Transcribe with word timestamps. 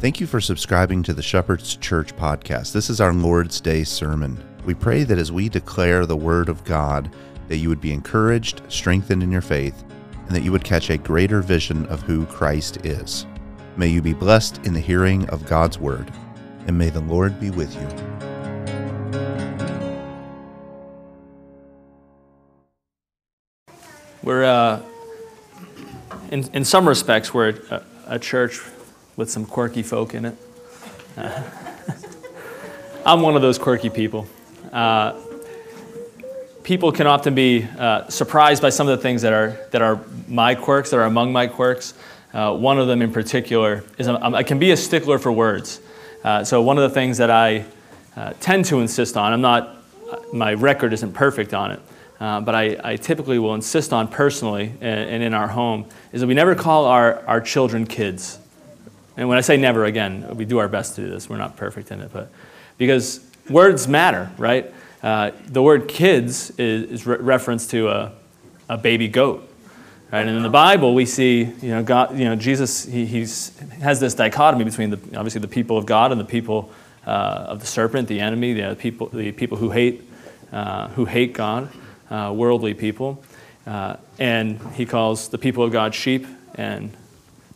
Thank 0.00 0.20
you 0.20 0.28
for 0.28 0.40
subscribing 0.40 1.02
to 1.02 1.12
the 1.12 1.24
Shepherd's 1.24 1.74
Church 1.74 2.14
podcast. 2.14 2.70
This 2.70 2.88
is 2.88 3.00
our 3.00 3.12
Lord's 3.12 3.60
Day 3.60 3.82
sermon. 3.82 4.40
We 4.64 4.72
pray 4.72 5.02
that 5.02 5.18
as 5.18 5.32
we 5.32 5.48
declare 5.48 6.06
the 6.06 6.16
Word 6.16 6.48
of 6.48 6.62
God, 6.62 7.12
that 7.48 7.56
you 7.56 7.68
would 7.68 7.80
be 7.80 7.92
encouraged, 7.92 8.62
strengthened 8.68 9.24
in 9.24 9.32
your 9.32 9.40
faith, 9.40 9.82
and 10.12 10.36
that 10.36 10.44
you 10.44 10.52
would 10.52 10.62
catch 10.62 10.88
a 10.88 10.98
greater 10.98 11.42
vision 11.42 11.84
of 11.86 12.00
who 12.02 12.26
Christ 12.26 12.86
is. 12.86 13.26
May 13.76 13.88
you 13.88 14.00
be 14.00 14.12
blessed 14.12 14.64
in 14.64 14.72
the 14.72 14.78
hearing 14.78 15.28
of 15.30 15.44
God's 15.46 15.80
Word, 15.80 16.12
and 16.68 16.78
may 16.78 16.90
the 16.90 17.00
Lord 17.00 17.40
be 17.40 17.50
with 17.50 17.74
you. 17.74 17.88
We're, 24.22 24.44
uh, 24.44 24.80
in, 26.30 26.48
in 26.52 26.64
some 26.64 26.88
respects, 26.88 27.34
we're 27.34 27.60
a, 27.72 27.82
a 28.06 28.18
church 28.20 28.60
with 29.18 29.28
some 29.28 29.44
quirky 29.44 29.82
folk 29.82 30.14
in 30.14 30.26
it. 30.26 30.36
Uh, 31.16 31.42
I'm 33.04 33.20
one 33.20 33.34
of 33.34 33.42
those 33.42 33.58
quirky 33.58 33.90
people. 33.90 34.28
Uh, 34.72 35.18
people 36.62 36.92
can 36.92 37.08
often 37.08 37.34
be 37.34 37.66
uh, 37.78 38.08
surprised 38.08 38.62
by 38.62 38.70
some 38.70 38.88
of 38.88 38.96
the 38.96 39.02
things 39.02 39.22
that 39.22 39.32
are, 39.32 39.58
that 39.72 39.82
are 39.82 40.00
my 40.28 40.54
quirks, 40.54 40.90
that 40.90 40.98
are 40.98 41.04
among 41.04 41.32
my 41.32 41.48
quirks. 41.48 41.94
Uh, 42.32 42.54
one 42.54 42.78
of 42.78 42.86
them 42.86 43.02
in 43.02 43.12
particular 43.12 43.82
is 43.98 44.06
I'm, 44.06 44.36
i 44.36 44.44
can 44.44 44.60
be 44.60 44.70
a 44.70 44.76
stickler 44.76 45.18
for 45.18 45.32
words. 45.32 45.80
Uh, 46.22 46.44
so, 46.44 46.62
one 46.62 46.78
of 46.78 46.88
the 46.88 46.94
things 46.94 47.18
that 47.18 47.30
I 47.30 47.64
uh, 48.16 48.34
tend 48.38 48.66
to 48.66 48.78
insist 48.78 49.16
on, 49.16 49.32
I'm 49.32 49.40
not, 49.40 49.82
my 50.32 50.54
record 50.54 50.92
isn't 50.92 51.12
perfect 51.12 51.54
on 51.54 51.72
it, 51.72 51.80
but 52.20 52.54
I, 52.54 52.76
I, 52.84 52.96
typically 52.96 53.38
will 53.38 53.54
insist 53.54 53.92
on 53.92 54.06
personally 54.06 54.74
and, 54.80 55.10
and 55.10 55.22
in 55.22 55.34
our 55.34 55.48
home, 55.48 55.86
is 56.12 56.20
that 56.20 56.26
we 56.26 56.34
never 56.34 56.54
call 56.54 56.84
our, 56.84 57.24
our 57.26 57.40
children 57.40 57.86
kids. 57.86 58.38
And 59.18 59.28
when 59.28 59.36
I 59.36 59.40
say 59.40 59.56
never, 59.56 59.84
again, 59.84 60.36
we 60.36 60.44
do 60.44 60.58
our 60.58 60.68
best 60.68 60.94
to 60.94 61.02
do 61.02 61.10
this. 61.10 61.28
We're 61.28 61.38
not 61.38 61.56
perfect 61.56 61.90
in 61.90 62.00
it, 62.00 62.12
but 62.12 62.30
because 62.78 63.20
words 63.50 63.88
matter, 63.88 64.30
right? 64.38 64.72
Uh, 65.02 65.32
the 65.46 65.60
word 65.60 65.88
kids 65.88 66.50
is, 66.50 66.88
is 66.88 67.06
re- 67.06 67.16
reference 67.16 67.66
to 67.68 67.88
a, 67.88 68.12
a 68.68 68.78
baby 68.78 69.08
goat. 69.08 69.44
Right? 70.12 70.20
And 70.20 70.36
in 70.36 70.44
the 70.44 70.48
Bible, 70.48 70.94
we 70.94 71.04
see, 71.04 71.40
you 71.40 71.70
know, 71.70 71.82
God, 71.82 72.16
you 72.16 72.26
know 72.26 72.36
Jesus 72.36 72.84
he 72.84 73.06
he's, 73.06 73.58
has 73.82 73.98
this 73.98 74.14
dichotomy 74.14 74.64
between 74.64 74.90
the, 74.90 75.00
obviously 75.16 75.40
the 75.40 75.48
people 75.48 75.76
of 75.76 75.84
God 75.84 76.12
and 76.12 76.20
the 76.20 76.24
people 76.24 76.70
uh, 77.04 77.46
of 77.48 77.58
the 77.58 77.66
serpent, 77.66 78.06
the 78.06 78.20
enemy, 78.20 78.52
the 78.52 78.76
people, 78.76 79.08
the 79.08 79.32
people 79.32 79.58
who 79.58 79.70
hate, 79.70 80.08
uh, 80.52 80.88
who 80.90 81.06
hate 81.06 81.32
God, 81.32 81.70
uh, 82.08 82.32
worldly 82.34 82.72
people. 82.72 83.20
Uh, 83.66 83.96
and 84.20 84.60
he 84.74 84.86
calls 84.86 85.28
the 85.28 85.38
people 85.38 85.64
of 85.64 85.72
God 85.72 85.92
sheep 85.92 86.24
and 86.54 86.96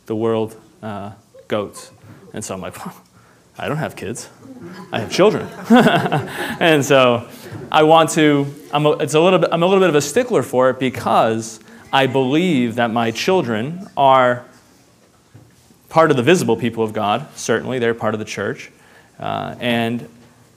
the 0.07 0.17
world 0.17 0.57
uh, 0.83 1.13
goats. 1.49 1.91
And 2.33 2.45
so 2.45 2.55
I'm 2.55 2.61
like, 2.61 2.77
well, 2.87 2.95
I 3.59 3.69
don't 3.69 3.77
have 3.79 3.97
kids. 3.97 4.29
I 4.93 5.01
have 5.01 5.11
children. 5.11 5.49
and 6.61 6.85
so 6.85 7.29
I 7.71 7.83
want 7.83 8.11
to, 8.11 8.47
I'm 8.73 8.87
a, 8.87 8.93
it's 8.93 9.15
a 9.15 9.21
little 9.21 9.39
bit, 9.39 9.51
I'm 9.53 9.63
a 9.63 9.67
little 9.67 9.81
bit 9.81 9.89
of 9.89 9.95
a 9.95 10.01
stickler 10.01 10.43
for 10.43 10.71
it 10.71 10.79
because 10.79 11.61
I 11.93 12.07
believe 12.07 12.77
that 12.77 12.91
my 12.91 13.11
children 13.11 13.89
are 13.97 14.45
part 15.89 16.11
of 16.11 16.17
the 16.17 16.23
visible 16.23 16.57
people 16.57 16.83
of 16.83 16.93
God, 16.93 17.27
certainly. 17.37 17.79
They're 17.79 17.95
part 17.95 18.15
of 18.15 18.19
the 18.19 18.25
church. 18.25 18.71
Uh, 19.19 19.55
and 19.61 20.09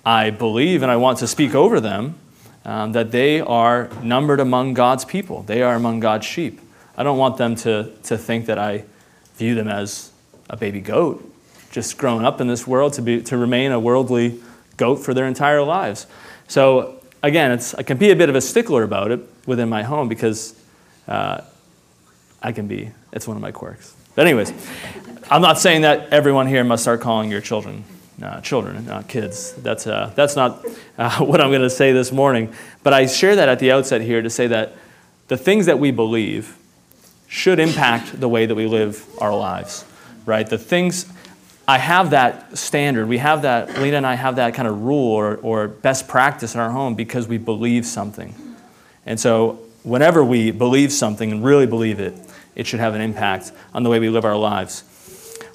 I 0.06 0.30
believe 0.30 0.82
and 0.82 0.92
I 0.92 0.96
want 0.96 1.20
to 1.20 1.28
speak 1.28 1.54
over 1.54 1.80
them 1.80 2.16
um, 2.64 2.94
that 2.94 3.12
they 3.12 3.42
are 3.42 3.90
numbered 4.02 4.40
among 4.40 4.74
God's 4.74 5.04
people. 5.04 5.44
They 5.44 5.62
are 5.62 5.76
among 5.76 6.00
God's 6.00 6.26
sheep. 6.26 6.62
I 6.98 7.04
don't 7.04 7.18
want 7.18 7.38
them 7.38 7.56
to, 7.58 7.92
to 8.04 8.18
think 8.18 8.46
that 8.46 8.58
I 8.58 8.86
view 9.36 9.56
them 9.56 9.68
as 9.68 10.12
a 10.50 10.58
baby 10.58 10.82
goat, 10.82 11.32
just 11.72 11.98
growing 11.98 12.26
up 12.26 12.42
in 12.42 12.48
this 12.48 12.66
world 12.66 12.94
to, 12.94 13.02
be, 13.02 13.22
to 13.24 13.38
remain 13.38 13.72
a 13.72 13.80
worldly 13.80 14.40
goat 14.78 14.98
for 14.98 15.14
their 15.14 15.26
entire 15.26 15.62
lives. 15.62 16.08
So, 16.48 17.02
again, 17.24 17.60
I 17.78 17.84
can 17.84 17.98
be 17.98 18.12
a 18.12 18.16
bit 18.16 18.30
of 18.30 18.36
a 18.36 18.42
stickler 18.42 18.84
about 18.84 19.12
it 19.12 19.22
within 19.46 19.70
my 19.70 19.84
home 19.84 20.08
because 20.08 20.60
uh, 21.08 21.42
I 22.42 22.52
can 22.52 22.68
be, 22.68 22.92
it's 23.12 23.28
one 23.28 23.38
of 23.38 23.42
my 23.42 23.52
quirks. 23.52 23.96
But, 24.16 24.28
anyways, 24.28 24.54
I'm 25.30 25.42
not 25.42 25.60
saying 25.60 25.82
that 25.82 26.14
everyone 26.14 26.48
here 26.48 26.64
must 26.64 26.84
start 26.84 27.02
calling 27.02 27.32
your 27.32 27.42
children 27.42 27.84
uh, 28.22 28.42
children, 28.42 28.86
not 28.86 29.08
kids. 29.08 29.54
That's, 29.54 29.88
uh, 29.88 30.12
that's 30.16 30.36
not 30.36 30.66
uh, 30.98 31.20
what 31.20 31.42
I'm 31.42 31.50
going 31.50 31.62
to 31.62 31.70
say 31.70 31.92
this 31.92 32.12
morning. 32.12 32.54
But 32.84 32.94
I 32.94 33.08
share 33.08 33.36
that 33.36 33.50
at 33.50 33.60
the 33.60 33.72
outset 33.72 34.02
here 34.02 34.22
to 34.22 34.30
say 34.30 34.48
that 34.48 34.74
the 35.28 35.38
things 35.38 35.66
that 35.66 35.80
we 35.80 35.92
believe 35.92 36.58
should 37.28 37.60
impact 37.60 38.20
the 38.20 38.30
way 38.30 38.46
that 38.46 38.56
we 38.56 38.68
live 38.68 39.06
our 39.20 39.36
lives 39.36 39.84
right? 40.26 40.48
The 40.48 40.58
things, 40.58 41.06
I 41.68 41.78
have 41.78 42.12
that 42.12 42.58
standard. 42.58 43.08
We 43.08 43.18
have 43.18 43.42
that, 43.44 43.80
Lena 43.80 43.98
and 43.98 44.08
I 44.08 44.16
have 44.16 44.36
that 44.36 44.54
kind 44.54 44.68
of 44.68 44.84
rule 44.84 45.12
or, 45.12 45.38
or 45.38 45.68
best 45.68 46.08
practice 46.08 46.54
in 46.54 46.60
our 46.60 46.72
home 46.72 46.96
because 46.96 47.28
we 47.28 47.38
believe 47.38 47.86
something. 47.86 48.36
And 49.06 49.20
so, 49.20 49.60
whenever 49.84 50.24
we 50.24 50.52
believe 50.52 50.92
something 50.92 51.32
and 51.32 51.44
really 51.44 51.68
believe 51.68 52.00
it, 52.00 52.16
it 52.56 52.66
should 52.66 52.80
have 52.80 52.96
an 52.96 53.02
impact 53.02 53.52
on 53.74 53.84
the 53.84 53.90
way 53.90 54.00
we 54.00 54.10
live 54.10 54.26
our 54.26 54.38
lives. 54.38 54.84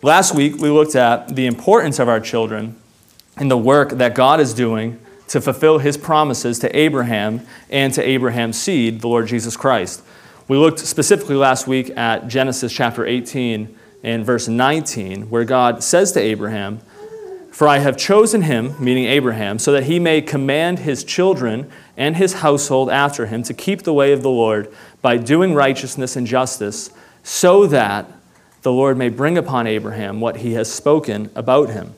Last 0.02 0.34
week, 0.34 0.56
we 0.56 0.70
looked 0.70 0.94
at 0.94 1.34
the 1.34 1.46
importance 1.46 1.98
of 1.98 2.08
our 2.08 2.20
children 2.20 2.76
and 3.36 3.50
the 3.50 3.58
work 3.58 3.90
that 3.90 4.14
God 4.14 4.40
is 4.40 4.54
doing 4.54 5.00
to 5.28 5.40
fulfill 5.40 5.78
his 5.78 5.96
promises 5.96 6.58
to 6.60 6.76
Abraham 6.76 7.46
and 7.70 7.92
to 7.94 8.02
Abraham's 8.02 8.58
seed, 8.58 9.00
the 9.00 9.08
Lord 9.08 9.26
Jesus 9.28 9.56
Christ. 9.56 10.02
We 10.48 10.56
looked 10.56 10.80
specifically 10.80 11.36
last 11.36 11.66
week 11.66 11.96
at 11.96 12.26
Genesis 12.26 12.72
chapter 12.72 13.06
18 13.06 13.78
in 14.02 14.24
verse 14.24 14.48
19, 14.48 15.30
where 15.30 15.44
God 15.44 15.82
says 15.82 16.12
to 16.12 16.20
Abraham, 16.20 16.80
For 17.50 17.68
I 17.68 17.78
have 17.78 17.96
chosen 17.96 18.42
him, 18.42 18.74
meaning 18.82 19.04
Abraham, 19.06 19.58
so 19.58 19.72
that 19.72 19.84
he 19.84 19.98
may 19.98 20.22
command 20.22 20.80
his 20.80 21.04
children 21.04 21.70
and 21.96 22.16
his 22.16 22.34
household 22.34 22.90
after 22.90 23.26
him 23.26 23.42
to 23.44 23.54
keep 23.54 23.82
the 23.82 23.92
way 23.92 24.12
of 24.12 24.22
the 24.22 24.30
Lord 24.30 24.72
by 25.02 25.16
doing 25.16 25.54
righteousness 25.54 26.16
and 26.16 26.26
justice, 26.26 26.90
so 27.22 27.66
that 27.66 28.10
the 28.62 28.72
Lord 28.72 28.96
may 28.96 29.08
bring 29.08 29.38
upon 29.38 29.66
Abraham 29.66 30.20
what 30.20 30.38
he 30.38 30.54
has 30.54 30.72
spoken 30.72 31.30
about 31.34 31.70
him. 31.70 31.94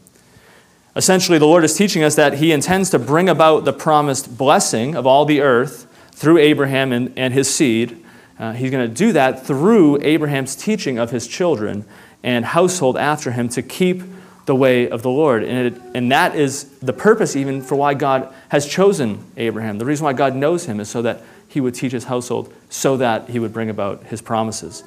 Essentially, 0.94 1.38
the 1.38 1.46
Lord 1.46 1.64
is 1.64 1.74
teaching 1.76 2.02
us 2.02 2.16
that 2.16 2.34
he 2.34 2.52
intends 2.52 2.90
to 2.90 2.98
bring 2.98 3.28
about 3.28 3.64
the 3.64 3.72
promised 3.72 4.36
blessing 4.36 4.94
of 4.94 5.06
all 5.06 5.24
the 5.24 5.40
earth 5.40 5.86
through 6.12 6.38
Abraham 6.38 6.92
and, 6.92 7.12
and 7.16 7.32
his 7.32 7.52
seed 7.52 8.01
uh, 8.42 8.52
he's 8.52 8.72
going 8.72 8.88
to 8.88 8.92
do 8.92 9.12
that 9.12 9.46
through 9.46 10.02
Abraham's 10.02 10.56
teaching 10.56 10.98
of 10.98 11.12
his 11.12 11.28
children 11.28 11.84
and 12.24 12.44
household 12.44 12.98
after 12.98 13.30
him 13.30 13.48
to 13.50 13.62
keep 13.62 14.02
the 14.46 14.56
way 14.56 14.90
of 14.90 15.02
the 15.02 15.10
Lord. 15.10 15.44
And, 15.44 15.68
it, 15.68 15.82
and 15.94 16.10
that 16.10 16.34
is 16.34 16.64
the 16.80 16.92
purpose, 16.92 17.36
even, 17.36 17.62
for 17.62 17.76
why 17.76 17.94
God 17.94 18.34
has 18.48 18.66
chosen 18.66 19.24
Abraham. 19.36 19.78
The 19.78 19.84
reason 19.84 20.02
why 20.02 20.12
God 20.12 20.34
knows 20.34 20.64
him 20.64 20.80
is 20.80 20.88
so 20.88 21.02
that 21.02 21.22
he 21.46 21.60
would 21.60 21.76
teach 21.76 21.92
his 21.92 22.02
household, 22.02 22.52
so 22.68 22.96
that 22.96 23.28
he 23.28 23.38
would 23.38 23.52
bring 23.52 23.70
about 23.70 24.02
his 24.06 24.20
promises. 24.20 24.82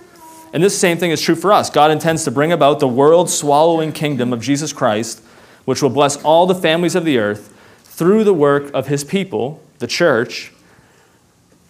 And 0.52 0.62
this 0.62 0.78
same 0.78 0.98
thing 0.98 1.12
is 1.12 1.22
true 1.22 1.36
for 1.36 1.54
us. 1.54 1.70
God 1.70 1.92
intends 1.92 2.26
to 2.26 2.32
bring 2.32 2.52
about 2.52 2.82
the 2.82 2.90
world 2.90 3.30
swallowing 3.30 3.94
kingdom 3.94 4.34
of 4.34 4.42
Jesus 4.42 4.74
Christ, 4.74 5.24
which 5.64 5.82
will 5.82 5.90
bless 5.90 6.22
all 6.24 6.46
the 6.46 6.56
families 6.56 6.96
of 6.96 7.06
the 7.06 7.20
earth 7.20 7.54
through 7.86 8.26
the 8.26 8.34
work 8.34 8.70
of 8.74 8.88
his 8.88 9.06
people, 9.06 9.64
the 9.80 9.88
church, 9.88 10.52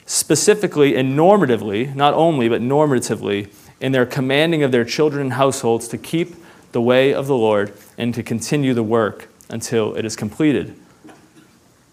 specifically 0.05 0.95
and 0.95 1.17
normatively, 1.17 1.93
not 1.95 2.13
only, 2.13 2.47
but 2.47 2.61
normatively, 2.61 3.51
in 3.79 3.91
their 3.91 4.05
commanding 4.05 4.63
of 4.63 4.71
their 4.71 4.85
children 4.85 5.21
and 5.23 5.33
households 5.33 5.87
to 5.89 5.97
keep 5.97 6.35
the 6.71 6.81
way 6.81 7.13
of 7.13 7.27
the 7.27 7.35
Lord 7.35 7.73
and 7.97 8.13
to 8.13 8.23
continue 8.23 8.73
the 8.73 8.83
work 8.83 9.29
until 9.49 9.95
it 9.95 10.05
is 10.05 10.15
completed. 10.15 10.75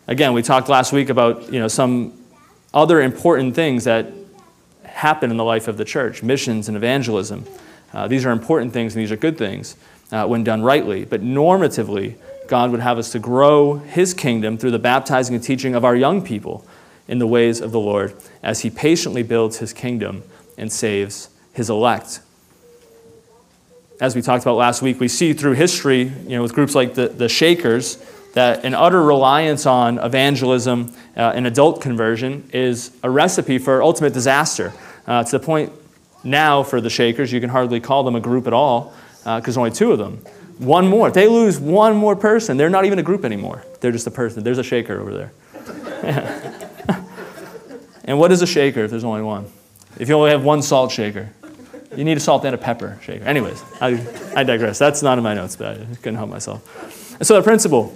Again, 0.08 0.32
we 0.32 0.42
talked 0.42 0.68
last 0.68 0.92
week 0.92 1.08
about 1.08 1.52
you 1.52 1.60
know, 1.60 1.68
some 1.68 2.18
other 2.74 3.00
important 3.00 3.54
things 3.54 3.84
that 3.84 4.12
happen 4.84 5.30
in 5.30 5.36
the 5.36 5.44
life 5.44 5.68
of 5.68 5.76
the 5.76 5.84
church 5.84 6.22
missions 6.22 6.68
and 6.68 6.76
evangelism. 6.76 7.44
Uh, 7.92 8.08
these 8.08 8.24
are 8.24 8.30
important 8.30 8.72
things 8.72 8.94
and 8.94 9.02
these 9.02 9.12
are 9.12 9.16
good 9.16 9.38
things 9.38 9.76
uh, 10.10 10.26
when 10.26 10.44
done 10.44 10.62
rightly. 10.62 11.04
But 11.04 11.22
normatively, 11.22 12.16
God 12.48 12.70
would 12.70 12.80
have 12.80 12.98
us 12.98 13.12
to 13.12 13.18
grow 13.18 13.78
His 13.78 14.14
kingdom 14.14 14.58
through 14.58 14.72
the 14.72 14.78
baptizing 14.78 15.34
and 15.34 15.44
teaching 15.44 15.74
of 15.74 15.84
our 15.84 15.96
young 15.96 16.22
people 16.22 16.66
in 17.08 17.18
the 17.18 17.26
ways 17.26 17.60
of 17.60 17.72
the 17.72 17.80
Lord 17.80 18.14
as 18.42 18.60
he 18.60 18.70
patiently 18.70 19.22
builds 19.22 19.58
his 19.58 19.72
kingdom 19.72 20.22
and 20.56 20.72
saves 20.72 21.28
his 21.52 21.68
elect. 21.68 22.20
As 24.00 24.16
we 24.16 24.22
talked 24.22 24.42
about 24.42 24.56
last 24.56 24.82
week, 24.82 24.98
we 24.98 25.08
see 25.08 25.32
through 25.32 25.52
history, 25.52 26.02
you 26.02 26.30
know, 26.30 26.42
with 26.42 26.54
groups 26.54 26.74
like 26.74 26.94
the, 26.94 27.08
the 27.08 27.28
Shakers, 27.28 27.96
that 28.34 28.64
an 28.64 28.74
utter 28.74 29.02
reliance 29.02 29.66
on 29.66 29.98
evangelism 29.98 30.92
uh, 31.16 31.32
and 31.34 31.46
adult 31.46 31.80
conversion 31.80 32.48
is 32.52 32.96
a 33.02 33.10
recipe 33.10 33.58
for 33.58 33.82
ultimate 33.82 34.12
disaster. 34.12 34.72
Uh, 35.06 35.22
to 35.22 35.38
the 35.38 35.44
point 35.44 35.72
now 36.24 36.62
for 36.62 36.80
the 36.80 36.90
Shakers, 36.90 37.32
you 37.32 37.40
can 37.40 37.50
hardly 37.50 37.80
call 37.80 38.04
them 38.04 38.16
a 38.16 38.20
group 38.20 38.46
at 38.46 38.52
all 38.52 38.94
because 39.24 39.56
uh, 39.56 39.60
only 39.60 39.70
two 39.70 39.92
of 39.92 39.98
them. 39.98 40.16
One 40.58 40.88
more. 40.88 41.08
If 41.08 41.14
they 41.14 41.28
lose 41.28 41.58
one 41.58 41.96
more 41.96 42.16
person, 42.16 42.56
they're 42.56 42.70
not 42.70 42.84
even 42.84 42.98
a 42.98 43.02
group 43.02 43.24
anymore. 43.24 43.64
They're 43.80 43.92
just 43.92 44.06
a 44.06 44.10
person. 44.10 44.42
There's 44.42 44.58
a 44.58 44.64
Shaker 44.64 45.00
over 45.00 45.12
there. 45.12 46.51
And 48.12 48.18
what 48.18 48.30
is 48.30 48.42
a 48.42 48.46
shaker 48.46 48.84
if 48.84 48.90
there's 48.90 49.04
only 49.04 49.22
one? 49.22 49.50
If 49.98 50.10
you 50.10 50.16
only 50.16 50.32
have 50.32 50.44
one 50.44 50.60
salt 50.60 50.92
shaker, 50.92 51.30
You 51.96 52.04
need 52.04 52.16
a 52.16 52.20
salt 52.20 52.44
and 52.44 52.54
a 52.54 52.58
pepper 52.58 52.98
shaker. 53.02 53.24
Anyways, 53.24 53.62
I, 53.80 53.88
I 54.34 54.44
digress. 54.44 54.78
That's 54.78 55.02
not 55.02 55.18
in 55.18 55.24
my 55.24 55.34
notes, 55.34 55.56
but 55.56 55.78
I 55.78 55.84
couldn't 55.96 56.16
help 56.16 56.30
myself. 56.30 57.16
And 57.18 57.26
so 57.26 57.36
the 57.36 57.42
principle, 57.42 57.94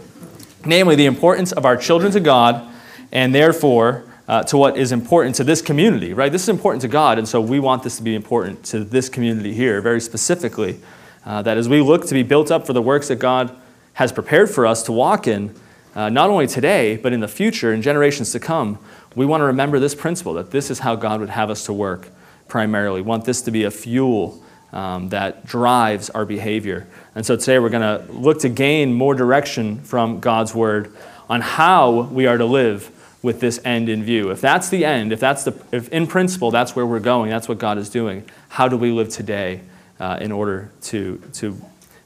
namely 0.65 0.97
the 0.97 1.07
importance 1.07 1.53
of 1.53 1.65
our 1.65 1.77
children 1.77 2.13
to 2.13 2.21
God, 2.21 2.67
and 3.13 3.35
therefore 3.35 4.05
uh, 4.29 4.43
to 4.45 4.57
what 4.59 4.77
is 4.77 4.93
important 4.93 5.37
to 5.37 5.45
this 5.45 5.63
community, 5.63 6.13
right? 6.13 6.31
This 6.31 6.43
is 6.43 6.49
important 6.49 6.83
to 6.83 6.89
God, 6.89 7.19
and 7.19 7.27
so 7.27 7.41
we 7.41 7.59
want 7.59 7.83
this 7.83 7.97
to 7.97 8.03
be 8.03 8.15
important 8.15 8.65
to 8.67 8.85
this 8.85 9.09
community 9.09 9.55
here, 9.55 9.81
very 9.81 10.01
specifically. 10.01 10.81
Uh, 11.25 11.43
that 11.43 11.57
as 11.57 11.69
we 11.69 11.81
look 11.81 12.07
to 12.07 12.15
be 12.15 12.23
built 12.23 12.51
up 12.51 12.67
for 12.67 12.73
the 12.73 12.83
works 12.83 13.09
that 13.09 13.17
God 13.17 13.55
has 13.95 14.13
prepared 14.13 14.51
for 14.51 14.67
us 14.67 14.83
to 14.85 14.93
walk 14.93 15.27
in, 15.27 15.55
uh, 15.95 16.11
not 16.11 16.29
only 16.29 16.47
today, 16.47 16.97
but 16.97 17.13
in 17.13 17.21
the 17.21 17.29
future, 17.29 17.73
in 17.73 17.83
generations 17.83 18.33
to 18.33 18.41
come, 18.41 18.79
we 19.17 19.27
want 19.27 19.41
to 19.41 19.47
remember 19.47 19.81
this 19.81 19.95
principle 19.95 20.35
that 20.35 20.53
this 20.53 20.71
is 20.71 20.79
how 20.79 20.95
God 20.95 21.21
would 21.21 21.31
have 21.31 21.51
us 21.51 21.65
to 21.67 21.73
work 21.73 22.09
primarily. 22.47 23.01
We 23.01 23.09
want 23.09 23.25
this 23.25 23.43
to 23.43 23.51
be 23.51 23.65
a 23.65 23.71
fuel 23.71 24.41
um, 24.73 25.09
that 25.09 25.47
drives 25.47 26.11
our 26.11 26.25
behavior. 26.25 26.87
And 27.15 27.25
so 27.25 27.35
today 27.37 27.59
we're 27.59 27.71
going 27.71 28.07
to 28.07 28.13
look 28.13 28.41
to 28.41 28.49
gain 28.49 28.93
more 28.93 29.15
direction 29.15 29.81
from 29.81 30.21
God's 30.21 30.55
word 30.55 30.93
on 31.31 31.41
how 31.41 32.03
we 32.03 32.27
are 32.27 32.37
to 32.37 32.45
live 32.45 32.93
with 33.23 33.41
this 33.41 33.59
end 33.65 33.89
in 33.89 34.05
view. 34.05 34.31
If 34.31 34.41
that's 34.41 34.69
the 34.69 34.85
end, 34.85 35.13
if 35.13 35.19
that's 35.19 35.45
the, 35.45 35.61
if 35.73 35.89
in 35.89 36.07
principle 36.07 36.51
that's 36.51 36.77
where 36.77 36.87
we're 36.87 37.01
going, 37.01 37.31
that's 37.31 37.49
what 37.49 37.59
God 37.59 37.79
is 37.79 37.89
doing, 37.89 38.29
how 38.51 38.69
do 38.69 38.77
we 38.77 38.93
live 38.93 39.09
today 39.09 39.63
uh, 39.99 40.19
in 40.21 40.31
order 40.31 40.71
to, 40.83 41.21
to 41.33 41.61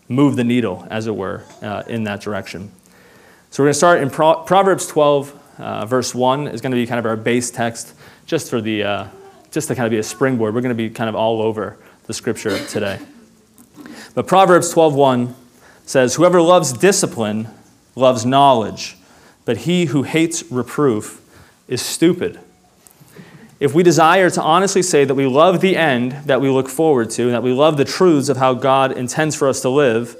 move 0.09 0.37
the 0.37 0.45
needle, 0.45 0.87
as 0.91 1.09
it 1.09 1.15
were, 1.15 1.43
uh, 1.61 1.83
in 1.89 2.05
that 2.05 2.21
direction? 2.21 2.71
So 3.51 3.63
we're 3.63 3.67
going 3.67 3.73
to 3.73 3.79
start 3.79 4.01
in 4.01 4.11
Pro- 4.11 4.45
Proverbs 4.45 4.87
12, 4.87 5.40
uh, 5.61 5.87
verse 5.87 6.15
1 6.15 6.49
is 6.49 6.61
going 6.61 6.73
to 6.73 6.77
be 6.77 6.87
kind 6.87 6.99
of 6.99 7.07
our 7.07 7.17
base 7.17 7.51
text 7.51 7.95
just 8.27 8.51
for 8.51 8.61
the, 8.61 8.83
uh, 8.83 9.07
just 9.51 9.69
to 9.69 9.75
kind 9.75 9.87
of 9.87 9.91
be 9.91 9.99
a 9.99 10.03
springboard. 10.03 10.55
We're 10.55 10.61
going 10.61 10.77
to 10.77 10.83
be 10.83 10.91
kind 10.91 11.09
of 11.09 11.15
all 11.15 11.43
over 11.43 11.77
the 12.07 12.15
scripture 12.15 12.59
today. 12.67 12.99
But 14.15 14.27
Proverbs 14.27 14.73
12:1 14.73 15.35
says, 15.87 16.15
"Whoever 16.15 16.43
loves 16.43 16.73
discipline 16.73 17.49
loves 17.95 18.27
knowledge, 18.27 18.97
but 19.45 19.59
he 19.59 19.87
who 19.87 20.03
hates 20.03 20.43
reproof 20.51 21.21
is 21.69 21.81
stupid." 21.81 22.39
If 23.61 23.75
we 23.75 23.83
desire 23.83 24.31
to 24.31 24.43
honestly 24.43 24.83
say 24.83 25.05
that 25.05 25.15
we 25.15 25.27
love 25.27 25.61
the 25.61 25.77
end 25.77 26.13
that 26.25 26.41
we 26.41 26.49
look 26.49 26.69
forward 26.69 27.11
to, 27.11 27.25
and 27.25 27.35
that 27.35 27.43
we 27.43 27.53
love 27.53 27.77
the 27.77 27.85
truths 27.85 28.29
of 28.29 28.39
how 28.39 28.55
God 28.55 28.93
intends 28.93 29.37
for 29.37 29.47
us 29.47 29.61
to 29.61 29.69
live, 29.69 30.17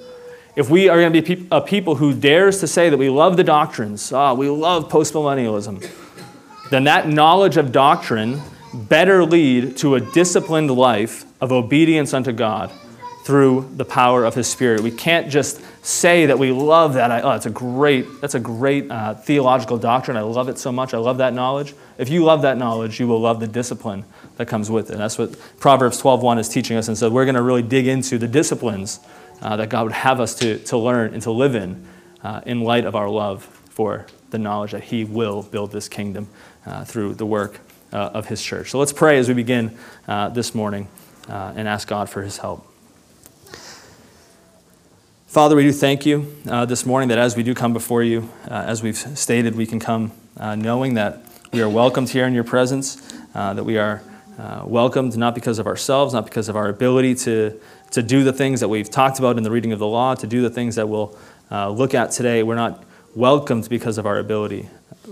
if 0.57 0.69
we 0.69 0.89
are 0.89 1.01
going 1.01 1.13
to 1.13 1.23
be 1.23 1.47
a 1.51 1.61
people 1.61 1.97
who 1.97 2.13
dares 2.13 2.61
to 2.61 2.67
say 2.67 2.91
that 2.91 2.97
we 2.97 3.09
love 3.09 3.37
the 3.37 3.45
doctrines, 3.45 4.13
ah, 4.13 4.35
we 4.35 4.49
love 4.49 4.89
postmillennialism, 4.91 5.89
then 6.71 6.85
that 6.85 7.09
knowledge 7.09 7.57
of 7.57 7.73
doctrine 7.73 8.41
better 8.75 9.25
lead 9.25 9.77
to 9.79 9.95
a 9.95 10.01
disciplined 10.01 10.71
life 10.71 11.25
of 11.41 11.53
obedience 11.53 12.15
unto 12.15 12.33
God 12.33 12.71
through 13.25 13.71
the 13.77 13.85
power 13.85 14.25
of 14.25 14.35
His 14.35 14.47
Spirit. 14.47 14.81
We 14.81 14.91
can't 14.91 15.29
just 15.29 15.61
say 15.85 16.27
that 16.27 16.39
we 16.39 16.53
love 16.53 16.95
that. 16.95 17.25
Oh, 17.25 17.31
that's 17.31 17.47
a 17.47 17.51
great, 17.51 18.21
that's 18.21 18.35
a 18.35 18.41
great 18.41 18.91
uh, 18.91 19.15
theological 19.15 19.79
doctrine. 19.79 20.17
I 20.17 20.23
love 20.23 20.49
it 20.49 20.59
so 20.59 20.73
much. 20.73 20.95
I 20.95 20.99
love 20.99 21.19
that 21.19 21.35
knowledge. 21.35 21.75
If 21.99 22.09
you 22.09 22.25
love 22.25 22.43
that 22.43 22.57
knowledge, 22.57 22.99
you 22.99 23.07
will 23.07 23.21
love 23.21 23.41
the 23.41 23.47
discipline 23.47 24.05
that 24.37 24.49
comes 24.49 24.71
with 24.71 24.91
it. 24.91 24.99
That's 24.99 25.19
what 25.19 25.37
Proverbs 25.59 26.01
12:1 26.01 26.39
is 26.39 26.49
teaching 26.49 26.77
us. 26.77 26.89
And 26.89 26.97
so 26.97 27.11
we're 27.11 27.25
going 27.25 27.35
to 27.35 27.43
really 27.43 27.63
dig 27.63 27.87
into 27.87 28.19
the 28.19 28.29
disciplines 28.29 29.01
uh, 29.43 29.57
that 29.57 29.69
God 29.69 29.85
would 29.85 29.93
have 29.93 30.21
us 30.21 30.35
to, 30.37 30.59
to 30.59 30.77
learn 30.77 31.15
and 31.15 31.23
to 31.23 31.31
live 31.31 31.55
in 31.55 31.87
uh, 32.23 32.41
in 32.47 32.61
light 32.61 32.85
of 32.85 32.95
our 32.95 33.09
love 33.09 33.45
for 33.45 34.07
the 34.31 34.39
knowledge 34.39 34.73
that 34.73 34.85
He 34.85 35.05
will 35.05 35.43
build 35.43 35.73
this 35.73 35.89
kingdom 35.89 36.29
uh, 36.67 36.85
through 36.85 37.15
the 37.15 37.27
work 37.27 37.61
uh, 37.93 38.11
of 38.15 38.27
His 38.27 38.43
church. 38.43 38.71
So 38.71 38.79
let's 38.79 38.93
pray 38.93 39.19
as 39.19 39.29
we 39.29 39.35
begin 39.35 39.77
uh, 40.07 40.29
this 40.29 40.55
morning 40.55 40.89
uh, 41.29 41.55
and 41.57 41.67
ask 41.67 41.89
God 41.89 42.09
for 42.09 42.23
His 42.23 42.39
help. 42.39 42.67
Father, 45.27 45.55
we 45.55 45.63
do 45.63 45.73
thank 45.73 46.05
you 46.05 46.27
this 46.45 46.85
morning 46.85 47.09
that 47.09 47.19
as 47.19 47.37
we 47.37 47.45
do 47.45 47.55
come 47.55 47.73
before 47.73 48.03
you, 48.03 48.29
as 48.49 48.83
we've 48.83 48.97
stated, 48.97 49.55
we 49.55 49.65
can 49.65 49.79
come 49.79 50.11
knowing 50.37 50.95
that 50.95 51.23
we 51.53 51.63
are 51.63 51.69
welcomed 51.69 52.09
here 52.09 52.27
in 52.27 52.35
your 52.35 52.43
presence, 52.43 52.97
that 53.33 53.65
we 53.65 53.79
are 53.79 54.03
welcomed 54.65 55.17
not 55.17 55.37
because 55.37 55.61
of 55.61 55.69
ourselves, 55.69 56.13
not 56.13 56.25
because 56.25 56.49
of 56.49 56.57
our 56.57 56.69
ability 56.69 57.15
to 57.15 57.61
to 57.91 58.03
do 58.03 58.23
the 58.23 58.33
things 58.33 58.61
that 58.61 58.69
we've 58.69 58.91
talked 58.91 59.19
about 59.19 59.37
in 59.37 59.43
the 59.43 59.51
reading 59.51 59.73
of 59.73 59.79
the 59.79 59.87
law, 59.87 60.15
to 60.15 60.27
do 60.27 60.43
the 60.43 60.51
things 60.51 60.77
that 60.77 60.89
we'll 60.89 61.17
uh, 61.51 61.69
look 61.69 61.95
at 61.95 62.13
today. 62.13 62.43
We're 62.43 62.55
not 62.55 62.85
welcomed 63.15 63.69
because 63.69 63.99
of 63.99 64.07
our 64.07 64.19
ability, 64.19 64.69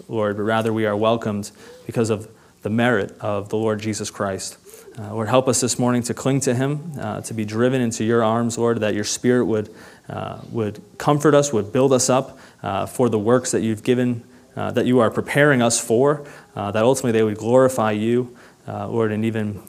Lord, 0.09 0.37
but 0.37 0.45
rather 0.45 0.73
we 0.73 0.87
are 0.87 0.97
welcomed 0.97 1.51
because 1.87 2.11
of 2.11 2.29
the 2.63 2.71
merit 2.71 3.17
of 3.21 3.49
the 3.49 3.57
Lord 3.57 3.81
Jesus 3.81 4.11
Christ. 4.11 4.59
Uh, 4.99 5.15
Lord, 5.15 5.29
help 5.29 5.49
us 5.49 5.61
this 5.61 5.79
morning 5.79 6.03
to 6.05 6.15
cling 6.15 6.41
to 6.41 6.55
Him, 6.55 6.93
uh, 6.99 7.21
to 7.23 7.35
be 7.35 7.45
driven 7.45 7.81
into 7.81 8.05
your 8.05 8.25
arms, 8.25 8.59
Lord, 8.59 8.81
that 8.81 8.95
your 8.95 9.05
Spirit 9.05 9.45
would, 9.47 9.73
uh, 10.09 10.41
would 10.51 10.81
comfort 10.99 11.35
us, 11.35 11.53
would 11.53 11.73
build 11.73 11.93
us 11.93 12.11
up 12.11 12.39
uh, 12.63 12.87
for 12.87 13.09
the 13.09 13.19
works 13.19 13.53
that 13.53 13.63
you've 13.63 13.85
given, 13.85 14.25
uh, 14.57 14.73
that 14.73 14.87
you 14.87 14.99
are 14.99 15.11
preparing 15.11 15.63
us 15.63 15.81
for, 15.81 16.27
that 16.55 16.77
ultimately 16.77 17.13
they 17.13 17.23
would 17.23 17.39
glorify 17.39 17.93
you, 17.93 18.37
Lord, 18.67 19.13
and 19.13 19.25
even 19.25 19.63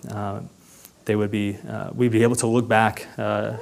they 1.09 1.15
would 1.15 1.31
be, 1.31 1.57
uh, 1.67 1.89
we'd 1.95 2.11
be 2.11 2.21
able 2.21 2.35
to 2.35 2.45
look 2.45 2.67
back 2.67 3.07
uh, 3.17 3.57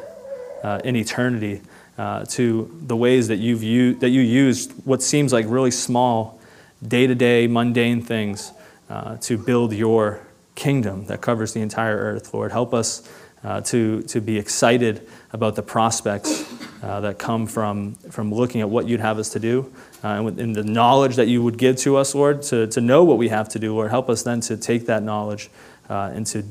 uh, 0.66 0.82
in 0.84 0.98
eternity 0.98 1.62
uh, 1.98 2.26
to 2.26 2.70
the 2.86 2.96
ways 2.96 3.30
that, 3.30 3.38
you've 3.38 3.64
used, 3.64 4.02
that 4.02 4.10
you 4.10 4.20
used 4.20 4.74
what 4.84 5.02
seems 5.02 5.32
like 5.32 5.46
really 5.48 5.72
small, 5.72 6.42
day 6.86 7.08
to 7.08 7.16
day, 7.16 7.48
mundane 7.48 8.02
things 8.02 8.52
uh, 8.90 9.16
to 9.22 9.38
build 9.38 9.72
your 9.72 10.20
kingdom 10.56 11.06
that 11.06 11.22
covers 11.22 11.54
the 11.54 11.62
entire 11.62 11.96
earth. 11.96 12.34
Lord, 12.34 12.52
help 12.52 12.74
us 12.74 13.10
uh, 13.46 13.62
to, 13.62 14.02
to 14.02 14.20
be 14.20 14.38
excited 14.38 15.08
about 15.32 15.56
the 15.56 15.64
prospects 15.64 16.44
that 16.82 17.18
come 17.18 17.48
from, 17.48 17.96
from 18.12 18.34
looking 18.34 18.60
at 18.60 18.70
what 18.70 18.90
you'd 18.90 19.00
have 19.00 19.20
us 19.20 19.30
to 19.30 19.40
do 19.40 19.74
and, 20.04 20.38
in 20.38 20.52
the 20.52 20.64
knowledge 20.66 21.16
that 21.16 21.30
you 21.30 21.42
would 21.42 21.58
give 21.58 21.78
to 21.78 21.96
us, 21.96 22.14
Lord, 22.14 22.42
to, 22.44 22.68
to 22.68 22.82
know 22.82 23.06
what 23.06 23.18
we 23.18 23.30
have 23.30 23.48
to 23.50 23.60
do. 23.60 23.74
Lord, 23.74 23.90
help 23.90 24.10
us 24.10 24.24
then 24.24 24.42
to 24.42 24.58
take 24.58 24.86
that 24.88 25.02
knowledge 25.02 25.50
and 25.88 26.28
to 26.28 26.44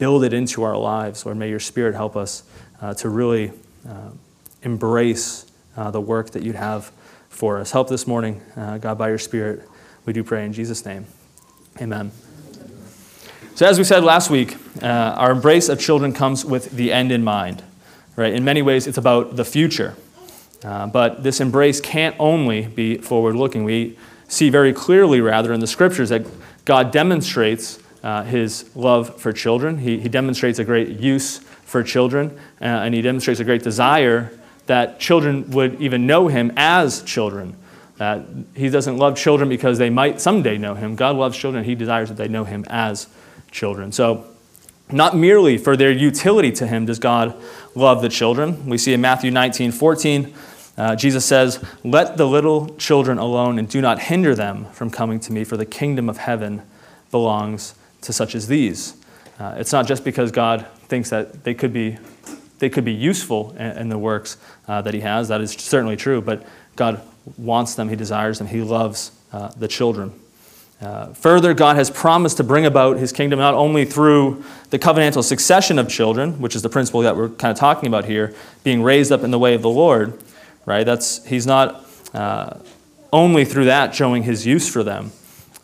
build 0.00 0.24
it 0.24 0.32
into 0.32 0.62
our 0.62 0.76
lives. 0.76 1.24
Lord, 1.24 1.36
may 1.36 1.50
your 1.50 1.60
Spirit 1.60 1.94
help 1.94 2.16
us 2.16 2.42
uh, 2.80 2.94
to 2.94 3.08
really 3.08 3.52
uh, 3.86 4.08
embrace 4.62 5.46
uh, 5.76 5.90
the 5.90 6.00
work 6.00 6.30
that 6.30 6.42
you'd 6.42 6.56
have 6.56 6.90
for 7.28 7.58
us. 7.58 7.70
Help 7.70 7.88
this 7.88 8.06
morning, 8.06 8.40
uh, 8.56 8.78
God, 8.78 8.96
by 8.96 9.10
your 9.10 9.18
Spirit. 9.18 9.68
We 10.06 10.14
do 10.14 10.24
pray 10.24 10.46
in 10.46 10.54
Jesus' 10.54 10.84
name. 10.86 11.04
Amen. 11.80 12.10
So, 13.54 13.66
as 13.66 13.76
we 13.76 13.84
said 13.84 14.02
last 14.02 14.30
week, 14.30 14.56
uh, 14.82 14.86
our 14.86 15.32
embrace 15.32 15.68
of 15.68 15.78
children 15.78 16.14
comes 16.14 16.46
with 16.46 16.70
the 16.70 16.92
end 16.92 17.12
in 17.12 17.22
mind. 17.22 17.62
Right? 18.16 18.32
In 18.32 18.42
many 18.42 18.62
ways, 18.62 18.86
it's 18.86 18.98
about 18.98 19.36
the 19.36 19.44
future. 19.44 19.96
Uh, 20.64 20.86
but 20.86 21.22
this 21.22 21.40
embrace 21.40 21.78
can't 21.78 22.16
only 22.18 22.66
be 22.66 22.96
forward 22.96 23.36
looking. 23.36 23.64
We 23.64 23.98
see 24.28 24.48
very 24.48 24.72
clearly, 24.72 25.20
rather, 25.20 25.52
in 25.52 25.60
the 25.60 25.66
scriptures 25.66 26.08
that 26.08 26.26
God 26.64 26.90
demonstrates 26.90 27.79
uh, 28.02 28.24
his 28.24 28.74
love 28.74 29.20
for 29.20 29.32
children. 29.32 29.78
He, 29.78 30.00
he 30.00 30.08
demonstrates 30.08 30.58
a 30.58 30.64
great 30.64 31.00
use 31.00 31.38
for 31.38 31.82
children, 31.82 32.38
uh, 32.60 32.64
and 32.64 32.94
he 32.94 33.02
demonstrates 33.02 33.40
a 33.40 33.44
great 33.44 33.62
desire 33.62 34.32
that 34.66 35.00
children 35.00 35.50
would 35.50 35.80
even 35.80 36.06
know 36.06 36.28
him 36.28 36.52
as 36.56 37.02
children. 37.02 37.56
That 37.98 38.24
he 38.54 38.70
doesn't 38.70 38.96
love 38.96 39.16
children 39.16 39.48
because 39.48 39.78
they 39.78 39.90
might 39.90 40.20
someday 40.20 40.56
know 40.58 40.74
him. 40.74 40.96
God 40.96 41.16
loves 41.16 41.36
children. 41.36 41.64
He 41.64 41.74
desires 41.74 42.08
that 42.08 42.16
they 42.16 42.28
know 42.28 42.44
him 42.44 42.64
as 42.68 43.08
children. 43.50 43.92
So, 43.92 44.26
not 44.92 45.16
merely 45.16 45.58
for 45.58 45.76
their 45.76 45.92
utility 45.92 46.50
to 46.52 46.66
him 46.66 46.86
does 46.86 46.98
God 46.98 47.40
love 47.74 48.02
the 48.02 48.08
children. 48.08 48.68
We 48.68 48.78
see 48.78 48.92
in 48.92 49.00
Matthew 49.00 49.30
19 49.30 49.70
14, 49.70 50.34
uh, 50.76 50.96
Jesus 50.96 51.24
says, 51.24 51.64
Let 51.84 52.16
the 52.16 52.26
little 52.26 52.74
children 52.76 53.18
alone 53.18 53.58
and 53.58 53.68
do 53.68 53.80
not 53.80 54.00
hinder 54.00 54.34
them 54.34 54.64
from 54.72 54.90
coming 54.90 55.20
to 55.20 55.32
me, 55.32 55.44
for 55.44 55.56
the 55.56 55.66
kingdom 55.66 56.08
of 56.08 56.16
heaven 56.16 56.62
belongs 57.10 57.74
to 58.02 58.12
such 58.12 58.34
as 58.34 58.46
these. 58.46 58.96
Uh, 59.38 59.54
it's 59.56 59.72
not 59.72 59.86
just 59.86 60.04
because 60.04 60.30
God 60.30 60.66
thinks 60.88 61.10
that 61.10 61.44
they 61.44 61.54
could 61.54 61.72
be, 61.72 61.98
they 62.58 62.68
could 62.68 62.84
be 62.84 62.92
useful 62.92 63.52
in, 63.52 63.78
in 63.78 63.88
the 63.88 63.98
works 63.98 64.36
uh, 64.68 64.82
that 64.82 64.92
He 64.92 65.00
has. 65.00 65.28
That 65.28 65.40
is 65.40 65.52
certainly 65.52 65.96
true, 65.96 66.20
but 66.20 66.46
God 66.76 67.00
wants 67.36 67.74
them, 67.74 67.88
He 67.88 67.96
desires 67.96 68.38
them, 68.38 68.48
He 68.48 68.60
loves 68.60 69.12
uh, 69.32 69.48
the 69.56 69.68
children. 69.68 70.12
Uh, 70.80 71.12
further, 71.12 71.52
God 71.52 71.76
has 71.76 71.90
promised 71.90 72.38
to 72.38 72.44
bring 72.44 72.64
about 72.64 72.96
His 72.96 73.12
kingdom 73.12 73.38
not 73.38 73.54
only 73.54 73.84
through 73.84 74.44
the 74.70 74.78
covenantal 74.78 75.22
succession 75.22 75.78
of 75.78 75.88
children, 75.88 76.40
which 76.40 76.56
is 76.56 76.62
the 76.62 76.70
principle 76.70 77.02
that 77.02 77.16
we're 77.16 77.28
kind 77.28 77.52
of 77.52 77.58
talking 77.58 77.86
about 77.86 78.06
here, 78.06 78.34
being 78.64 78.82
raised 78.82 79.12
up 79.12 79.22
in 79.22 79.30
the 79.30 79.38
way 79.38 79.54
of 79.54 79.62
the 79.62 79.68
Lord, 79.70 80.18
right? 80.64 80.84
That's, 80.84 81.24
he's 81.26 81.46
not 81.46 81.86
uh, 82.14 82.58
only 83.12 83.44
through 83.44 83.66
that 83.66 83.94
showing 83.94 84.22
His 84.22 84.46
use 84.46 84.68
for 84.68 84.82
them. 84.82 85.12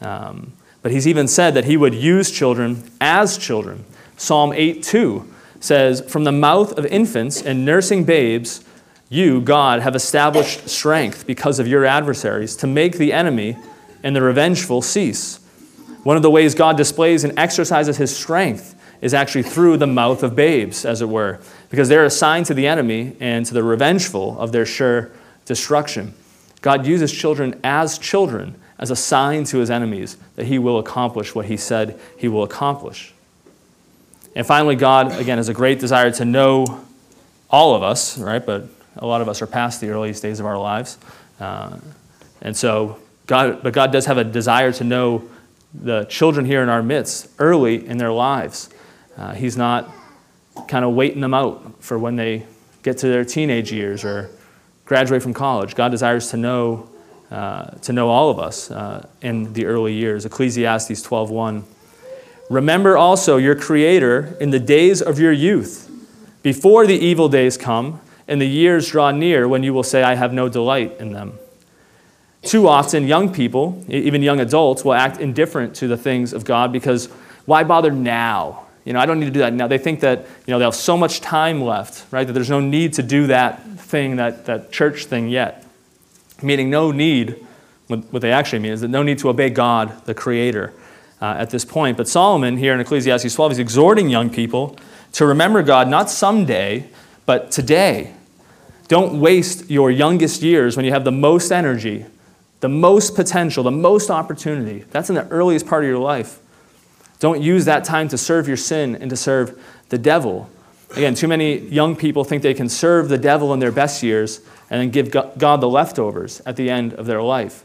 Um, 0.03 0.53
but 0.87 0.93
he's 0.93 1.09
even 1.09 1.27
said 1.27 1.55
that 1.55 1.65
he 1.65 1.77
would 1.77 1.97
use 1.97 2.31
children 2.31 2.89
as 3.01 3.39
children. 3.39 3.85
Psalm 4.17 4.53
8 4.53 4.85
2 4.85 5.35
says, 5.59 6.01
From 6.03 6.23
the 6.23 6.31
mouth 6.31 6.79
of 6.79 6.87
infants 6.87 7.43
and 7.43 7.65
nursing 7.65 8.05
babes, 8.05 8.65
you, 9.09 9.41
God, 9.41 9.83
have 9.83 9.97
established 9.97 10.69
strength 10.69 11.27
because 11.27 11.59
of 11.59 11.67
your 11.67 11.85
adversaries 11.85 12.55
to 12.59 12.69
make 12.69 12.99
the 12.99 13.13
enemy 13.13 13.57
and 14.05 14.15
the 14.15 14.23
revengeful 14.23 14.81
cease. 14.81 15.41
One 16.05 16.17
of 16.17 16.23
the 16.23 16.31
ways 16.31 16.55
God 16.55 16.77
displays 16.77 17.25
and 17.25 17.37
exercises 17.37 17.97
his 17.97 18.17
strength 18.17 18.81
is 19.01 19.13
actually 19.13 19.43
through 19.43 19.79
the 19.79 19.89
mouth 19.89 20.23
of 20.23 20.37
babes, 20.37 20.85
as 20.85 21.03
it 21.03 21.09
were, 21.09 21.41
because 21.69 21.89
they're 21.89 22.05
a 22.05 22.11
sign 22.11 22.45
to 22.45 22.55
the 22.55 22.69
enemy 22.69 23.17
and 23.19 23.45
to 23.47 23.55
the 23.55 23.65
revengeful 23.65 24.39
of 24.39 24.53
their 24.53 24.65
sure 24.65 25.11
destruction. 25.47 26.15
God 26.61 26.87
uses 26.87 27.11
children 27.11 27.59
as 27.65 27.99
children, 27.99 28.55
as 28.79 28.91
a 28.91 28.97
sign 28.97 29.45
to 29.45 29.59
his 29.59 29.71
enemies 29.71 30.17
that 30.37 30.47
he 30.47 30.59
will 30.59 30.79
accomplish 30.79 31.35
what 31.35 31.47
he 31.47 31.57
said 31.57 31.99
he 32.17 32.29
will 32.29 32.43
accomplish. 32.43 33.15
And 34.35 34.47
finally, 34.47 34.77
God, 34.77 35.19
again, 35.19 35.39
has 35.39 35.49
a 35.49 35.55
great 35.55 35.81
desire 35.81 36.11
to 36.13 36.25
know 36.25 36.85
all 37.49 37.75
of 37.75 37.83
us, 37.83 38.19
right? 38.19 38.45
But 38.45 38.65
a 38.97 39.07
lot 39.07 39.21
of 39.23 39.29
us 39.29 39.41
are 39.41 39.47
past 39.47 39.81
the 39.81 39.89
earliest 39.89 40.23
days 40.23 40.41
of 40.41 40.47
our 40.47 40.59
lives. 40.59 40.99
Uh, 41.41 41.79
and 42.43 42.57
so, 42.57 42.99
God, 43.27 43.63
but 43.63 43.73
God 43.73 43.93
does 43.93 44.07
have 44.07 44.19
a 44.19 44.25
desire 44.25 44.73
to 44.73 44.85
know 44.85 45.25
the 45.75 46.05
children 46.05 46.47
here 46.47 46.63
in 46.63 46.69
our 46.69 46.83
midst 46.83 47.29
early 47.39 47.87
in 47.87 47.99
their 47.99 48.13
lives. 48.13 48.71
Uh, 49.17 49.33
he's 49.33 49.57
not 49.57 49.91
kind 50.69 50.85
of 50.85 50.93
waiting 50.95 51.21
them 51.21 51.35
out 51.35 51.83
for 51.83 51.99
when 51.99 52.17
they 52.17 52.47
get 52.83 52.99
to 52.99 53.09
their 53.09 53.25
teenage 53.25 53.73
years 53.73 54.05
or 54.05 54.31
graduate 54.85 55.23
from 55.23 55.35
college. 55.35 55.75
God 55.75 55.91
desires 55.91 56.31
to 56.31 56.37
know, 56.37 56.89
uh, 57.31 57.71
to 57.83 57.93
know 57.93 58.09
all 58.09 58.31
of 58.31 58.39
us 58.39 58.71
uh, 58.71 59.07
in 59.23 59.53
the 59.53 59.67
early 59.67 59.95
years. 59.95 60.25
Ecclesiastes 60.25 61.07
12.1 61.07 61.65
Remember 62.49 62.97
also 62.97 63.37
your 63.37 63.57
Creator 63.57 64.37
in 64.41 64.51
the 64.51 64.61
days 64.61 65.03
of 65.03 65.19
your 65.19 65.33
youth, 65.33 65.91
before 66.43 66.87
the 66.87 66.95
evil 66.95 67.29
days 67.29 67.57
come 67.57 68.01
and 68.29 68.41
the 68.41 68.47
years 68.47 68.91
draw 68.91 69.11
near 69.11 69.49
when 69.49 69.65
you 69.65 69.75
will 69.75 69.83
say, 69.83 70.03
I 70.03 70.15
have 70.15 70.33
no 70.33 70.49
delight 70.49 70.97
in 71.01 71.13
them. 71.13 71.39
Too 72.43 72.69
often, 72.69 73.09
young 73.09 73.33
people, 73.33 73.85
even 73.89 74.23
young 74.23 74.39
adults, 74.39 74.85
will 74.85 74.93
act 74.93 75.21
indifferent 75.21 75.75
to 75.77 75.89
the 75.89 75.97
things 75.97 76.33
of 76.33 76.45
God 76.45 76.73
because 76.73 77.07
why 77.47 77.65
bother 77.65 77.91
now? 77.91 78.67
You 78.85 78.93
know, 78.93 79.01
I 79.01 79.07
don't 79.07 79.19
need 79.19 79.27
to 79.27 79.33
do 79.33 79.41
that 79.41 79.53
now. 79.53 79.67
They 79.67 79.79
think 79.79 79.99
that, 80.01 80.21
you 80.47 80.53
know, 80.53 80.61
they 80.61 80.65
have 80.65 80.77
so 80.77 80.97
much 80.97 81.21
time 81.21 81.61
left, 81.61 82.05
right? 82.13 82.25
That 82.25 82.35
there's 82.35 82.51
no 82.51 82.61
need 82.61 82.93
to 82.95 83.03
do 83.03 83.27
that 83.27 83.61
thing, 83.81 84.17
that, 84.17 84.47
that 84.47 84.71
church 84.71 85.07
thing 85.07 85.29
yet. 85.29 85.66
Meaning 86.43 86.71
no 86.71 86.91
need, 86.91 87.47
what 87.89 88.23
they 88.23 88.33
actually 88.33 88.59
mean 88.59 88.73
is 88.73 88.81
that 88.81 88.89
no 88.89 89.03
need 89.03 89.19
to 89.19 89.29
obey 89.29 89.51
God, 89.51 90.05
the 90.07 90.15
Creator, 90.15 90.73
uh, 91.21 91.37
at 91.39 91.51
this 91.51 91.65
point. 91.65 91.97
But 91.97 92.09
Solomon, 92.09 92.57
here 92.57 92.75
in 92.75 92.81
Ecclesiastes 92.81 93.35
12, 93.35 93.53
is 93.53 93.59
exhorting 93.59 94.09
young 94.09 94.31
people 94.31 94.77
to 95.13 95.25
remember 95.27 95.63
God 95.63 95.89
not 95.89 96.11
someday, 96.11 96.89
but 97.25 97.51
today. 97.51 98.13
Don't 98.89 99.19
waste 99.21 99.71
your 99.71 99.91
youngest 99.91 100.43
years 100.43 100.77
when 100.77 100.85
you 100.85 100.93
have 100.93 101.05
the 101.05 101.13
most 101.13 101.51
energy, 101.51 102.07
the 102.61 102.69
most 102.69 103.17
potential, 103.17 103.65
the 103.65 103.71
most 103.71 104.11
opportunity. 104.11 104.85
That's 104.91 105.09
in 105.09 105.17
the 105.17 105.27
earliest 105.29 105.67
part 105.67 105.85
of 105.85 105.89
your 105.89 105.99
life. 105.99 106.39
Don't 107.19 107.43
use 107.43 107.65
that 107.65 107.85
time 107.85 108.09
to 108.09 108.19
serve 108.19 108.47
your 108.47 108.57
sin 108.57 108.95
and 108.95 109.11
to 109.11 109.17
serve 109.17 109.61
the 109.89 109.99
devil. 109.99 110.51
Again, 110.93 111.15
too 111.15 111.29
many 111.29 111.59
young 111.59 111.97
people 111.97 112.25
think 112.25 112.43
they 112.43 112.55
can 112.55 112.69
serve 112.69 113.09
the 113.09 113.19
devil 113.19 113.53
in 113.53 113.59
their 113.59 113.73
best 113.73 114.03
years 114.03 114.41
and 114.71 114.81
then 114.81 114.91
give 114.91 115.11
God 115.11 115.61
the 115.61 115.69
leftovers 115.69 116.41
at 116.47 116.57
the 116.57 116.71
end 116.71 116.95
of 116.95 117.07
their 117.07 117.23
life. 117.23 117.65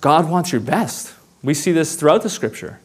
God 0.00 0.28
wants 0.28 0.52
your 0.52 0.60
best. 0.60 1.14
We 1.42 1.54
see 1.54 1.72
this 1.72 1.96
throughout 1.96 2.22
the 2.22 2.30
scripture. 2.30 2.80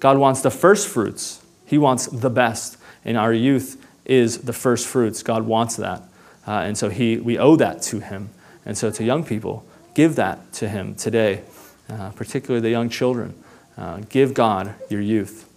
God 0.00 0.18
wants 0.18 0.40
the 0.40 0.50
first 0.50 0.88
fruits, 0.88 1.42
He 1.66 1.78
wants 1.78 2.06
the 2.06 2.30
best. 2.30 2.76
And 3.04 3.16
our 3.16 3.32
youth 3.32 3.82
is 4.04 4.38
the 4.38 4.52
first 4.52 4.86
fruits. 4.86 5.22
God 5.22 5.46
wants 5.46 5.76
that. 5.76 6.02
Uh, 6.46 6.52
and 6.52 6.76
so 6.76 6.88
he, 6.88 7.16
we 7.16 7.38
owe 7.38 7.56
that 7.56 7.80
to 7.82 8.00
Him. 8.00 8.30
And 8.66 8.76
so 8.76 8.90
to 8.90 9.04
young 9.04 9.24
people, 9.24 9.64
give 9.94 10.16
that 10.16 10.52
to 10.54 10.68
Him 10.68 10.94
today, 10.94 11.42
uh, 11.88 12.10
particularly 12.10 12.60
the 12.60 12.70
young 12.70 12.88
children. 12.88 13.34
Uh, 13.78 14.00
give 14.08 14.34
God 14.34 14.74
your 14.90 15.00
youth. 15.00 15.48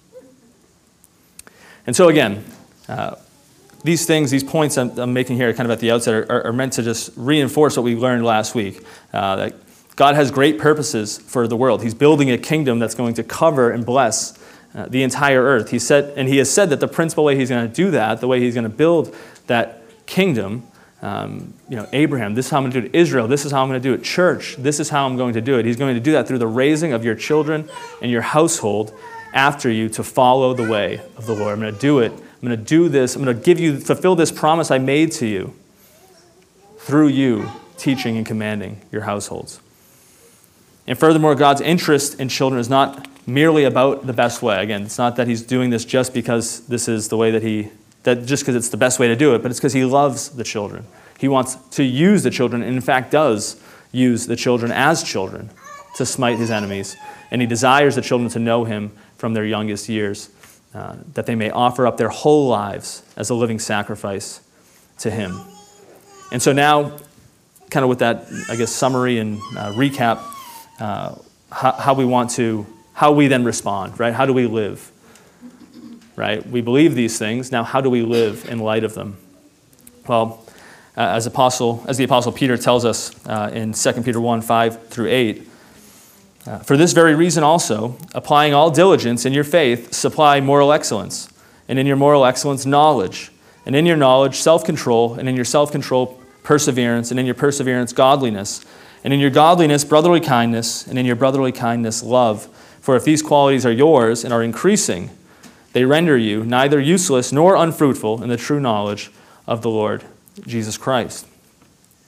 And 1.86 1.96
so, 1.96 2.08
again, 2.08 2.46
uh, 2.88 3.16
these 3.84 4.06
things, 4.06 4.32
these 4.32 4.44
points 4.44 4.78
I'm, 4.78 4.98
I'm, 4.98 5.14
making 5.14 5.36
here, 5.36 5.54
kind 5.54 5.66
of 5.66 5.72
at 5.72 5.80
the 5.80 5.92
outset, 5.92 6.30
are, 6.30 6.48
are, 6.48 6.54
meant 6.54 6.74
to 6.74 6.84
just 6.84 7.12
reinforce 7.16 7.76
what 7.76 7.84
we 7.84 7.96
learned 7.96 8.24
last 8.24 8.56
week. 8.56 8.82
Uh, 9.12 9.36
that 9.36 9.56
God 9.96 10.16
has 10.16 10.32
great 10.32 10.58
purposes 10.58 11.18
for 11.18 11.48
the 11.48 11.58
world. 11.58 11.84
He's 11.84 11.94
building 11.94 12.32
a 12.32 12.38
kingdom 12.38 12.80
that's 12.80 12.96
going 12.96 13.14
to 13.16 13.24
cover 13.24 13.72
and 13.72 13.86
bless 13.86 14.40
uh, 14.74 14.88
the 14.88 15.04
entire 15.04 15.44
earth. 15.44 15.70
He 15.70 15.80
said, 15.80 16.14
and 16.18 16.28
he 16.28 16.38
has 16.38 16.52
said 16.52 16.70
that 16.70 16.80
the 16.80 16.88
principal 16.88 17.24
way 17.24 17.36
he's 17.36 17.50
going 17.50 17.68
to 17.68 17.74
do 17.74 17.92
that, 17.92 18.22
the 18.22 18.28
way 18.28 18.40
he's 18.40 18.56
going 18.56 18.64
to 18.64 18.70
build 18.70 19.16
that 19.48 19.84
kingdom, 20.06 20.64
um, 21.02 21.54
you 21.68 21.76
know, 21.76 21.88
Abraham, 21.92 22.34
this 22.34 22.46
is 22.46 22.52
how 22.52 22.58
I'm 22.58 22.64
going 22.64 22.72
to 22.72 22.82
do 22.82 22.88
it. 22.88 22.96
Israel, 22.96 23.28
this 23.28 23.46
is 23.46 23.52
how 23.52 23.62
I'm 23.62 23.68
going 23.68 23.82
to 23.82 23.88
do 23.88 23.94
it. 23.94 24.04
Church, 24.04 24.56
this 24.56 24.80
is 24.80 24.90
how 24.90 25.06
I'm 25.06 25.18
going 25.18 25.34
to 25.34 25.42
do 25.42 25.60
it. 25.60 25.66
He's 25.66 25.76
going 25.76 25.94
to 25.94 26.00
do 26.00 26.14
that 26.14 26.28
through 26.28 26.38
the 26.38 26.48
raising 26.48 26.94
of 26.94 27.04
your 27.04 27.16
children 27.16 27.70
and 28.02 28.10
your 28.10 28.22
household 28.22 28.98
after 29.34 29.70
you 29.70 29.90
to 29.90 30.04
follow 30.04 30.54
the 30.54 30.68
way 30.68 31.02
of 31.18 31.26
the 31.26 31.36
Lord. 31.36 31.54
I'm 31.54 31.60
going 31.60 31.74
to 31.74 31.80
do 31.80 32.00
it. 32.00 32.14
I'm 32.44 32.50
going 32.50 32.60
to 32.60 32.66
do 32.66 32.90
this. 32.90 33.16
I'm 33.16 33.24
going 33.24 33.38
to 33.38 33.42
give 33.42 33.58
you, 33.58 33.80
fulfill 33.80 34.18
this 34.18 34.30
promise 34.30 34.70
I 34.70 34.78
made 34.78 35.14
to 35.14 35.26
you 35.26 35.54
through 36.78 37.08
you 37.08 37.50
teaching 37.78 38.18
and 38.18 38.26
commanding 38.26 38.82
your 38.92 39.04
households. 39.04 39.62
And 40.86 41.00
furthermore, 41.00 41.36
God's 41.36 41.62
interest 41.62 42.20
in 42.20 42.28
children 42.28 42.60
is 42.60 42.68
not 42.68 43.08
merely 43.26 43.64
about 43.64 44.06
the 44.06 44.12
best 44.12 44.42
way. 44.42 44.62
Again, 44.62 44.84
it's 44.84 44.98
not 44.98 45.16
that 45.16 45.30
He's 45.30 45.42
doing 45.42 45.70
this 45.70 45.86
just 45.86 46.14
because 46.14 46.68
this 46.68 46.90
is 46.90 47.08
the 47.08 47.16
way 47.16 47.32
that 47.32 47.44
He, 47.44 47.70
that 48.04 48.26
just 48.26 48.44
because 48.44 48.58
it's 48.58 48.68
the 48.68 48.76
best 48.76 49.00
way 49.00 49.08
to 49.08 49.16
do 49.16 49.34
it, 49.36 49.42
but 49.42 49.50
it's 49.50 49.62
because 49.62 49.72
He 49.72 49.86
loves 49.86 50.28
the 50.28 50.44
children. 50.44 50.86
He 51.20 51.30
wants 51.30 51.56
to 51.78 51.84
use 51.86 52.24
the 52.24 52.30
children, 52.30 52.62
and 52.62 52.76
in 52.76 52.82
fact 52.82 53.10
does 53.10 53.56
use 53.94 54.28
the 54.28 54.36
children 54.36 54.70
as 54.70 55.02
children 55.02 55.50
to 55.96 56.06
smite 56.06 56.40
His 56.40 56.52
enemies. 56.52 56.98
And 57.32 57.40
He 57.40 57.48
desires 57.48 57.96
the 57.96 58.02
children 58.02 58.30
to 58.32 58.40
know 58.40 58.66
Him 58.66 58.92
from 59.16 59.34
their 59.34 59.46
youngest 59.46 59.88
years, 59.88 60.28
uh, 60.74 60.96
that 61.14 61.26
they 61.26 61.36
may 61.36 61.50
offer 61.50 61.86
up 61.86 61.98
their 61.98 62.10
whole 62.10 62.48
lives 62.48 63.04
as 63.16 63.30
a 63.30 63.36
living 63.36 63.60
sacrifice 63.60 64.42
to 65.00 65.12
Him. 65.12 65.40
And 66.32 66.42
so 66.42 66.52
now, 66.52 66.98
kind 67.70 67.84
of 67.84 67.90
with 67.90 68.00
that, 68.00 68.26
I 68.50 68.56
guess, 68.56 68.72
summary 68.72 69.20
and 69.20 69.38
uh, 69.58 69.72
recap, 69.74 70.24
uh, 70.80 71.16
how, 71.52 71.72
how, 71.74 71.94
we 71.94 72.06
want 72.06 72.32
to, 72.32 72.66
how 72.94 73.12
we 73.12 73.28
then 73.28 73.44
respond, 73.44 74.00
right? 74.00 74.14
How 74.14 74.26
do 74.26 74.34
we 74.34 74.48
live? 74.48 74.92
Right? 76.16 76.46
We 76.48 76.62
believe 76.62 76.96
these 76.96 77.18
things. 77.18 77.52
Now, 77.52 77.64
how 77.64 77.82
do 77.82 77.90
we 77.90 78.02
live 78.02 78.48
in 78.50 78.60
light 78.60 78.84
of 78.84 78.94
them? 78.94 79.18
Well, 80.08 80.44
uh, 80.96 81.02
as, 81.02 81.26
apostle, 81.26 81.84
as 81.88 81.98
the 81.98 82.04
Apostle 82.04 82.32
Peter 82.32 82.58
tells 82.58 82.86
us 82.86 83.14
uh, 83.28 83.50
in 83.54 83.74
2 83.74 83.94
Peter 84.04 84.22
1 84.22 84.42
5 84.42 84.88
through 84.88 85.08
8, 85.08 85.48
uh, 86.46 86.60
for 86.60 86.76
this 86.78 86.94
very 86.94 87.16
reason 87.16 87.44
also, 87.44 87.98
applying 88.14 88.54
all 88.54 88.70
diligence 88.70 89.26
in 89.26 89.34
your 89.34 89.44
faith, 89.44 89.94
supply 89.94 90.42
moral 90.42 90.74
excellence, 90.74 91.32
and 91.68 91.80
in 91.80 91.88
your 91.88 91.96
moral 91.96 92.26
excellence, 92.26 92.66
knowledge, 92.66 93.32
and 93.66 93.76
in 93.76 93.86
your 93.86 93.98
knowledge, 93.98 94.36
self 94.36 94.64
control, 94.64 95.16
and 95.16 95.30
in 95.30 95.36
your 95.36 95.46
self 95.46 95.72
control, 95.72 96.22
perseverance, 96.44 97.12
and 97.12 97.20
in 97.20 97.26
your 97.26 97.36
perseverance, 97.36 97.94
godliness 97.94 98.66
and 99.04 99.14
in 99.14 99.20
your 99.20 99.30
godliness, 99.30 99.84
brotherly 99.84 100.22
kindness, 100.22 100.88
and 100.88 100.98
in 100.98 101.06
your 101.06 101.16
brotherly 101.16 101.52
kindness, 101.52 102.02
love. 102.02 102.48
For 102.80 102.96
if 102.96 103.04
these 103.04 103.22
qualities 103.22 103.66
are 103.66 103.72
yours 103.72 104.24
and 104.24 104.34
are 104.34 104.42
increasing, 104.44 105.10
they 105.74 105.86
render 105.86 106.18
you 106.18 106.44
neither 106.46 106.80
useless 106.80 107.32
nor 107.32 107.56
unfruitful 107.56 108.24
in 108.24 108.30
the 108.30 108.38
true 108.38 108.60
knowledge 108.60 109.12
of 109.46 109.62
the 109.62 109.70
Lord 109.70 110.04
Jesus 110.46 110.78
Christ. 110.78 111.28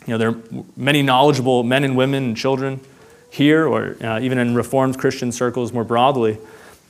You 0.07 0.13
know, 0.13 0.17
there 0.17 0.29
are 0.29 0.63
many 0.77 1.01
knowledgeable 1.01 1.63
men 1.63 1.83
and 1.83 1.97
women 1.97 2.23
and 2.23 2.37
children 2.37 2.79
here, 3.35 3.67
or 3.67 3.97
uh, 4.01 4.19
even 4.21 4.37
in 4.37 4.55
Reformed 4.55 4.97
Christian 4.97 5.31
circles 5.31 5.73
more 5.73 5.83
broadly. 5.83 6.37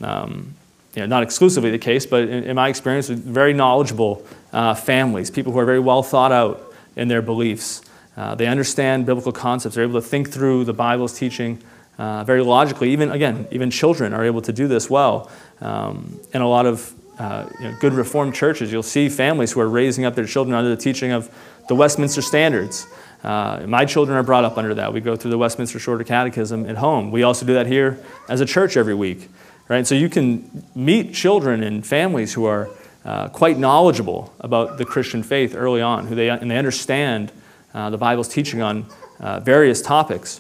Um, 0.02 0.54
you 0.94 1.02
know, 1.02 1.08
not 1.08 1.24
exclusively 1.24 1.72
the 1.72 1.80
case, 1.80 2.06
but 2.06 2.24
in, 2.24 2.44
in 2.44 2.56
my 2.56 2.70
experience, 2.70 3.10
very 3.10 3.54
knowledgeable 3.54 4.25
uh, 4.54 4.75
families, 4.75 5.32
people 5.32 5.52
who 5.52 5.60
are 5.60 5.66
very 5.66 5.80
well 5.80 6.04
thought 6.04 6.32
out 6.32 6.74
in 6.96 7.08
their 7.08 7.22
beliefs. 7.22 7.82
Uh, 8.16 8.36
they 8.36 8.48
understand 8.48 9.06
biblical 9.06 9.32
concepts. 9.32 9.75
They're 9.75 9.84
able 9.84 10.00
to 10.00 10.08
think 10.08 10.30
through 10.30 10.66
the 10.66 10.74
Bible's 10.74 11.18
teaching 11.18 11.62
uh, 11.98 12.24
very 12.24 12.42
logically. 12.42 12.92
Even, 12.92 13.12
again, 13.12 13.48
even 13.52 13.72
children 13.72 14.14
are 14.14 14.24
able 14.24 14.42
to 14.44 14.54
do 14.54 14.68
this 14.68 14.90
well. 14.90 15.30
Um, 15.62 16.20
in 16.34 16.42
a 16.42 16.48
lot 16.48 16.66
of 16.66 16.94
uh, 17.18 17.50
you 17.60 17.66
know, 17.66 17.78
good 17.80 17.94
Reformed 17.94 18.36
churches, 18.36 18.72
you'll 18.72 18.84
see 18.84 19.10
families 19.10 19.52
who 19.52 19.62
are 19.62 19.70
raising 19.70 20.06
up 20.06 20.16
their 20.16 20.25
children 20.25 20.56
under 20.56 20.70
the 20.70 20.82
teaching 20.82 21.12
of 21.12 21.30
the 21.68 21.75
Westminster 21.75 22.22
Standards. 22.22 22.88
Uh, 23.25 23.65
my 23.65 23.86
children 23.86 24.15
are 24.15 24.22
brought 24.22 24.46
up 24.46 24.55
under 24.55 24.75
that. 24.75 24.94
We 24.94 25.01
go 25.01 25.15
through 25.15 25.32
the 25.32 25.38
Westminster 25.39 25.79
Shorter 25.79 26.03
Catechism 26.03 26.70
at 26.70 26.77
home. 26.77 27.10
We 27.10 27.24
also 27.24 27.44
do 27.44 27.55
that 27.55 27.65
here 27.65 27.98
as 28.29 28.39
a 28.39 28.46
church 28.46 28.77
every 28.77 28.94
week. 28.94 29.29
Right? 29.67 29.88
So 29.88 29.96
you 29.96 30.10
can 30.10 30.63
meet 30.75 31.15
children 31.15 31.63
and 31.63 31.84
families 31.84 32.34
who 32.34 32.46
are 32.46 32.70
uh, 33.03 33.29
quite 33.29 33.58
knowledgeable 33.58 34.32
about 34.39 34.77
the 34.77 34.86
Christian 34.86 35.24
faith 35.24 35.55
early 35.55 35.82
on, 35.82 36.05
who 36.05 36.13
they, 36.13 36.29
and 36.29 36.51
they 36.51 36.58
understand 36.58 37.32
uh, 37.74 37.89
the 37.89 37.98
Bible's 37.98 38.27
teaching 38.27 38.62
on 38.62 38.86
uh, 39.20 39.39
various 39.39 39.82
topics. 39.82 40.39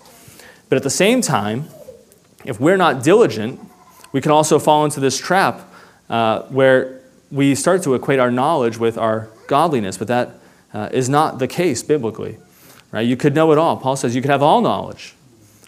But 0.69 0.75
at 0.75 0.83
the 0.83 0.91
same 0.91 1.21
time, 1.21 1.65
if 2.45 2.59
we're 2.59 2.77
not 2.77 3.03
diligent, 3.03 3.59
we 4.11 4.21
can 4.21 4.31
also 4.31 4.59
fall 4.59 4.85
into 4.85 4.99
this 4.99 5.17
trap 5.17 5.73
uh, 6.07 6.43
where 6.43 7.01
we 7.31 7.55
start 7.55 7.81
to 7.81 7.95
equate 7.95 8.19
our 8.19 8.29
knowledge 8.29 8.77
with 8.77 8.95
our 8.95 9.29
godliness, 9.47 9.97
but 9.97 10.07
that 10.07 10.39
uh, 10.71 10.89
is 10.91 11.09
not 11.09 11.39
the 11.39 11.47
case 11.47 11.81
biblically. 11.81 12.37
Right? 12.95 13.05
You 13.05 13.17
could 13.17 13.35
know 13.35 13.51
it 13.51 13.57
all. 13.57 13.75
Paul 13.75 13.97
says 13.97 14.15
you 14.15 14.21
could 14.21 14.31
have 14.31 14.41
all 14.41 14.61
knowledge, 14.61 15.15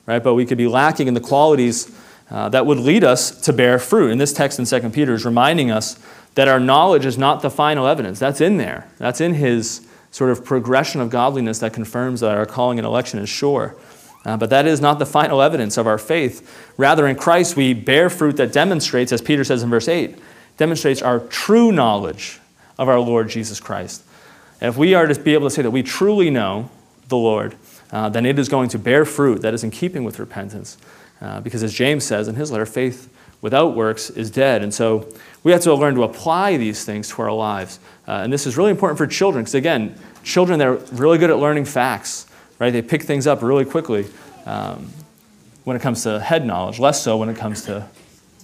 right? 0.05 0.23
But 0.23 0.35
we 0.35 0.45
could 0.45 0.57
be 0.57 0.69
lacking 0.69 1.09
in 1.09 1.13
the 1.13 1.19
qualities 1.19 1.93
uh, 2.31 2.47
that 2.47 2.65
would 2.65 2.77
lead 2.77 3.03
us 3.03 3.41
to 3.41 3.51
bear 3.51 3.79
fruit. 3.79 4.11
And 4.11 4.21
this 4.21 4.31
text 4.31 4.59
in 4.59 4.65
2 4.65 4.91
Peter 4.91 5.13
is 5.13 5.25
reminding 5.25 5.69
us 5.69 5.99
that 6.35 6.47
our 6.47 6.57
knowledge 6.57 7.05
is 7.05 7.17
not 7.17 7.41
the 7.41 7.49
final 7.49 7.85
evidence. 7.85 8.17
That's 8.17 8.39
in 8.39 8.55
there, 8.55 8.87
that's 8.97 9.19
in 9.19 9.33
his 9.33 9.85
sort 10.09 10.29
of 10.29 10.45
progression 10.45 11.01
of 11.01 11.09
godliness 11.09 11.59
that 11.59 11.73
confirms 11.73 12.21
that 12.21 12.37
our 12.37 12.45
calling 12.45 12.79
and 12.79 12.85
election 12.85 13.19
is 13.19 13.27
sure. 13.27 13.75
Uh, 14.23 14.37
but 14.37 14.49
that 14.49 14.65
is 14.65 14.79
not 14.79 14.97
the 14.97 15.05
final 15.05 15.41
evidence 15.41 15.75
of 15.75 15.85
our 15.85 15.97
faith. 15.97 16.73
Rather, 16.77 17.07
in 17.07 17.17
Christ, 17.17 17.57
we 17.57 17.73
bear 17.73 18.09
fruit 18.09 18.37
that 18.37 18.53
demonstrates, 18.53 19.11
as 19.11 19.21
Peter 19.21 19.43
says 19.43 19.63
in 19.63 19.69
verse 19.69 19.89
8, 19.89 20.17
demonstrates 20.55 21.01
our 21.01 21.19
true 21.19 21.73
knowledge 21.73 22.39
of 22.77 22.87
our 22.87 23.01
Lord 23.01 23.27
Jesus 23.27 23.59
Christ. 23.59 24.01
And 24.61 24.69
if 24.69 24.77
we 24.77 24.93
are 24.93 25.07
to 25.07 25.19
be 25.19 25.33
able 25.33 25.49
to 25.49 25.53
say 25.53 25.61
that 25.61 25.71
we 25.71 25.83
truly 25.83 26.29
know 26.29 26.69
the 27.07 27.17
Lord, 27.17 27.55
uh, 27.91 28.09
then 28.09 28.25
it 28.25 28.37
is 28.37 28.49
going 28.49 28.69
to 28.69 28.79
bear 28.79 29.05
fruit 29.05 29.41
that 29.41 29.53
is 29.53 29.63
in 29.63 29.71
keeping 29.71 30.03
with 30.03 30.19
repentance. 30.19 30.77
Uh, 31.21 31.39
because 31.41 31.63
as 31.63 31.73
James 31.73 32.03
says 32.03 32.27
in 32.27 32.35
his 32.35 32.51
letter, 32.51 32.65
faith 32.65 33.09
without 33.41 33.75
works 33.75 34.09
is 34.09 34.31
dead. 34.31 34.61
And 34.63 34.73
so 34.73 35.11
we 35.43 35.51
have 35.51 35.61
to 35.61 35.73
learn 35.73 35.95
to 35.95 36.03
apply 36.03 36.57
these 36.57 36.83
things 36.83 37.09
to 37.09 37.21
our 37.21 37.31
lives. 37.31 37.79
Uh, 38.07 38.21
and 38.23 38.33
this 38.33 38.45
is 38.45 38.57
really 38.57 38.71
important 38.71 38.97
for 38.97 39.07
children, 39.07 39.43
because 39.43 39.55
again, 39.55 39.97
children, 40.23 40.59
they're 40.59 40.75
really 40.91 41.17
good 41.17 41.29
at 41.29 41.37
learning 41.37 41.65
facts, 41.65 42.27
right? 42.59 42.71
They 42.71 42.81
pick 42.81 43.03
things 43.03 43.27
up 43.27 43.41
really 43.41 43.65
quickly 43.65 44.07
um, 44.45 44.89
when 45.63 45.75
it 45.75 45.81
comes 45.81 46.03
to 46.03 46.19
head 46.19 46.45
knowledge, 46.45 46.79
less 46.79 47.01
so 47.01 47.17
when 47.17 47.29
it 47.29 47.37
comes 47.37 47.63
to 47.63 47.87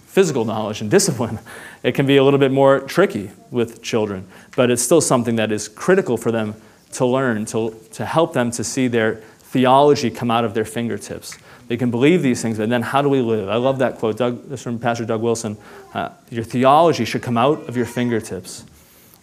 physical 0.06 0.46
knowledge 0.46 0.82
and 0.82 0.92
discipline. 0.98 1.40
It 1.82 1.94
can 1.94 2.06
be 2.06 2.18
a 2.18 2.24
little 2.24 2.40
bit 2.40 2.52
more 2.52 2.80
tricky 2.80 3.32
with 3.52 3.82
children, 3.82 4.28
but 4.56 4.70
it's 4.72 4.82
still 4.82 5.02
something 5.02 5.36
that 5.36 5.52
is 5.52 5.68
critical 5.68 6.18
for 6.18 6.32
them 6.32 6.56
to 6.94 7.06
learn, 7.06 7.46
to, 7.46 7.80
to 7.94 8.06
help 8.06 8.34
them 8.34 8.52
to 8.52 8.64
see 8.64 8.88
their 8.88 9.16
theology 9.54 10.10
come 10.10 10.32
out 10.32 10.44
of 10.44 10.54
their 10.54 10.66
fingertips. 10.66 11.38
They 11.68 11.78
can 11.78 11.92
believe 11.92 12.22
these 12.22 12.42
things, 12.42 12.58
but 12.58 12.70
then 12.70 12.82
how 12.82 13.02
do 13.02 13.10
we 13.10 13.22
live? 13.22 13.50
I 13.50 13.56
love 13.56 13.80
that 13.80 13.98
quote. 13.98 14.18
Doug, 14.18 14.50
this 14.50 14.62
from 14.62 14.80
Pastor 14.80 15.06
Doug 15.06 15.22
Wilson. 15.22 15.58
Uh, 15.94 16.10
your 16.30 16.44
theology 16.44 17.06
should 17.06 17.22
come 17.22 17.38
out 17.38 17.70
of 17.70 17.78
your 17.78 17.86
fingertips, 17.86 18.66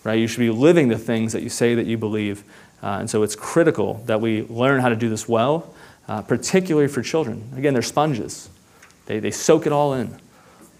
right? 0.04 0.18
You 0.18 0.26
should 0.26 0.40
be 0.40 0.50
living 0.50 0.88
the 0.88 0.98
things 0.98 1.32
that 1.32 1.42
you 1.42 1.48
say 1.48 1.74
that 1.74 1.86
you 1.86 1.98
believe. 1.98 2.44
Uh, 2.82 2.98
and 3.00 3.10
so 3.10 3.22
it's 3.22 3.36
critical 3.36 4.02
that 4.06 4.20
we 4.20 4.42
learn 4.42 4.80
how 4.80 4.88
to 4.88 4.96
do 4.96 5.08
this 5.08 5.28
well, 5.28 5.74
uh, 6.08 6.22
particularly 6.22 6.88
for 6.88 7.02
children. 7.02 7.50
Again, 7.56 7.74
they're 7.74 7.82
sponges, 7.82 8.48
they, 9.06 9.18
they 9.18 9.30
soak 9.30 9.66
it 9.66 9.72
all 9.72 9.92
in. 9.92 10.18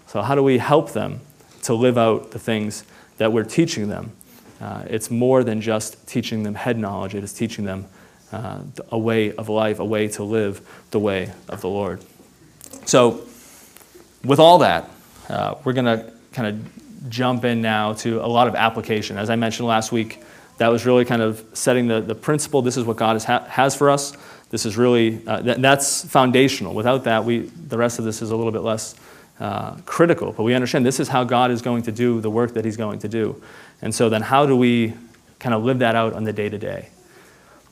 So, 0.07 0.21
how 0.21 0.35
do 0.35 0.43
we 0.43 0.57
help 0.57 0.91
them 0.93 1.21
to 1.63 1.73
live 1.73 1.97
out 1.97 2.31
the 2.31 2.39
things 2.39 2.83
that 3.17 3.31
we're 3.31 3.43
teaching 3.43 3.87
them? 3.87 4.11
Uh, 4.61 4.83
it's 4.87 5.09
more 5.09 5.43
than 5.43 5.59
just 5.59 6.07
teaching 6.07 6.43
them 6.43 6.53
head 6.53 6.77
knowledge, 6.77 7.15
it 7.15 7.23
is 7.23 7.33
teaching 7.33 7.65
them 7.65 7.85
uh, 8.31 8.61
a 8.91 8.97
way 8.97 9.33
of 9.33 9.49
life, 9.49 9.79
a 9.79 9.85
way 9.85 10.07
to 10.07 10.23
live 10.23 10.61
the 10.91 10.99
way 10.99 11.31
of 11.49 11.61
the 11.61 11.67
Lord. 11.67 12.01
So, 12.85 13.25
with 14.23 14.39
all 14.39 14.59
that, 14.59 14.89
uh, 15.29 15.55
we're 15.63 15.73
going 15.73 15.85
to 15.85 16.13
kind 16.31 16.47
of 16.47 17.09
jump 17.09 17.43
in 17.43 17.61
now 17.61 17.93
to 17.93 18.23
a 18.23 18.27
lot 18.27 18.47
of 18.47 18.55
application. 18.55 19.17
As 19.17 19.29
I 19.29 19.35
mentioned 19.35 19.67
last 19.67 19.91
week, 19.91 20.21
that 20.57 20.67
was 20.67 20.85
really 20.85 21.05
kind 21.05 21.23
of 21.23 21.43
setting 21.53 21.87
the, 21.87 22.01
the 22.01 22.13
principle. 22.13 22.61
This 22.61 22.77
is 22.77 22.85
what 22.85 22.97
God 22.97 23.13
has, 23.13 23.23
ha- 23.23 23.45
has 23.45 23.75
for 23.75 23.89
us. 23.89 24.15
This 24.51 24.65
is 24.65 24.77
really, 24.77 25.25
uh, 25.25 25.41
th- 25.41 25.57
that's 25.57 26.05
foundational. 26.05 26.75
Without 26.75 27.05
that, 27.05 27.25
we, 27.25 27.39
the 27.39 27.77
rest 27.77 27.97
of 27.97 28.05
this 28.05 28.21
is 28.21 28.29
a 28.29 28.35
little 28.35 28.51
bit 28.51 28.61
less 28.61 28.95
uh, 29.39 29.75
critical. 29.85 30.33
But 30.33 30.43
we 30.43 30.53
understand 30.53 30.85
this 30.85 30.99
is 30.99 31.07
how 31.07 31.23
God 31.23 31.49
is 31.49 31.63
going 31.63 31.83
to 31.83 31.91
do 31.91 32.21
the 32.21 32.29
work 32.29 32.53
that 32.53 32.63
He's 32.63 32.77
going 32.77 32.99
to 32.99 33.07
do. 33.07 33.41
And 33.81 33.93
so 33.93 34.09
then, 34.09 34.21
how 34.21 34.45
do 34.45 34.55
we 34.55 34.93
kind 35.39 35.55
of 35.55 35.63
live 35.63 35.79
that 35.79 35.95
out 35.95 36.13
on 36.13 36.23
the 36.23 36.33
day 36.33 36.49
to 36.49 36.57
day? 36.57 36.89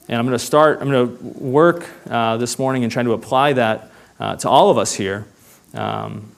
And 0.07 0.17
I'm 0.17 0.25
going 0.25 0.37
to 0.37 0.43
start, 0.43 0.79
I'm 0.81 0.89
going 0.89 1.17
to 1.17 1.23
work 1.39 1.87
uh, 2.09 2.37
this 2.37 2.57
morning 2.57 2.83
and 2.83 2.91
trying 2.91 3.05
to 3.05 3.13
apply 3.13 3.53
that 3.53 3.91
uh, 4.19 4.35
to 4.37 4.49
all 4.49 4.71
of 4.71 4.77
us 4.79 4.95
here. 4.95 5.27
Um, 5.75 6.31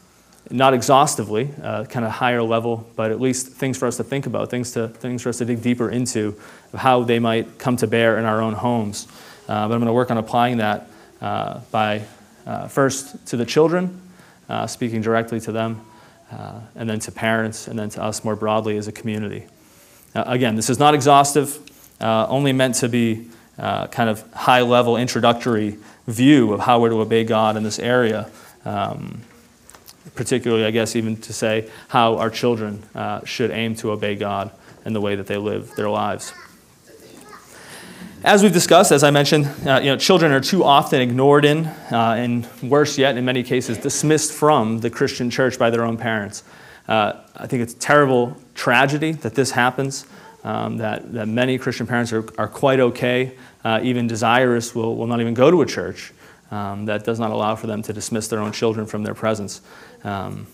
not 0.49 0.73
exhaustively, 0.73 1.49
uh, 1.63 1.85
kind 1.85 2.05
of 2.05 2.11
higher 2.11 2.43
level, 2.43 2.85
but 2.97 3.11
at 3.11 3.21
least 3.21 3.47
things 3.47 3.77
for 3.77 3.87
us 3.87 3.95
to 3.95 4.03
think 4.03 4.25
about, 4.25 4.49
things, 4.49 4.73
to, 4.73 4.89
things 4.89 5.21
for 5.21 5.29
us 5.29 5.37
to 5.37 5.45
dig 5.45 5.61
deeper 5.61 5.89
into, 5.89 6.35
how 6.75 7.03
they 7.03 7.19
might 7.19 7.57
come 7.57 7.77
to 7.77 7.87
bear 7.87 8.17
in 8.17 8.25
our 8.25 8.41
own 8.41 8.53
homes. 8.53 9.07
Uh, 9.47 9.69
but 9.69 9.73
I'm 9.73 9.79
going 9.79 9.85
to 9.85 9.93
work 9.93 10.11
on 10.11 10.17
applying 10.17 10.57
that 10.57 10.89
uh, 11.21 11.61
by 11.71 12.03
uh, 12.45 12.67
first 12.67 13.25
to 13.27 13.37
the 13.37 13.45
children, 13.45 14.01
speaking 14.67 15.01
directly 15.01 15.39
to 15.39 15.53
them, 15.53 15.85
and 16.75 16.89
then 16.89 16.99
to 16.99 17.11
parents, 17.13 17.69
and 17.69 17.79
then 17.79 17.89
to 17.91 18.03
us 18.03 18.25
more 18.25 18.35
broadly 18.35 18.75
as 18.75 18.89
a 18.89 18.91
community. 18.91 19.45
Again, 20.13 20.55
this 20.55 20.69
is 20.69 20.79
not 20.79 20.93
exhaustive, 20.93 21.59
only 21.99 22.53
meant 22.53 22.75
to 22.75 22.89
be 22.89 23.29
kind 23.57 24.09
of 24.09 24.29
high 24.33 24.61
level 24.61 24.97
introductory 24.97 25.77
view 26.07 26.53
of 26.53 26.61
how 26.61 26.79
we're 26.79 26.89
to 26.89 27.01
obey 27.01 27.23
God 27.23 27.57
in 27.57 27.63
this 27.63 27.79
area. 27.79 28.29
Um, 28.65 29.21
particularly, 30.15 30.65
I 30.65 30.71
guess, 30.71 30.95
even 30.95 31.17
to 31.17 31.33
say 31.33 31.69
how 31.87 32.17
our 32.17 32.29
children 32.29 32.83
uh, 32.95 33.23
should 33.25 33.51
aim 33.51 33.75
to 33.75 33.91
obey 33.91 34.15
God 34.15 34.51
in 34.85 34.93
the 34.93 35.01
way 35.01 35.15
that 35.15 35.27
they 35.27 35.37
live 35.37 35.75
their 35.75 35.89
lives. 35.89 36.33
As 38.23 38.43
we've 38.43 38.53
discussed, 38.53 38.91
as 38.91 39.03
I 39.03 39.09
mentioned, 39.09 39.47
uh, 39.65 39.79
you 39.81 39.89
know, 39.89 39.97
children 39.97 40.31
are 40.31 40.39
too 40.39 40.63
often 40.63 41.01
ignored 41.01 41.45
in, 41.45 41.65
uh, 41.65 42.15
and 42.17 42.47
worse 42.61 42.97
yet, 42.97 43.17
in 43.17 43.25
many 43.25 43.41
cases, 43.41 43.77
dismissed 43.77 44.31
from 44.31 44.79
the 44.79 44.89
Christian 44.89 45.29
church 45.29 45.57
by 45.57 45.69
their 45.69 45.83
own 45.83 45.97
parents. 45.97 46.43
Uh, 46.87 47.13
I 47.35 47.47
think 47.47 47.63
it's 47.63 47.73
terrible 47.75 48.37
tragedy 48.55 49.11
that 49.11 49.35
this 49.35 49.51
happens, 49.51 50.05
um, 50.43 50.77
that, 50.77 51.13
that 51.13 51.27
many 51.27 51.57
Christian 51.57 51.87
parents 51.87 52.11
are, 52.13 52.25
are 52.39 52.47
quite 52.47 52.79
okay, 52.79 53.33
uh, 53.63 53.79
even 53.83 54.07
desirous, 54.07 54.73
will, 54.73 54.95
will 54.95 55.07
not 55.07 55.21
even 55.21 55.33
go 55.33 55.51
to 55.51 55.61
a 55.61 55.65
church 55.65 56.13
um, 56.51 56.85
that 56.85 57.03
does 57.03 57.19
not 57.19 57.31
allow 57.31 57.55
for 57.55 57.67
them 57.67 57.81
to 57.83 57.93
dismiss 57.93 58.27
their 58.27 58.39
own 58.39 58.51
children 58.51 58.85
from 58.85 59.03
their 59.03 59.13
presence. 59.13 59.61
Um, 60.03 60.47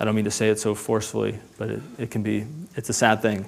I 0.00 0.04
don't 0.04 0.16
mean 0.16 0.24
to 0.24 0.30
say 0.30 0.48
it 0.48 0.58
so 0.58 0.74
forcefully, 0.74 1.38
but 1.56 1.70
it, 1.70 1.82
it 1.98 2.10
can 2.10 2.22
be, 2.22 2.44
it's 2.74 2.88
a 2.88 2.92
sad 2.92 3.22
thing. 3.22 3.46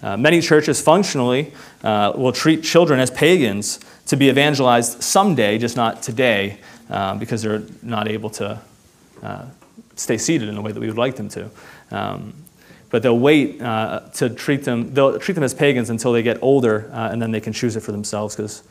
Uh, 0.00 0.16
many 0.16 0.40
churches 0.40 0.80
functionally 0.80 1.52
uh, 1.82 2.12
will 2.14 2.32
treat 2.32 2.62
children 2.62 3.00
as 3.00 3.10
pagans 3.10 3.80
to 4.06 4.16
be 4.16 4.28
evangelized 4.28 5.02
someday, 5.02 5.58
just 5.58 5.76
not 5.76 6.02
today, 6.02 6.60
um, 6.88 7.18
because 7.18 7.42
they're 7.42 7.64
not 7.82 8.06
able 8.06 8.30
to 8.30 8.60
uh, 9.22 9.44
stay 9.96 10.16
seated 10.16 10.48
in 10.48 10.54
the 10.54 10.62
way 10.62 10.70
that 10.70 10.80
we 10.80 10.86
would 10.86 10.98
like 10.98 11.16
them 11.16 11.28
to. 11.28 11.50
Um, 11.90 12.32
but 12.90 13.02
they'll 13.02 13.18
wait 13.18 13.60
uh, 13.60 14.00
to 14.14 14.30
treat 14.30 14.64
them, 14.64 14.94
they'll 14.94 15.18
treat 15.18 15.34
them 15.34 15.44
as 15.44 15.54
pagans 15.54 15.90
until 15.90 16.12
they 16.12 16.22
get 16.22 16.38
older, 16.42 16.90
uh, 16.92 17.10
and 17.10 17.20
then 17.20 17.30
they 17.30 17.40
can 17.40 17.52
choose 17.52 17.76
it 17.76 17.80
for 17.80 17.92
themselves, 17.92 18.34
because 18.34 18.62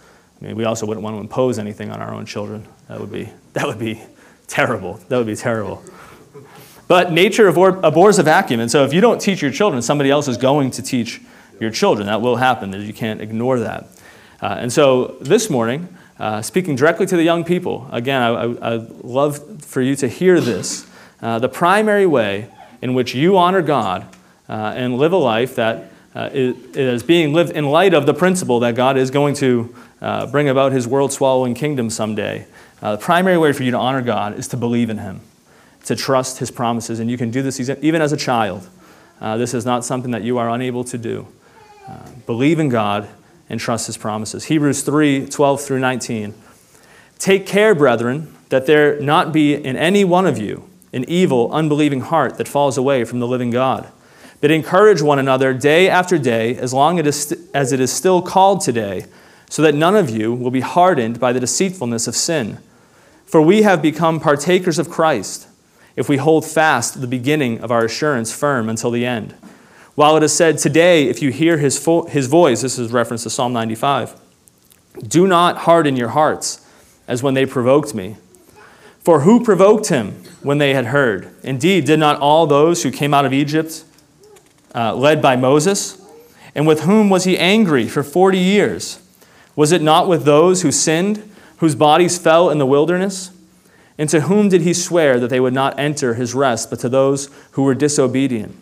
I 0.42 0.46
mean, 0.46 0.56
we 0.56 0.66
also 0.66 0.86
wouldn't 0.86 1.04
want 1.04 1.16
to 1.16 1.20
impose 1.20 1.58
anything 1.60 1.90
on 1.92 2.02
our 2.02 2.14
own 2.14 2.26
children. 2.26 2.68
That 2.88 3.00
would 3.00 3.12
be, 3.12 3.30
that 3.54 3.66
would 3.66 3.80
be 3.80 4.02
terrible. 4.48 5.00
That 5.10 5.18
would 5.18 5.28
be 5.28 5.36
terrible. 5.36 5.84
But 6.88 7.12
nature 7.12 7.48
abhors 7.48 8.18
a 8.18 8.24
vacuum. 8.24 8.60
And 8.60 8.72
so 8.72 8.86
if 8.86 8.94
you 8.94 9.02
don't 9.02 9.20
teach 9.20 9.42
your 9.42 9.52
children, 9.52 9.82
somebody 9.82 10.10
else 10.10 10.28
is 10.28 10.38
going 10.38 10.72
to 10.72 10.82
teach 10.82 11.22
your 11.60 11.72
children. 11.72 12.08
That 12.08 12.22
will 12.22 12.38
happen. 12.38 12.72
You 12.72 12.94
can't 12.94 13.20
ignore 13.20 13.60
that. 13.60 13.88
Uh, 14.42 14.58
and 14.60 14.72
so 14.72 15.18
this 15.20 15.50
morning, 15.50 15.90
uh, 16.20 16.42
speaking 16.42 16.76
directly 16.76 17.06
to 17.08 17.18
the 17.18 17.24
young 17.24 17.44
people, 17.44 17.90
again, 17.92 18.22
I, 18.22 18.30
I, 18.30 18.76
I 18.76 18.88
love 19.02 19.64
for 19.64 19.82
you 19.82 19.96
to 19.98 20.08
hear 20.08 20.40
this. 20.40 20.88
Uh, 21.22 21.40
the 21.40 21.50
primary 21.50 22.06
way 22.06 22.48
in 22.82 22.94
which 22.94 23.16
you 23.16 23.38
honor 23.38 23.62
God 23.62 24.08
uh, 24.50 24.74
and 24.76 24.98
live 24.98 25.12
a 25.12 25.18
life 25.18 25.56
that 25.56 25.92
uh, 26.16 26.30
is, 26.34 27.04
being 27.04 27.34
lived 27.34 27.52
in 27.52 27.66
light 27.66 27.94
of 27.94 28.06
the 28.06 28.14
principle 28.14 28.60
that 28.62 28.76
God 28.76 28.98
is 28.98 29.12
going 29.12 29.36
to 29.36 29.76
uh, 30.02 30.26
bring 30.28 30.50
about 30.50 30.72
his 30.72 30.88
world 30.88 31.14
swallowing 31.14 31.54
kingdom 31.54 31.90
someday. 31.90 32.48
the 32.82 32.98
primary 32.98 33.38
way 33.38 33.54
for 33.54 33.64
you 33.64 33.72
to 33.72 33.78
honor 33.78 34.02
God 34.02 34.38
is 34.38 34.48
to 34.50 34.58
believe 34.58 34.90
in 34.90 34.98
him 34.98 35.22
to 35.88 35.96
trust 35.96 36.40
his 36.40 36.52
promises. 36.52 37.00
And 37.00 37.10
you 37.10 37.18
can 37.18 37.32
do 37.32 37.42
this 37.42 37.60
even 37.60 38.02
as 38.02 38.12
a 38.12 38.18
child. 38.18 38.68
Uh, 39.22 39.38
this 39.38 39.54
is 39.54 39.66
not 39.66 39.86
something 39.86 40.12
that 40.12 40.22
you 40.22 40.38
are 40.38 40.50
unable 40.50 40.84
to 40.84 40.98
do. 40.98 41.28
Uh, 41.88 42.10
believe 42.26 42.60
in 42.60 42.68
God 42.68 43.08
and 43.50 43.58
trust 43.60 43.88
his 43.88 43.96
promises. 43.96 44.46
Hebrews 44.46 44.82
3 44.84 45.28
12 45.28 45.62
through 45.62 45.80
19. 45.80 46.34
Take 47.18 47.48
care, 47.48 47.74
brethren, 47.74 48.36
that 48.50 48.66
there 48.66 49.00
not 49.00 49.32
be 49.32 49.56
in 49.56 49.78
any 49.78 50.04
one 50.04 50.26
of 50.26 50.38
you 50.38 50.70
an 50.98 51.06
evil, 51.08 51.50
unbelieving 51.54 52.02
heart 52.02 52.38
that 52.38 52.48
falls 52.48 52.78
away 52.78 53.06
from 53.06 53.20
the 53.20 53.28
living 53.28 53.52
God. 53.52 53.90
But 54.42 54.52
encourage 54.52 55.02
one 55.02 55.20
another 55.20 55.54
day 55.54 55.90
after 55.90 56.18
day, 56.18 56.56
as 56.58 56.74
long 56.74 57.00
as 57.00 57.32
it 57.74 57.80
is 57.80 57.94
still 57.94 58.22
called 58.22 58.62
today, 58.62 59.06
so 59.50 59.62
that 59.62 59.74
none 59.74 59.96
of 59.96 60.10
you 60.10 60.34
will 60.34 60.52
be 60.52 60.60
hardened 60.60 61.20
by 61.20 61.32
the 61.32 61.40
deceitfulness 61.40 62.08
of 62.08 62.16
sin. 62.16 62.58
For 63.26 63.42
we 63.42 63.62
have 63.62 63.82
become 63.82 64.20
partakers 64.20 64.78
of 64.78 64.90
Christ 64.90 65.48
if 65.96 66.10
we 66.10 66.18
hold 66.18 66.46
fast 66.46 67.02
the 67.02 67.08
beginning 67.08 67.62
of 67.62 67.72
our 67.72 67.86
assurance 67.86 68.32
firm 68.32 68.70
until 68.70 68.92
the 68.92 69.06
end. 69.06 69.34
While 69.96 70.16
it 70.18 70.24
is 70.24 70.34
said, 70.34 70.60
Today, 70.60 71.08
if 71.08 71.22
you 71.22 71.32
hear 71.32 71.58
his, 71.58 71.80
fo- 71.84 72.06
his 72.06 72.28
voice, 72.28 72.62
this 72.62 72.78
is 72.78 72.92
reference 72.92 73.24
to 73.24 73.30
Psalm 73.30 73.54
95, 73.54 74.16
do 75.08 75.28
not 75.28 75.58
harden 75.58 75.96
your 75.96 76.10
hearts 76.10 76.66
as 77.08 77.24
when 77.24 77.34
they 77.34 77.46
provoked 77.46 77.96
me. 77.96 78.18
For 79.08 79.22
who 79.22 79.42
provoked 79.42 79.88
him 79.88 80.22
when 80.44 80.58
they 80.58 80.74
had 80.74 80.88
heard? 80.88 81.34
Indeed, 81.42 81.86
did 81.86 81.98
not 81.98 82.20
all 82.20 82.46
those 82.46 82.84
who 82.84 82.92
came 82.92 83.14
out 83.14 83.24
of 83.24 83.32
Egypt, 83.32 83.86
uh, 84.76 84.94
led 84.94 85.22
by 85.22 85.38
Moses? 85.38 86.06
And 86.54 86.68
with 86.68 86.82
whom 86.82 87.10
was 87.10 87.24
he 87.24 87.38
angry 87.38 87.88
for 87.88 88.04
40 88.04 88.38
years? 88.38 89.00
Was 89.56 89.72
it 89.72 89.82
not 89.82 90.10
with 90.10 90.26
those 90.26 90.62
who 90.62 90.74
sinned, 90.74 91.24
whose 91.60 91.74
bodies 91.74 92.18
fell 92.18 92.50
in 92.50 92.58
the 92.58 92.66
wilderness? 92.66 93.32
And 93.98 94.10
to 94.10 94.20
whom 94.20 94.50
did 94.50 94.64
he 94.64 94.74
swear 94.74 95.22
that 95.22 95.30
they 95.30 95.40
would 95.40 95.54
not 95.54 95.80
enter 95.80 96.16
his 96.16 96.36
rest, 96.36 96.70
but 96.70 96.80
to 96.80 96.90
those 96.90 97.30
who 97.52 97.64
were 97.64 97.76
disobedient? 97.76 98.58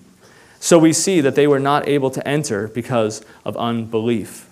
So 0.60 0.78
we 0.78 0.94
see 0.94 1.22
that 1.22 1.34
they 1.34 1.48
were 1.48 1.60
not 1.60 1.88
able 1.88 2.12
to 2.12 2.28
enter 2.28 2.68
because 2.68 3.26
of 3.46 3.58
unbelief. 3.58 4.48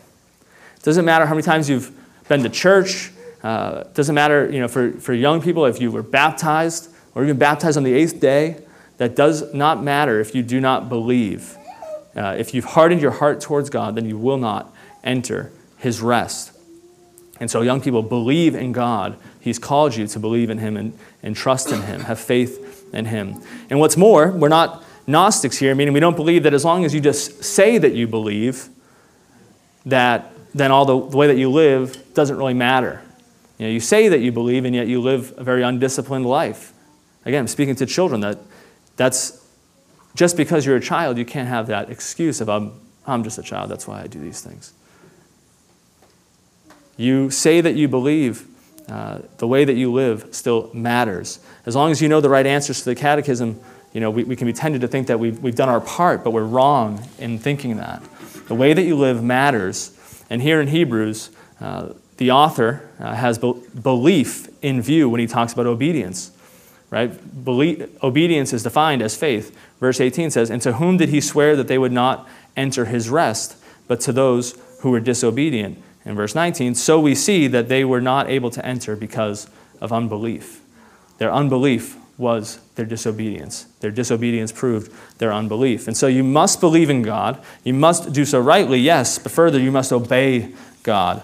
It 0.75 0.81
doesn't 0.81 1.05
matter 1.05 1.27
how 1.27 1.35
many 1.35 1.43
times 1.43 1.69
you've 1.69 1.91
been 2.27 2.41
to 2.41 2.49
church, 2.49 3.11
uh, 3.43 3.83
doesn't 3.93 4.15
matter 4.15 4.49
you 4.49 4.59
know, 4.59 4.67
for, 4.67 4.93
for 4.93 5.13
young 5.13 5.41
people 5.41 5.65
if 5.65 5.79
you 5.81 5.91
were 5.91 6.03
baptized 6.03 6.89
or 7.13 7.23
even 7.23 7.37
baptized 7.37 7.77
on 7.77 7.83
the 7.83 7.93
eighth 7.93 8.19
day. 8.19 8.57
That 8.97 9.15
does 9.15 9.53
not 9.53 9.83
matter 9.83 10.19
if 10.19 10.35
you 10.35 10.43
do 10.43 10.61
not 10.61 10.87
believe. 10.87 11.57
Uh, 12.15 12.35
if 12.37 12.53
you've 12.53 12.63
hardened 12.63 13.01
your 13.01 13.11
heart 13.11 13.41
towards 13.41 13.69
God, 13.71 13.95
then 13.95 14.05
you 14.05 14.17
will 14.17 14.37
not 14.37 14.73
enter 15.03 15.51
his 15.77 15.99
rest. 15.99 16.51
And 17.39 17.49
so, 17.49 17.61
young 17.61 17.81
people, 17.81 18.03
believe 18.03 18.53
in 18.53 18.71
God. 18.71 19.17
He's 19.41 19.57
called 19.57 19.95
you 19.95 20.05
to 20.07 20.19
believe 20.19 20.51
in 20.51 20.59
him 20.59 20.77
and, 20.77 20.97
and 21.23 21.35
trust 21.35 21.71
in 21.71 21.81
him, 21.81 22.01
have 22.01 22.19
faith 22.19 22.93
in 22.93 23.05
him. 23.05 23.41
And 23.69 23.79
what's 23.79 23.97
more, 23.97 24.31
we're 24.31 24.47
not 24.47 24.83
Gnostics 25.05 25.57
here, 25.57 25.75
meaning 25.75 25.93
we 25.93 25.99
don't 25.99 26.15
believe 26.15 26.43
that 26.43 26.53
as 26.53 26.63
long 26.63 26.85
as 26.85 26.93
you 26.93 27.01
just 27.01 27.43
say 27.43 27.77
that 27.77 27.93
you 27.93 28.07
believe, 28.07 28.69
that 29.85 30.31
then 30.53 30.71
all 30.71 30.85
the, 30.85 31.09
the 31.09 31.17
way 31.17 31.27
that 31.27 31.35
you 31.35 31.51
live 31.51 32.13
doesn't 32.13 32.37
really 32.37 32.53
matter. 32.53 33.01
You, 33.57 33.67
know, 33.67 33.71
you 33.71 33.79
say 33.79 34.07
that 34.07 34.19
you 34.19 34.31
believe, 34.31 34.65
and 34.65 34.75
yet 34.75 34.87
you 34.87 35.01
live 35.01 35.33
a 35.37 35.43
very 35.43 35.61
undisciplined 35.61 36.25
life. 36.25 36.73
Again, 37.25 37.41
I'm 37.41 37.47
speaking 37.47 37.75
to 37.75 37.85
children 37.85 38.21
that 38.21 38.39
that's 38.95 39.43
just 40.15 40.37
because 40.37 40.65
you're 40.65 40.75
a 40.75 40.81
child, 40.81 41.17
you 41.17 41.25
can't 41.25 41.47
have 41.47 41.67
that 41.67 41.89
excuse 41.89 42.41
of 42.41 42.49
I'm, 42.49 42.73
I'm 43.07 43.23
just 43.23 43.37
a 43.37 43.43
child, 43.43 43.71
that's 43.71 43.87
why 43.87 44.01
I 44.01 44.07
do 44.07 44.19
these 44.19 44.41
things. 44.41 44.73
You 46.97 47.31
say 47.31 47.61
that 47.61 47.75
you 47.75 47.87
believe, 47.87 48.47
uh, 48.87 49.19
the 49.37 49.47
way 49.47 49.65
that 49.65 49.73
you 49.73 49.91
live 49.91 50.27
still 50.31 50.69
matters. 50.73 51.39
As 51.65 51.75
long 51.75 51.89
as 51.91 52.01
you 52.01 52.09
know 52.09 52.21
the 52.21 52.29
right 52.29 52.45
answers 52.45 52.79
to 52.79 52.85
the 52.85 52.95
catechism, 52.95 53.59
you 53.93 54.01
know, 54.01 54.11
we, 54.11 54.23
we 54.23 54.35
can 54.35 54.45
be 54.45 54.53
tempted 54.53 54.81
to 54.81 54.87
think 54.87 55.07
that 55.07 55.19
we've, 55.19 55.39
we've 55.39 55.55
done 55.55 55.69
our 55.69 55.81
part, 55.81 56.23
but 56.23 56.31
we're 56.31 56.43
wrong 56.43 57.03
in 57.17 57.39
thinking 57.39 57.77
that. 57.77 58.03
The 58.47 58.55
way 58.55 58.73
that 58.73 58.83
you 58.83 58.95
live 58.95 59.23
matters. 59.23 59.97
And 60.29 60.41
here 60.41 60.61
in 60.61 60.67
Hebrews, 60.67 61.31
uh, 61.59 61.93
the 62.23 62.31
author 62.31 62.89
uh, 63.01 63.13
has 63.13 63.37
be- 63.37 63.53
belief 63.81 64.47
in 64.61 64.81
view 64.81 65.09
when 65.09 65.19
he 65.19 65.27
talks 65.27 65.51
about 65.51 65.65
obedience. 65.65 66.31
Right? 66.89 67.11
Belief, 67.43 68.01
obedience 68.01 68.53
is 68.53 68.63
defined 68.63 69.01
as 69.01 69.17
faith. 69.17 69.53
Verse 69.81 69.99
18 69.99 70.31
says, 70.31 70.49
And 70.49 70.61
to 70.61 70.73
whom 70.73 70.95
did 70.95 71.09
he 71.09 71.19
swear 71.19 71.57
that 71.57 71.67
they 71.67 71.77
would 71.77 71.91
not 71.91 72.25
enter 72.55 72.85
his 72.85 73.09
rest, 73.09 73.57
but 73.89 73.99
to 74.01 74.13
those 74.13 74.57
who 74.79 74.91
were 74.91 75.01
disobedient? 75.01 75.83
In 76.05 76.15
verse 76.15 76.33
19, 76.33 76.75
so 76.75 76.97
we 76.97 77.13
see 77.13 77.47
that 77.47 77.67
they 77.67 77.83
were 77.83 77.99
not 77.99 78.29
able 78.29 78.49
to 78.51 78.65
enter 78.65 78.95
because 78.95 79.49
of 79.81 79.91
unbelief. 79.91 80.61
Their 81.17 81.31
unbelief 81.33 81.97
was 82.17 82.59
their 82.75 82.85
disobedience. 82.85 83.63
Their 83.81 83.91
disobedience 83.91 84.53
proved 84.53 84.93
their 85.17 85.33
unbelief. 85.33 85.87
And 85.87 85.97
so 85.97 86.07
you 86.07 86.23
must 86.23 86.61
believe 86.61 86.89
in 86.89 87.01
God. 87.01 87.43
You 87.65 87.73
must 87.73 88.13
do 88.13 88.23
so 88.23 88.39
rightly, 88.39 88.79
yes, 88.79 89.19
but 89.19 89.33
further, 89.33 89.59
you 89.59 89.73
must 89.73 89.91
obey 89.91 90.53
God. 90.83 91.23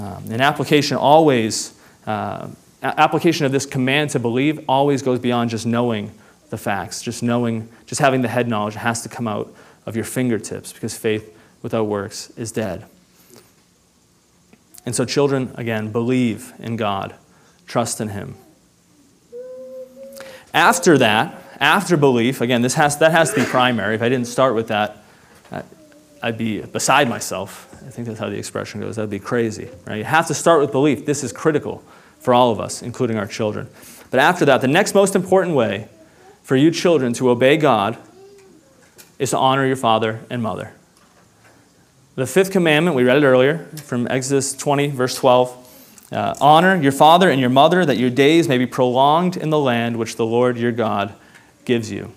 Um, 0.00 0.24
and 0.30 0.40
application 0.40 0.96
always, 0.96 1.78
uh, 2.06 2.48
application 2.82 3.44
of 3.44 3.52
this 3.52 3.66
command 3.66 4.10
to 4.10 4.18
believe 4.18 4.64
always 4.66 5.02
goes 5.02 5.18
beyond 5.18 5.50
just 5.50 5.66
knowing 5.66 6.12
the 6.48 6.56
facts, 6.56 7.02
just 7.02 7.22
knowing, 7.22 7.68
just 7.84 8.00
having 8.00 8.22
the 8.22 8.28
head 8.28 8.48
knowledge 8.48 8.76
has 8.76 9.02
to 9.02 9.10
come 9.10 9.28
out 9.28 9.52
of 9.84 9.96
your 9.96 10.06
fingertips 10.06 10.72
because 10.72 10.96
faith 10.96 11.36
without 11.60 11.84
works 11.84 12.30
is 12.30 12.50
dead. 12.50 12.86
And 14.86 14.94
so, 14.94 15.04
children, 15.04 15.52
again, 15.56 15.92
believe 15.92 16.54
in 16.58 16.76
God, 16.76 17.14
trust 17.66 18.00
in 18.00 18.08
Him. 18.08 18.36
After 20.54 20.96
that, 20.96 21.42
after 21.60 21.98
belief, 21.98 22.40
again, 22.40 22.62
this 22.62 22.74
has, 22.74 22.96
that 22.98 23.12
has 23.12 23.34
to 23.34 23.40
be 23.40 23.46
primary. 23.46 23.94
If 23.94 24.02
I 24.02 24.08
didn't 24.08 24.28
start 24.28 24.54
with 24.54 24.68
that, 24.68 24.99
I'd 26.22 26.38
be 26.38 26.60
beside 26.60 27.08
myself. 27.08 27.66
I 27.86 27.90
think 27.90 28.06
that's 28.06 28.20
how 28.20 28.28
the 28.28 28.36
expression 28.36 28.80
goes. 28.80 28.96
That'd 28.96 29.10
be 29.10 29.18
crazy. 29.18 29.68
Right? 29.86 29.96
You 29.96 30.04
have 30.04 30.26
to 30.26 30.34
start 30.34 30.60
with 30.60 30.72
belief. 30.72 31.06
This 31.06 31.24
is 31.24 31.32
critical 31.32 31.82
for 32.18 32.34
all 32.34 32.50
of 32.50 32.60
us, 32.60 32.82
including 32.82 33.16
our 33.16 33.26
children. 33.26 33.68
But 34.10 34.20
after 34.20 34.44
that, 34.44 34.60
the 34.60 34.68
next 34.68 34.94
most 34.94 35.16
important 35.16 35.56
way 35.56 35.88
for 36.42 36.56
you 36.56 36.70
children 36.70 37.12
to 37.14 37.30
obey 37.30 37.56
God 37.56 37.96
is 39.18 39.30
to 39.30 39.38
honor 39.38 39.66
your 39.66 39.76
father 39.76 40.20
and 40.30 40.42
mother. 40.42 40.72
The 42.16 42.26
fifth 42.26 42.50
commandment, 42.50 42.96
we 42.96 43.04
read 43.04 43.16
it 43.16 43.24
earlier 43.24 43.58
from 43.82 44.06
Exodus 44.10 44.52
20, 44.54 44.88
verse 44.88 45.14
12. 45.14 45.56
Uh, 46.12 46.34
honor 46.40 46.74
your 46.80 46.92
father 46.92 47.30
and 47.30 47.40
your 47.40 47.50
mother, 47.50 47.86
that 47.86 47.96
your 47.96 48.10
days 48.10 48.48
may 48.48 48.58
be 48.58 48.66
prolonged 48.66 49.36
in 49.36 49.50
the 49.50 49.58
land 49.58 49.96
which 49.96 50.16
the 50.16 50.26
Lord 50.26 50.58
your 50.58 50.72
God 50.72 51.14
gives 51.64 51.90
you. 51.90 52.12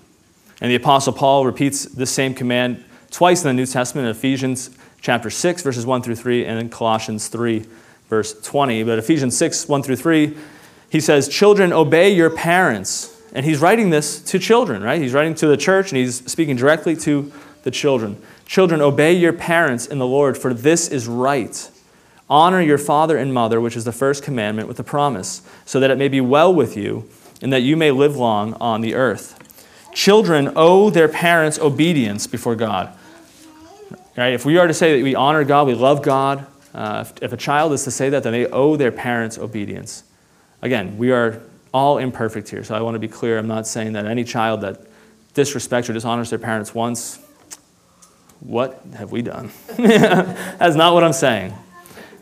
And 0.59 0.71
the 0.71 0.75
Apostle 0.75 1.13
Paul 1.13 1.45
repeats 1.45 1.85
this 1.85 2.09
same 2.09 2.33
command 2.33 2.83
twice 3.13 3.43
in 3.43 3.47
the 3.47 3.53
New 3.53 3.67
Testament 3.67 4.07
in 4.07 4.11
Ephesians 4.11 4.71
chapter 4.99 5.29
6, 5.29 5.61
verses 5.61 5.85
1 5.85 6.01
through 6.01 6.15
3, 6.15 6.45
and 6.45 6.59
in 6.59 6.67
Colossians 6.67 7.27
3, 7.27 7.63
verse 8.09 8.41
20. 8.41 8.83
But 8.83 8.97
Ephesians 8.97 9.37
6, 9.37 9.69
1 9.69 9.83
through 9.83 9.97
3, 9.97 10.35
he 10.89 10.99
says, 10.99 11.29
Children, 11.29 11.71
obey 11.71 12.09
your 12.09 12.31
parents. 12.31 13.21
And 13.31 13.45
he's 13.45 13.61
writing 13.61 13.91
this 13.91 14.19
to 14.23 14.39
children, 14.39 14.81
right? 14.81 14.99
He's 14.99 15.13
writing 15.13 15.35
to 15.35 15.47
the 15.47 15.57
church 15.57 15.91
and 15.91 15.97
he's 15.97 16.29
speaking 16.29 16.55
directly 16.55 16.95
to 16.97 17.31
the 17.61 17.71
children. 17.71 18.19
Children, 18.47 18.81
obey 18.81 19.13
your 19.13 19.33
parents 19.33 19.85
in 19.85 19.99
the 19.99 20.07
Lord, 20.07 20.35
for 20.35 20.51
this 20.51 20.87
is 20.87 21.07
right. 21.07 21.69
Honor 22.29 22.61
your 22.61 22.79
father 22.79 23.15
and 23.15 23.31
mother, 23.31 23.61
which 23.61 23.77
is 23.77 23.85
the 23.85 23.91
first 23.91 24.23
commandment, 24.23 24.67
with 24.67 24.79
a 24.79 24.83
promise, 24.83 25.43
so 25.65 25.79
that 25.79 25.91
it 25.91 25.99
may 25.99 26.07
be 26.07 26.21
well 26.21 26.53
with 26.53 26.75
you 26.75 27.07
and 27.43 27.53
that 27.53 27.61
you 27.61 27.77
may 27.77 27.91
live 27.91 28.15
long 28.15 28.55
on 28.55 28.81
the 28.81 28.95
earth. 28.95 29.39
Children 29.93 30.51
owe 30.55 30.89
their 30.89 31.07
parents 31.07 31.59
obedience 31.59 32.25
before 32.25 32.55
God. 32.55 32.91
Right? 34.15 34.33
If 34.33 34.45
we 34.45 34.57
are 34.57 34.67
to 34.67 34.73
say 34.73 34.97
that 34.97 35.03
we 35.03 35.15
honor 35.15 35.43
God, 35.43 35.67
we 35.67 35.73
love 35.73 36.03
God, 36.03 36.45
uh, 36.73 37.05
if, 37.07 37.23
if 37.23 37.33
a 37.33 37.37
child 37.37 37.73
is 37.73 37.83
to 37.83 37.91
say 37.91 38.09
that, 38.09 38.23
then 38.23 38.33
they 38.33 38.45
owe 38.47 38.75
their 38.75 38.91
parents 38.91 39.37
obedience. 39.37 40.03
Again, 40.61 40.97
we 40.97 41.11
are 41.11 41.41
all 41.73 41.97
imperfect 41.97 42.49
here, 42.49 42.63
so 42.63 42.75
I 42.75 42.81
want 42.81 42.95
to 42.95 42.99
be 42.99 43.07
clear. 43.07 43.37
I'm 43.37 43.47
not 43.47 43.67
saying 43.67 43.93
that 43.93 44.05
any 44.05 44.23
child 44.23 44.61
that 44.61 44.81
disrespects 45.33 45.89
or 45.89 45.93
dishonors 45.93 46.29
their 46.29 46.39
parents 46.39 46.73
once, 46.73 47.19
what 48.39 48.81
have 48.95 49.11
we 49.11 49.21
done? 49.21 49.51
That's 49.77 50.75
not 50.75 50.93
what 50.93 51.03
I'm 51.03 51.13
saying, 51.13 51.53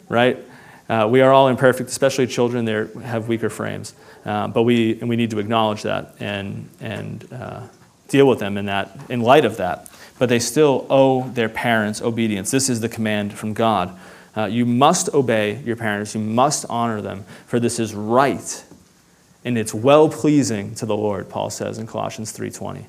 right? 0.08 0.38
Uh, 0.88 1.08
we 1.10 1.21
are 1.21 1.32
all 1.32 1.47
imperfect, 1.47 1.89
especially 1.89 2.27
children. 2.27 2.65
They 2.65 2.86
have 3.04 3.27
weaker 3.27 3.49
frames, 3.49 3.93
uh, 4.25 4.47
but 4.47 4.63
we 4.63 4.99
and 4.99 5.10
we 5.10 5.15
need 5.15 5.32
to 5.32 5.39
acknowledge 5.39 5.84
that 5.84 6.15
and 6.19 6.69
and 6.82 7.27
uh, 7.32 7.62
deal 8.10 8.27
with 8.27 8.39
them 8.39 8.58
in 8.58 8.65
that 8.65 8.97
in 9.10 9.21
light 9.21 9.45
of 9.45 9.58
that 9.58 9.89
but 10.21 10.29
they 10.29 10.38
still 10.38 10.86
owe 10.88 11.27
their 11.29 11.49
parents 11.49 11.99
obedience. 11.99 12.51
This 12.51 12.69
is 12.69 12.79
the 12.79 12.88
command 12.88 13.34
from 13.34 13.55
God. 13.55 13.97
Uh, 14.38 14.45
you 14.45 14.67
must 14.67 15.12
obey 15.15 15.60
your 15.65 15.75
parents, 15.75 16.13
you 16.13 16.21
must 16.21 16.63
honor 16.69 17.01
them, 17.01 17.25
for 17.47 17.60
this 17.60 17.79
is 17.79 17.95
right 17.95 18.63
and 19.43 19.57
it's 19.57 19.73
well 19.73 20.10
pleasing 20.10 20.75
to 20.75 20.86
the 20.86 20.95
Lord, 20.95 21.27
Paul 21.27 21.49
says 21.49 21.79
in 21.79 21.88
Colossians 21.88 22.31
3:20. 22.31 22.86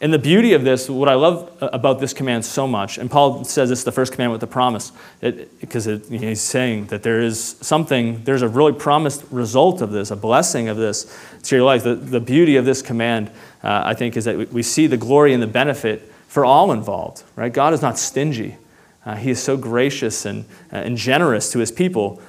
And 0.00 0.12
the 0.12 0.18
beauty 0.18 0.52
of 0.52 0.64
this, 0.64 0.90
what 0.90 1.08
I 1.08 1.14
love 1.14 1.48
about 1.60 2.00
this 2.00 2.12
command 2.12 2.44
so 2.44 2.66
much, 2.66 2.98
and 2.98 3.08
Paul 3.08 3.44
says 3.44 3.70
it's 3.70 3.84
the 3.84 3.92
first 3.92 4.12
commandment 4.12 4.42
with 4.42 4.50
a 4.50 4.52
promise, 4.52 4.90
because 5.20 5.84
he's 5.84 6.40
saying 6.40 6.88
that 6.88 7.04
there 7.04 7.22
is 7.22 7.54
something, 7.60 8.24
there's 8.24 8.42
a 8.42 8.48
really 8.48 8.72
promised 8.72 9.22
result 9.30 9.80
of 9.80 9.92
this, 9.92 10.10
a 10.10 10.16
blessing 10.16 10.66
of 10.66 10.76
this 10.76 11.16
to 11.44 11.54
your 11.54 11.64
life. 11.64 11.84
The, 11.84 11.94
the 11.94 12.18
beauty 12.18 12.56
of 12.56 12.64
this 12.64 12.82
command, 12.82 13.30
uh, 13.62 13.82
I 13.86 13.94
think, 13.94 14.16
is 14.16 14.24
that 14.24 14.52
we 14.52 14.64
see 14.64 14.88
the 14.88 14.96
glory 14.96 15.32
and 15.32 15.40
the 15.40 15.46
benefit 15.46 16.12
for 16.28 16.44
all 16.44 16.72
involved, 16.72 17.22
right? 17.34 17.52
God 17.52 17.72
is 17.72 17.82
not 17.82 17.98
stingy. 17.98 18.56
Uh, 19.04 19.14
he 19.14 19.30
is 19.30 19.42
so 19.42 19.56
gracious 19.56 20.26
and, 20.26 20.44
uh, 20.72 20.76
and 20.76 20.96
generous 20.96 21.52
to 21.52 21.60
his 21.60 21.70
people. 21.70 22.20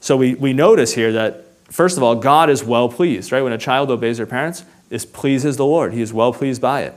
So 0.00 0.16
we, 0.16 0.34
we 0.34 0.52
notice 0.52 0.94
here 0.94 1.12
that, 1.12 1.44
first 1.64 1.96
of 1.96 2.02
all, 2.02 2.14
God 2.14 2.48
is 2.48 2.62
well 2.64 2.88
pleased, 2.88 3.32
right? 3.32 3.42
When 3.42 3.52
a 3.52 3.58
child 3.58 3.90
obeys 3.90 4.16
their 4.16 4.26
parents, 4.26 4.64
this 4.88 5.04
pleases 5.04 5.56
the 5.56 5.66
Lord. 5.66 5.92
He 5.92 6.00
is 6.00 6.12
well 6.12 6.32
pleased 6.32 6.62
by 6.62 6.82
it. 6.82 6.94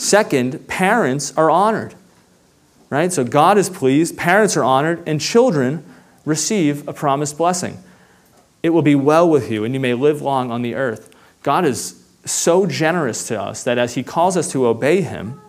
Second, 0.00 0.66
parents 0.68 1.36
are 1.36 1.50
honored, 1.50 1.94
right? 2.88 3.12
So 3.12 3.24
God 3.24 3.58
is 3.58 3.68
pleased, 3.68 4.16
parents 4.16 4.56
are 4.56 4.64
honored, 4.64 5.02
and 5.06 5.20
children 5.20 5.84
receive 6.24 6.86
a 6.88 6.92
promised 6.92 7.36
blessing. 7.36 7.78
It 8.62 8.70
will 8.70 8.82
be 8.82 8.94
well 8.94 9.28
with 9.28 9.50
you, 9.50 9.64
and 9.64 9.74
you 9.74 9.80
may 9.80 9.94
live 9.94 10.22
long 10.22 10.50
on 10.50 10.62
the 10.62 10.74
earth. 10.74 11.14
God 11.42 11.64
is 11.64 12.02
so 12.24 12.66
generous 12.66 13.26
to 13.28 13.40
us 13.40 13.64
that 13.64 13.78
as 13.78 13.94
He 13.94 14.02
calls 14.02 14.36
us 14.36 14.50
to 14.52 14.66
obey 14.66 15.00
Him, 15.00 15.40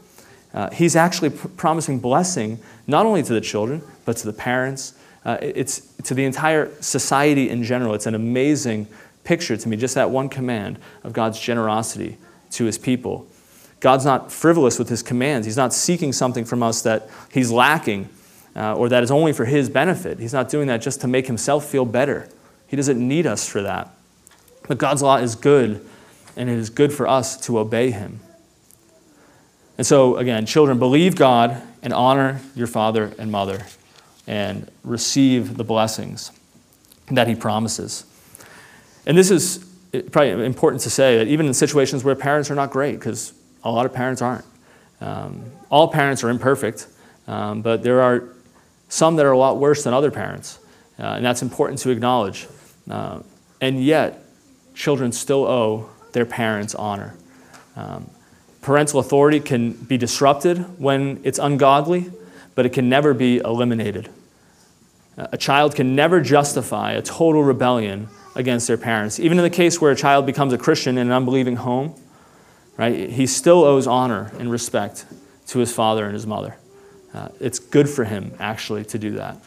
uh, 0.54 0.70
he's 0.72 0.96
actually 0.96 1.30
pr- 1.30 1.48
promising 1.50 2.00
blessing 2.00 2.60
not 2.88 3.06
only 3.06 3.24
to 3.24 3.34
the 3.34 3.42
children, 3.42 3.82
but 4.06 4.18
to 4.18 4.26
the 4.26 4.34
parents. 4.34 4.94
Uh, 5.24 5.38
it's 5.42 5.82
to 6.04 6.14
the 6.14 6.26
entire 6.26 6.72
society 6.82 7.50
in 7.50 7.64
general. 7.64 7.94
It's 7.94 8.08
an 8.08 8.16
amazing 8.16 8.88
picture 9.24 9.56
to 9.56 9.70
me, 9.70 9.78
just 9.78 9.96
that 9.96 10.10
one 10.10 10.30
command 10.30 10.80
of 11.04 11.14
God's 11.14 11.40
generosity 11.40 12.18
to 12.52 12.66
his 12.66 12.78
people. 12.78 13.28
God's 13.80 14.06
not 14.06 14.32
frivolous 14.32 14.78
with 14.78 14.90
his 14.90 15.04
commands. 15.04 15.46
He's 15.46 15.58
not 15.58 15.74
seeking 15.74 16.12
something 16.12 16.46
from 16.46 16.64
us 16.64 16.82
that 16.84 17.10
he's 17.32 17.52
lacking 17.52 18.10
uh, 18.56 18.76
or 18.76 18.90
that 18.90 19.04
is 19.04 19.12
only 19.12 19.34
for 19.34 19.46
his 19.46 19.70
benefit. 19.70 20.20
He's 20.20 20.34
not 20.34 20.50
doing 20.50 20.68
that 20.68 20.82
just 20.82 21.02
to 21.02 21.08
make 21.08 21.28
himself 21.28 21.66
feel 21.66 21.86
better. 21.86 22.28
He 22.68 22.76
doesn't 22.78 23.06
need 23.06 23.28
us 23.28 23.48
for 23.48 23.62
that. 23.64 23.90
But 24.68 24.78
God's 24.78 25.02
law 25.02 25.18
is 25.18 25.36
good, 25.36 25.86
and 26.38 26.50
it 26.50 26.58
is 26.58 26.70
good 26.70 26.94
for 26.94 27.08
us 27.08 27.36
to 27.46 27.60
obey 27.60 27.92
Him. 27.92 28.22
And 29.82 29.86
so, 29.88 30.18
again, 30.18 30.46
children, 30.46 30.78
believe 30.78 31.16
God 31.16 31.60
and 31.82 31.92
honor 31.92 32.40
your 32.54 32.68
father 32.68 33.16
and 33.18 33.32
mother 33.32 33.66
and 34.28 34.70
receive 34.84 35.58
the 35.58 35.64
blessings 35.64 36.32
that 37.10 37.28
He 37.28 37.34
promises. 37.34 38.06
And 39.08 39.18
this 39.18 39.32
is 39.32 39.66
probably 40.12 40.46
important 40.46 40.84
to 40.84 40.92
say 40.92 41.18
that 41.18 41.28
even 41.28 41.48
in 41.48 41.56
situations 41.56 42.04
where 42.04 42.14
parents 42.14 42.52
are 42.52 42.54
not 42.54 42.70
great, 42.70 43.00
because 43.00 43.34
a 43.64 43.72
lot 43.72 43.88
of 43.88 43.92
parents 43.92 44.22
aren't. 44.22 44.46
Um, 45.02 45.46
all 45.72 45.88
parents 45.88 46.24
are 46.24 46.30
imperfect, 46.30 46.86
um, 47.26 47.64
but 47.64 47.82
there 47.82 48.04
are 48.04 48.26
some 48.88 49.16
that 49.16 49.26
are 49.26 49.32
a 49.32 49.38
lot 49.40 49.58
worse 49.58 49.84
than 49.84 49.96
other 49.96 50.12
parents, 50.12 50.60
uh, 51.00 51.14
and 51.16 51.26
that's 51.26 51.42
important 51.42 51.80
to 51.80 51.90
acknowledge. 51.90 52.48
Uh, 52.88 53.22
and 53.60 53.84
yet, 53.84 54.26
children 54.76 55.12
still 55.12 55.44
owe 55.44 55.90
their 56.12 56.28
parents 56.28 56.76
honor. 56.76 57.16
Um, 57.76 58.12
parental 58.62 59.00
authority 59.00 59.40
can 59.40 59.72
be 59.72 59.98
disrupted 59.98 60.80
when 60.80 61.20
it's 61.24 61.40
ungodly, 61.40 62.12
but 62.56 62.66
it 62.66 62.70
can 62.70 62.90
never 62.90 63.14
be 63.14 63.38
eliminated. 63.38 64.10
A 65.18 65.38
child 65.38 65.76
can 65.76 65.96
never 65.96 66.22
justify 66.22 66.94
a 66.94 67.02
total 67.02 67.44
rebellion 67.44 68.08
against 68.36 68.68
their 68.68 68.78
parents. 68.78 69.20
Even 69.20 69.38
in 69.38 69.44
the 69.44 69.50
case 69.50 69.82
where 69.82 69.92
a 69.92 69.96
child 69.96 70.26
becomes 70.26 70.54
a 70.54 70.58
Christian 70.58 70.98
in 70.98 71.08
an 71.08 71.14
unbelieving 71.14 71.58
home, 71.58 71.94
right, 72.78 73.10
he 73.10 73.28
still 73.28 73.64
owes 73.64 73.88
honor 73.88 74.32
and 74.40 74.50
respect 74.52 75.06
to 75.48 75.60
his 75.60 75.74
father 75.74 76.06
and 76.06 76.14
his 76.14 76.26
mother. 76.26 76.56
Uh, 77.14 77.28
it's 77.40 77.60
good 77.60 77.90
for 77.90 78.06
him, 78.06 78.34
actually, 78.40 78.86
to 78.86 78.98
do 78.98 79.12
that. 79.12 79.38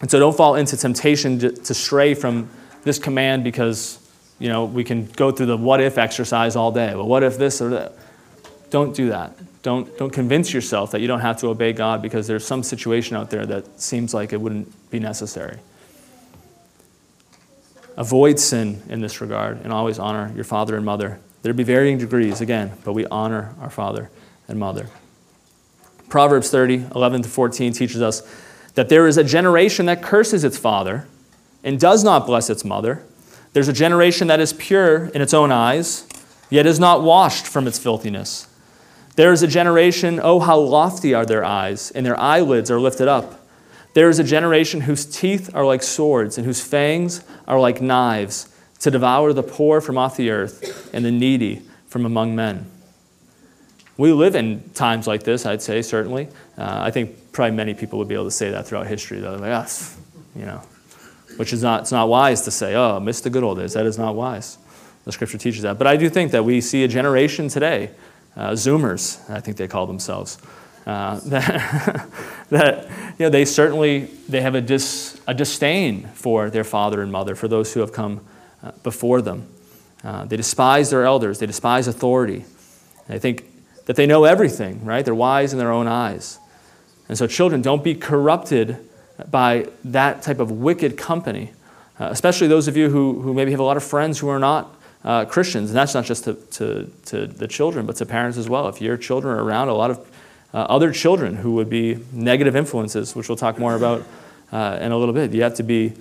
And 0.00 0.10
so 0.10 0.18
don't 0.18 0.36
fall 0.36 0.54
into 0.54 0.76
temptation 0.76 1.38
to, 1.40 1.50
to 1.50 1.74
stray 1.74 2.14
from 2.14 2.48
this 2.84 2.98
command 2.98 3.44
because, 3.44 3.98
you 4.38 4.48
know, 4.48 4.64
we 4.64 4.84
can 4.84 5.06
go 5.06 5.30
through 5.30 5.46
the 5.46 5.56
what 5.56 5.80
if 5.80 5.98
exercise 5.98 6.56
all 6.56 6.72
day. 6.72 6.94
Well, 6.94 7.06
what 7.06 7.22
if 7.22 7.38
this 7.38 7.60
or 7.60 7.70
that? 7.70 7.92
Don't 8.70 8.94
do 8.94 9.08
that. 9.08 9.32
Don't, 9.62 9.96
don't 9.98 10.12
convince 10.12 10.52
yourself 10.52 10.90
that 10.92 11.00
you 11.00 11.06
don't 11.06 11.20
have 11.20 11.38
to 11.38 11.48
obey 11.48 11.72
God 11.72 12.02
because 12.02 12.26
there's 12.26 12.46
some 12.46 12.62
situation 12.62 13.16
out 13.16 13.30
there 13.30 13.46
that 13.46 13.80
seems 13.80 14.14
like 14.14 14.32
it 14.32 14.40
wouldn't 14.40 14.90
be 14.90 15.00
necessary. 15.00 15.58
Avoid 17.96 18.38
sin 18.38 18.82
in 18.88 19.00
this 19.00 19.20
regard 19.20 19.62
and 19.62 19.72
always 19.72 19.98
honor 19.98 20.30
your 20.34 20.44
father 20.44 20.76
and 20.76 20.84
mother. 20.84 21.18
There'd 21.42 21.56
be 21.56 21.64
varying 21.64 21.98
degrees, 21.98 22.40
again, 22.40 22.72
but 22.84 22.92
we 22.92 23.06
honor 23.06 23.54
our 23.60 23.70
father 23.70 24.10
and 24.48 24.58
mother. 24.58 24.88
Proverbs 26.08 26.50
30, 26.50 26.86
11 26.94 27.22
to 27.22 27.28
14 27.28 27.72
teaches 27.72 28.02
us 28.02 28.22
that 28.74 28.88
there 28.88 29.06
is 29.06 29.16
a 29.16 29.24
generation 29.24 29.86
that 29.86 30.02
curses 30.02 30.44
its 30.44 30.58
father 30.58 31.06
and 31.64 31.80
does 31.80 32.04
not 32.04 32.26
bless 32.26 32.50
its 32.50 32.64
mother. 32.64 33.02
There's 33.56 33.68
a 33.68 33.72
generation 33.72 34.26
that 34.26 34.38
is 34.38 34.52
pure 34.52 35.06
in 35.06 35.22
its 35.22 35.32
own 35.32 35.50
eyes, 35.50 36.06
yet 36.50 36.66
is 36.66 36.78
not 36.78 37.02
washed 37.02 37.46
from 37.46 37.66
its 37.66 37.78
filthiness. 37.78 38.48
There 39.14 39.32
is 39.32 39.42
a 39.42 39.46
generation, 39.46 40.20
oh, 40.22 40.40
how 40.40 40.58
lofty 40.58 41.14
are 41.14 41.24
their 41.24 41.42
eyes, 41.42 41.90
and 41.90 42.04
their 42.04 42.20
eyelids 42.20 42.70
are 42.70 42.78
lifted 42.78 43.08
up. 43.08 43.48
There 43.94 44.10
is 44.10 44.18
a 44.18 44.24
generation 44.24 44.82
whose 44.82 45.06
teeth 45.06 45.48
are 45.54 45.64
like 45.64 45.82
swords, 45.82 46.36
and 46.36 46.44
whose 46.46 46.60
fangs 46.60 47.24
are 47.48 47.58
like 47.58 47.80
knives, 47.80 48.54
to 48.80 48.90
devour 48.90 49.32
the 49.32 49.42
poor 49.42 49.80
from 49.80 49.96
off 49.96 50.18
the 50.18 50.28
earth 50.28 50.90
and 50.92 51.02
the 51.02 51.10
needy 51.10 51.62
from 51.86 52.04
among 52.04 52.36
men. 52.36 52.70
We 53.96 54.12
live 54.12 54.34
in 54.34 54.68
times 54.74 55.06
like 55.06 55.22
this, 55.22 55.46
I'd 55.46 55.62
say, 55.62 55.80
certainly. 55.80 56.28
Uh, 56.58 56.80
I 56.82 56.90
think 56.90 57.32
probably 57.32 57.56
many 57.56 57.72
people 57.72 57.98
would 58.00 58.08
be 58.08 58.16
able 58.16 58.26
to 58.26 58.30
say 58.30 58.50
that 58.50 58.66
throughout 58.66 58.86
history, 58.86 59.20
though. 59.20 59.36
Like, 59.36 59.52
us, 59.52 59.96
you 60.34 60.44
know, 60.44 60.60
which 61.36 61.52
is 61.52 61.62
not, 61.62 61.82
it's 61.82 61.92
not 61.92 62.08
wise 62.08 62.42
to 62.42 62.50
say, 62.50 62.74
oh, 62.74 63.00
miss 63.00 63.20
the 63.20 63.30
good 63.30 63.42
old 63.42 63.58
days. 63.58 63.74
That 63.74 63.86
is 63.86 63.98
not 63.98 64.14
wise. 64.14 64.58
The 65.04 65.12
scripture 65.12 65.38
teaches 65.38 65.62
that. 65.62 65.78
But 65.78 65.86
I 65.86 65.96
do 65.96 66.08
think 66.08 66.32
that 66.32 66.44
we 66.44 66.60
see 66.60 66.84
a 66.84 66.88
generation 66.88 67.48
today, 67.48 67.90
uh, 68.36 68.50
Zoomers, 68.50 69.28
I 69.30 69.40
think 69.40 69.56
they 69.56 69.68
call 69.68 69.86
themselves, 69.86 70.38
uh, 70.86 71.20
that, 71.26 72.08
that 72.50 72.84
you 73.18 73.26
know, 73.26 73.30
they 73.30 73.44
certainly 73.44 74.06
they 74.28 74.40
have 74.40 74.54
a, 74.54 74.60
dis, 74.60 75.20
a 75.26 75.34
disdain 75.34 76.08
for 76.14 76.50
their 76.50 76.64
father 76.64 77.02
and 77.02 77.12
mother, 77.12 77.34
for 77.34 77.48
those 77.48 77.72
who 77.74 77.80
have 77.80 77.92
come 77.92 78.20
uh, 78.62 78.72
before 78.82 79.22
them. 79.22 79.48
Uh, 80.02 80.24
they 80.24 80.36
despise 80.36 80.90
their 80.90 81.04
elders. 81.04 81.38
They 81.38 81.46
despise 81.46 81.88
authority. 81.88 82.44
They 83.08 83.18
think 83.18 83.44
that 83.86 83.96
they 83.96 84.06
know 84.06 84.24
everything, 84.24 84.84
right? 84.84 85.04
They're 85.04 85.14
wise 85.14 85.52
in 85.52 85.58
their 85.58 85.72
own 85.72 85.86
eyes. 85.86 86.38
And 87.08 87.16
so, 87.16 87.26
children, 87.26 87.62
don't 87.62 87.84
be 87.84 87.94
corrupted 87.94 88.85
by 89.30 89.68
that 89.84 90.22
type 90.22 90.38
of 90.38 90.50
wicked 90.50 90.96
company, 90.96 91.52
uh, 91.98 92.08
especially 92.10 92.46
those 92.46 92.68
of 92.68 92.76
you 92.76 92.90
who, 92.90 93.20
who 93.20 93.34
maybe 93.34 93.50
have 93.50 93.60
a 93.60 93.64
lot 93.64 93.76
of 93.76 93.84
friends 93.84 94.18
who 94.18 94.28
are 94.28 94.38
not 94.38 94.74
uh, 95.04 95.24
Christians. 95.24 95.70
And 95.70 95.76
that's 95.76 95.94
not 95.94 96.04
just 96.04 96.24
to, 96.24 96.34
to, 96.34 96.90
to, 97.06 97.26
the 97.26 97.46
children, 97.46 97.86
but 97.86 97.96
to 97.96 98.06
parents 98.06 98.36
as 98.38 98.48
well. 98.48 98.68
If 98.68 98.80
your 98.80 98.96
children 98.96 99.38
are 99.38 99.42
around 99.42 99.68
a 99.68 99.74
lot 99.74 99.90
of 99.90 99.98
uh, 100.52 100.58
other 100.58 100.92
children 100.92 101.36
who 101.36 101.52
would 101.54 101.70
be 101.70 101.98
negative 102.12 102.56
influences, 102.56 103.14
which 103.14 103.28
we'll 103.28 103.36
talk 103.36 103.58
more 103.58 103.74
about 103.74 104.02
uh, 104.52 104.78
in 104.80 104.92
a 104.92 104.96
little 104.96 105.14
bit, 105.14 105.32
you 105.32 105.42
have 105.42 105.54
to 105.54 105.62
be, 105.62 105.92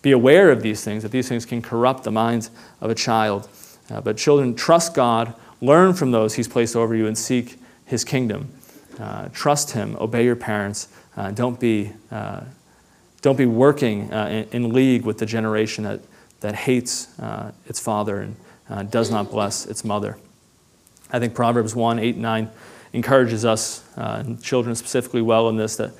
be 0.00 0.12
aware 0.12 0.50
of 0.50 0.62
these 0.62 0.84
things, 0.84 1.02
that 1.02 1.12
these 1.12 1.28
things 1.28 1.44
can 1.44 1.62
corrupt 1.62 2.04
the 2.04 2.10
minds 2.10 2.50
of 2.80 2.90
a 2.90 2.94
child. 2.94 3.48
Uh, 3.90 4.00
but 4.00 4.16
children, 4.16 4.54
trust 4.54 4.94
God 4.94 5.34
Learn 5.62 5.94
from 5.94 6.10
those 6.10 6.34
he's 6.34 6.48
placed 6.48 6.74
over 6.74 6.94
you 6.94 7.06
and 7.06 7.16
seek 7.16 7.56
his 7.86 8.04
kingdom. 8.04 8.52
Uh, 8.98 9.28
trust 9.28 9.70
him, 9.70 9.96
obey 10.00 10.24
your 10.24 10.36
parents. 10.36 10.88
Don't, 11.34 11.58
be, 11.58 11.92
don't 13.22 13.38
be 13.38 13.46
working 13.46 14.12
uh, 14.12 14.26
in, 14.26 14.64
in, 14.64 14.72
league 14.72 15.04
with 15.04 15.18
the 15.18 15.26
generation 15.26 15.84
that, 15.84 16.00
that 16.40 16.54
hates 16.54 17.18
uh, 17.20 17.52
its 17.66 17.80
father 17.80 18.20
and 18.20 18.36
uh, 18.68 18.82
does 18.82 19.10
not 19.10 19.30
bless 19.30 19.64
its 19.66 19.84
mother. 19.84 20.18
I 21.10 21.18
think 21.18 21.34
Proverbs 21.34 21.74
1 21.74 21.98
8 21.98 22.14
and 22.14 22.22
9 22.22 22.50
encourages 22.92 23.44
us, 23.44 23.84
and 23.96 24.42
children 24.42 24.74
specifically, 24.74 25.22
well 25.22 25.48
in 25.48 25.56
this 25.56 25.76
that 25.76 25.92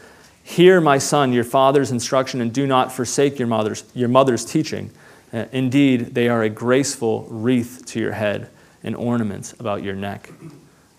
hear, 0.42 0.80
my 0.80 0.98
son, 0.98 1.32
your 1.32 1.44
father's 1.44 1.90
instruction, 1.90 2.40
and 2.40 2.52
do 2.52 2.66
not 2.66 2.92
forsake 2.92 3.38
your 3.38 3.48
mother's, 3.48 3.84
your 3.94 4.08
mother's 4.08 4.44
teaching. 4.44 4.90
indeed, 5.32 6.14
they 6.14 6.28
are 6.28 6.42
a 6.42 6.50
graceful 6.50 7.26
wreath 7.30 7.84
to 7.86 8.00
your 8.00 8.12
head 8.12 8.50
and 8.82 8.96
ornaments 8.96 9.54
about 9.58 9.82
your 9.82 9.94
neck. 9.94 10.30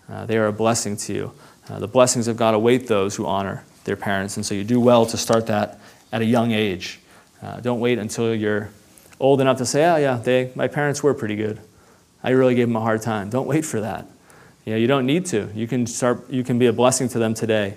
Uh, 0.08 0.26
they 0.26 0.36
are 0.36 0.46
a 0.46 0.52
blessing 0.52 0.96
to 0.96 1.12
you. 1.12 1.32
Uh, 1.68 1.78
the 1.78 1.88
blessings 1.88 2.28
of 2.28 2.36
God 2.36 2.54
await 2.54 2.86
those 2.86 3.16
who 3.16 3.26
honor 3.26 3.64
their 3.84 3.96
parents, 3.96 4.36
and 4.36 4.44
so 4.44 4.54
you 4.54 4.64
do 4.64 4.80
well 4.80 5.06
to 5.06 5.16
start 5.16 5.46
that 5.46 5.78
at 6.14 6.22
a 6.22 6.24
young 6.24 6.52
age. 6.52 7.00
Uh, 7.42 7.58
don't 7.58 7.80
wait 7.80 7.98
until 7.98 8.32
you're 8.32 8.70
old 9.18 9.40
enough 9.40 9.58
to 9.58 9.66
say, 9.66 9.84
oh, 9.84 9.96
yeah, 9.96 10.16
they, 10.16 10.52
my 10.54 10.68
parents 10.68 11.02
were 11.02 11.12
pretty 11.12 11.34
good. 11.34 11.58
I 12.22 12.30
really 12.30 12.54
gave 12.54 12.68
them 12.68 12.76
a 12.76 12.80
hard 12.80 13.02
time. 13.02 13.30
Don't 13.30 13.48
wait 13.48 13.64
for 13.64 13.80
that. 13.80 14.06
You, 14.64 14.74
know, 14.74 14.78
you 14.78 14.86
don't 14.86 15.06
need 15.06 15.26
to. 15.26 15.50
You 15.56 15.66
can, 15.66 15.88
start, 15.88 16.30
you 16.30 16.44
can 16.44 16.56
be 16.56 16.66
a 16.66 16.72
blessing 16.72 17.08
to 17.08 17.18
them 17.18 17.34
today, 17.34 17.74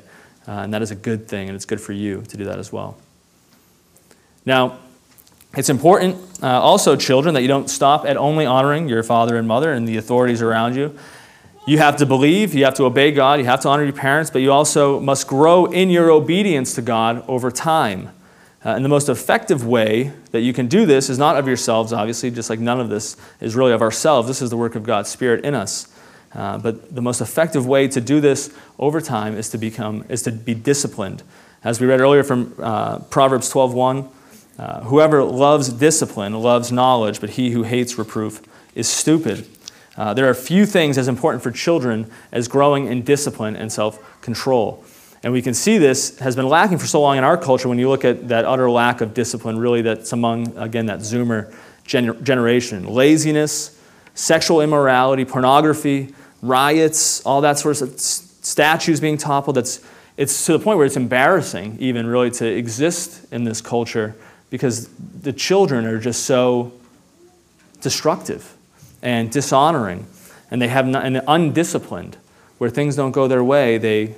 uh, 0.48 0.52
and 0.52 0.74
that 0.76 0.84
is 0.84 0.92
a 0.92 0.96
good 0.96 1.28
thing, 1.28 1.50
and 1.50 1.56
it's 1.56 1.66
good 1.66 1.82
for 1.82 1.94
you 1.94 2.22
to 2.28 2.38
do 2.38 2.46
that 2.46 2.60
as 2.60 2.72
well. 2.72 2.96
Now, 4.46 4.78
it's 5.56 5.70
important, 5.70 6.18
uh, 6.44 6.62
also, 6.62 6.96
children, 6.96 7.34
that 7.34 7.42
you 7.42 7.48
don't 7.48 7.72
stop 7.72 8.06
at 8.06 8.18
only 8.18 8.46
honoring 8.46 8.88
your 8.88 9.02
father 9.02 9.36
and 9.38 9.48
mother 9.48 9.74
and 9.74 9.88
the 9.88 9.98
authorities 9.98 10.44
around 10.44 10.76
you. 10.76 10.96
You 11.66 11.80
have 11.80 11.98
to 11.98 12.06
believe, 12.06 12.54
you 12.54 12.66
have 12.66 12.76
to 12.76 12.84
obey 12.86 13.12
God, 13.12 13.40
you 13.40 13.46
have 13.46 13.62
to 13.62 13.70
honor 13.70 13.84
your 13.84 13.94
parents, 13.94 14.30
but 14.30 14.44
you 14.44 14.52
also 14.52 15.00
must 15.00 15.28
grow 15.28 15.66
in 15.66 15.90
your 15.90 16.12
obedience 16.12 16.76
to 16.76 16.84
God 16.84 17.26
over 17.28 17.50
time. 17.50 18.12
Uh, 18.68 18.76
and 18.76 18.84
the 18.84 18.90
most 18.90 19.08
effective 19.08 19.66
way 19.66 20.12
that 20.32 20.42
you 20.42 20.52
can 20.52 20.68
do 20.68 20.86
this 20.86 21.10
is 21.10 21.18
not 21.18 21.38
of 21.38 21.48
yourselves, 21.48 21.94
obviously, 21.94 22.30
just 22.30 22.50
like 22.50 22.60
none 22.60 22.82
of 22.82 22.90
this 22.90 23.16
is 23.40 23.56
really 23.56 23.72
of 23.72 23.82
ourselves. 23.82 24.28
This 24.28 24.42
is 24.42 24.50
the 24.50 24.58
work 24.58 24.76
of 24.76 24.84
God's 24.84 25.10
Spirit 25.10 25.46
in 25.46 25.56
us. 25.56 25.88
Uh, 26.34 26.58
but 26.58 26.94
the 26.94 27.02
most 27.02 27.22
effective 27.22 27.66
way 27.66 27.88
to 27.88 28.02
do 28.02 28.20
this 28.20 28.54
over 28.78 29.00
time 29.00 29.38
is 29.38 29.50
to 29.52 29.58
become 29.58 30.04
is 30.10 30.22
to 30.24 30.34
be 30.34 30.54
disciplined. 30.54 31.24
As 31.64 31.80
we 31.80 31.88
read 31.88 32.02
earlier 32.02 32.26
from 32.26 32.56
uh, 32.62 33.00
Proverbs 33.00 33.50
12:1, 33.54 34.10
uh, 34.60 34.82
whoever 34.82 35.24
loves 35.24 35.70
discipline 35.70 36.34
loves 36.34 36.70
knowledge, 36.70 37.22
but 37.22 37.32
he 37.32 37.52
who 37.52 37.64
hates 37.64 37.98
reproof 37.98 38.42
is 38.76 38.90
stupid. 38.90 39.48
Uh, 39.96 40.14
there 40.14 40.30
are 40.30 40.34
few 40.34 40.66
things 40.66 40.98
as 40.98 41.08
important 41.08 41.42
for 41.42 41.52
children 41.52 42.12
as 42.34 42.50
growing 42.50 42.88
in 42.88 43.04
discipline 43.04 43.56
and 43.56 43.72
self 43.72 44.22
control. 44.22 44.84
And 45.24 45.34
we 45.34 45.42
can 45.42 45.54
see 45.54 45.78
this 45.78 46.20
has 46.20 46.36
been 46.36 46.48
lacking 46.48 46.78
for 46.78 46.86
so 46.86 47.02
long 47.02 47.18
in 47.18 47.24
our 47.24 47.38
culture 47.38 47.68
when 47.68 47.80
you 47.80 47.90
look 47.90 48.06
at 48.06 48.28
that 48.28 48.46
utter 48.46 48.70
lack 48.70 49.02
of 49.02 49.14
discipline, 49.14 49.58
really, 49.58 49.82
that's 49.82 50.14
among, 50.14 50.56
again, 50.58 50.86
that 50.86 51.00
Zoomer 51.00 51.54
gener- 51.86 52.22
generation. 52.22 52.88
Laziness, 52.88 53.80
sexual 54.14 54.62
immorality, 54.62 55.26
pornography, 55.26 56.14
riots, 56.42 57.26
all 57.26 57.42
that 57.42 57.58
sort 57.58 57.82
of 57.82 58.00
statues 58.00 59.00
being 59.00 59.18
toppled. 59.18 59.56
That's, 59.56 59.84
it's 60.18 60.46
to 60.46 60.54
the 60.54 60.60
point 60.60 60.78
where 60.78 60.86
it's 60.86 60.98
embarrassing, 60.98 61.78
even 61.80 62.06
really, 62.06 62.30
to 62.32 62.46
exist 62.46 63.26
in 63.32 63.44
this 63.44 63.60
culture 63.60 64.16
because 64.50 64.88
the 65.22 65.34
children 65.34 65.86
are 65.86 66.00
just 66.00 66.26
so 66.26 66.72
destructive 67.82 68.56
and 69.02 69.32
dishonoring, 69.32 70.08
and 70.50 70.62
they 70.62 70.68
have 70.68 70.88
not, 70.88 71.06
and 71.06 71.22
undisciplined. 71.28 72.18
Where 72.58 72.70
things 72.70 72.96
don't 72.96 73.12
go 73.12 73.28
their 73.28 73.44
way, 73.44 73.78
they 73.78 74.16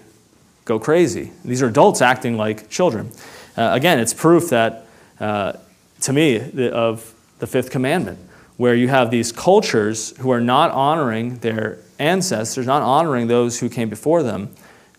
go 0.70 0.78
crazy. 0.78 1.32
These 1.44 1.64
are 1.64 1.68
adults 1.68 2.00
acting 2.00 2.38
like 2.38 2.70
children. 2.70 3.10
Uh, 3.58 3.72
again, 3.74 4.00
it's 4.00 4.14
proof 4.14 4.50
that, 4.52 4.86
uh, 5.20 5.54
to 6.02 6.14
me, 6.14 6.38
the, 6.38 6.72
of 6.72 7.12
the 7.40 7.48
fifth 7.48 7.72
commandment, 7.72 8.20
where 8.58 8.76
you 8.76 8.88
have 8.88 9.10
these 9.10 9.32
cultures 9.32 10.16
who 10.20 10.30
are 10.30 10.40
not 10.40 10.70
honoring 10.70 11.40
their 11.40 11.80
ancestors, 11.98 12.68
not 12.68 12.84
honoring 12.84 13.26
those 13.28 13.60
who 13.60 13.68
came 13.68 13.90
before 13.90 14.22
them. 14.22 14.54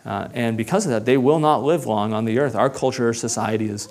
Uh, 0.04 0.28
and 0.35 0.56
because 0.56 0.87
of 0.87 0.90
that, 0.90 1.04
they 1.04 1.16
will 1.16 1.38
not 1.38 1.62
live 1.62 1.87
long 1.87 2.12
on 2.12 2.24
the 2.24 2.40
earth. 2.40 2.56
Our 2.56 2.68
culture, 2.68 3.06
our 3.06 3.14
society 3.14 3.68
is 3.68 3.88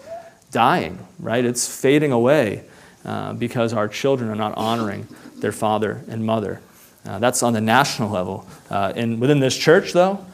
dying, 0.52 1.00
right? 1.18 1.46
It's 1.46 1.66
fading 1.66 2.12
away 2.12 2.66
uh, 3.06 3.32
because 3.34 3.72
our 3.72 3.88
children 3.88 4.30
are 4.30 4.36
not 4.36 4.54
honoring 4.58 5.08
their 5.38 5.54
father 5.54 6.04
and 6.10 6.26
mother. 6.26 6.60
Uh, 7.06 7.20
that's 7.20 7.42
on 7.42 7.54
the 7.54 7.62
national 7.62 8.10
level. 8.10 8.46
Uh, 8.70 8.92
and 8.98 9.22
within 9.22 9.40
this 9.40 9.56
church, 9.56 9.94
though, 9.94 10.26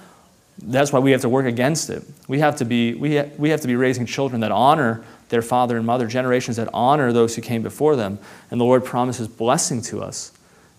that's 0.57 0.93
why 0.93 0.99
we 0.99 1.11
have 1.11 1.21
to 1.21 1.29
work 1.29 1.45
against 1.45 1.89
it. 1.89 2.03
We 2.27 2.39
have 2.39 2.55
to 2.57 2.65
be, 2.65 2.93
we, 2.93 3.17
ha- 3.17 3.29
we 3.37 3.49
have 3.49 3.61
to 3.61 3.67
be 3.67 3.75
raising 3.75 4.05
children 4.05 4.41
that 4.41 4.51
honor 4.51 5.03
their 5.29 5.41
father 5.41 5.77
and 5.77 5.85
mother, 5.85 6.07
generations 6.07 6.57
that 6.57 6.69
honor 6.73 7.11
those 7.11 7.35
who 7.35 7.41
came 7.41 7.61
before 7.61 7.95
them. 7.95 8.19
And 8.51 8.59
the 8.59 8.65
Lord 8.65 8.85
promises 8.85 9.27
blessing 9.27 9.81
to 9.83 10.01
us, 10.01 10.31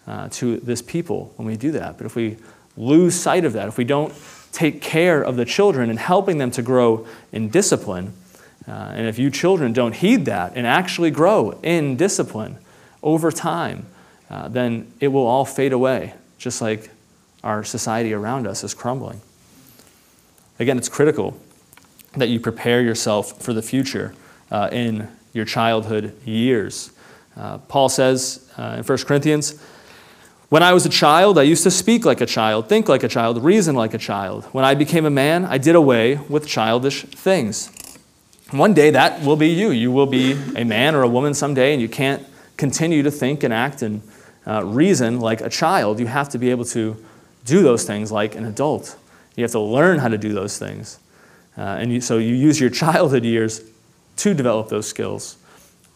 uh, 0.07 0.29
to 0.33 0.59
this 0.59 0.81
people, 0.81 1.33
when 1.37 1.47
we 1.47 1.57
do 1.57 1.73
that. 1.73 1.99
But 1.99 2.07
if 2.07 2.17
we 2.17 2.37
lose 2.77 3.15
sight 3.15 3.45
of 3.45 3.53
that, 3.55 3.69
if 3.69 3.77
we 3.77 3.85
don't 3.85 4.15
take 4.53 4.81
care 4.81 5.23
of 5.23 5.37
the 5.37 5.45
children 5.45 5.91
and 5.91 5.99
helping 5.99 6.39
them 6.39 6.51
to 6.53 6.63
grow 6.63 7.07
in 7.33 7.51
discipline, 7.51 8.15
uh, 8.67 8.71
and 8.71 9.07
if 9.07 9.19
you 9.19 9.31
children 9.31 9.73
don't 9.73 9.95
heed 9.95 10.25
that 10.25 10.53
and 10.55 10.67
actually 10.67 11.11
grow 11.11 11.53
in 11.63 11.97
discipline 11.97 12.57
over 13.03 13.31
time, 13.31 13.87
uh, 14.31 14.49
then 14.49 14.91
it 15.01 15.09
will 15.09 15.27
all 15.27 15.45
fade 15.45 15.73
away, 15.73 16.15
just 16.39 16.63
like 16.63 16.91
our 17.45 17.63
society 17.63 18.13
around 18.13 18.47
us 18.47 18.65
is 18.65 18.75
crumbling. 18.75 19.21
Again, 20.59 20.79
it's 20.79 20.89
critical 20.89 21.39
that 22.17 22.29
you 22.29 22.41
prepare 22.41 22.83
yourself 22.83 23.43
for 23.43 23.53
the 23.53 23.63
future 23.63 24.15
uh, 24.51 24.69
in 24.73 25.09
your 25.33 25.45
childhood 25.45 26.17
years. 26.25 26.91
Uh, 27.37 27.59
Paul 27.59 27.89
says 27.89 28.51
uh, 28.57 28.77
in 28.79 28.85
1 28.85 28.99
Corinthians, 28.99 29.61
when 30.49 30.63
I 30.63 30.73
was 30.73 30.87
a 30.87 30.89
child, 30.89 31.39
I 31.39 31.43
used 31.43 31.65
to 31.65 31.71
speak 31.71 32.05
like 32.05 32.21
a 32.21 32.27
child, 32.27 32.69
think 32.69 32.89
like 32.89 33.03
a 33.03 33.09
child, 33.09 33.43
reason 33.43 33.75
like 33.75 33.95
a 33.95 33.99
child. 33.99 34.45
When 34.47 34.65
I 34.65 34.75
became 34.75 35.05
a 35.05 35.11
man, 35.11 35.45
I 35.45 35.59
did 35.59 35.75
away 35.75 36.17
with 36.29 36.47
childish 36.47 37.03
things. 37.03 37.71
One 38.53 38.73
day 38.73 38.91
that 38.91 39.23
will 39.23 39.37
be 39.37 39.49
you. 39.49 39.73
You 39.73 39.91
will 39.91 40.07
be 40.07 40.33
a 40.55 40.65
man 40.65 40.95
or 40.95 41.03
a 41.03 41.09
woman 41.09 41.35
someday, 41.35 41.73
and 41.73 41.83
you 41.83 41.89
can't 41.89 42.25
continue 42.57 43.03
to 43.03 43.11
think 43.11 43.43
and 43.43 43.53
act 43.53 43.83
and 43.83 44.03
uh, 44.47 44.65
reason 44.65 45.19
like 45.19 45.41
a 45.41 45.51
child. 45.51 45.99
You 45.99 46.07
have 46.07 46.29
to 46.29 46.39
be 46.39 46.51
able 46.51 46.65
to 46.67 46.97
do 47.45 47.63
those 47.63 47.85
things 47.85 48.13
like 48.13 48.37
an 48.37 48.45
adult. 48.45 48.97
You 49.37 49.45
have 49.45 49.53
to 49.53 49.61
learn 49.61 49.99
how 49.99 50.09
to 50.09 50.19
do 50.19 50.33
those 50.33 50.59
things. 50.59 50.99
Uh, 51.57 51.63
and 51.63 51.93
you, 51.93 52.01
so 52.01 52.19
you 52.19 52.35
use 52.35 52.61
your 52.61 52.71
childhood 52.83 53.25
years 53.25 53.63
to 54.17 54.35
develop 54.35 54.69
those 54.69 54.89
skills. 54.89 55.37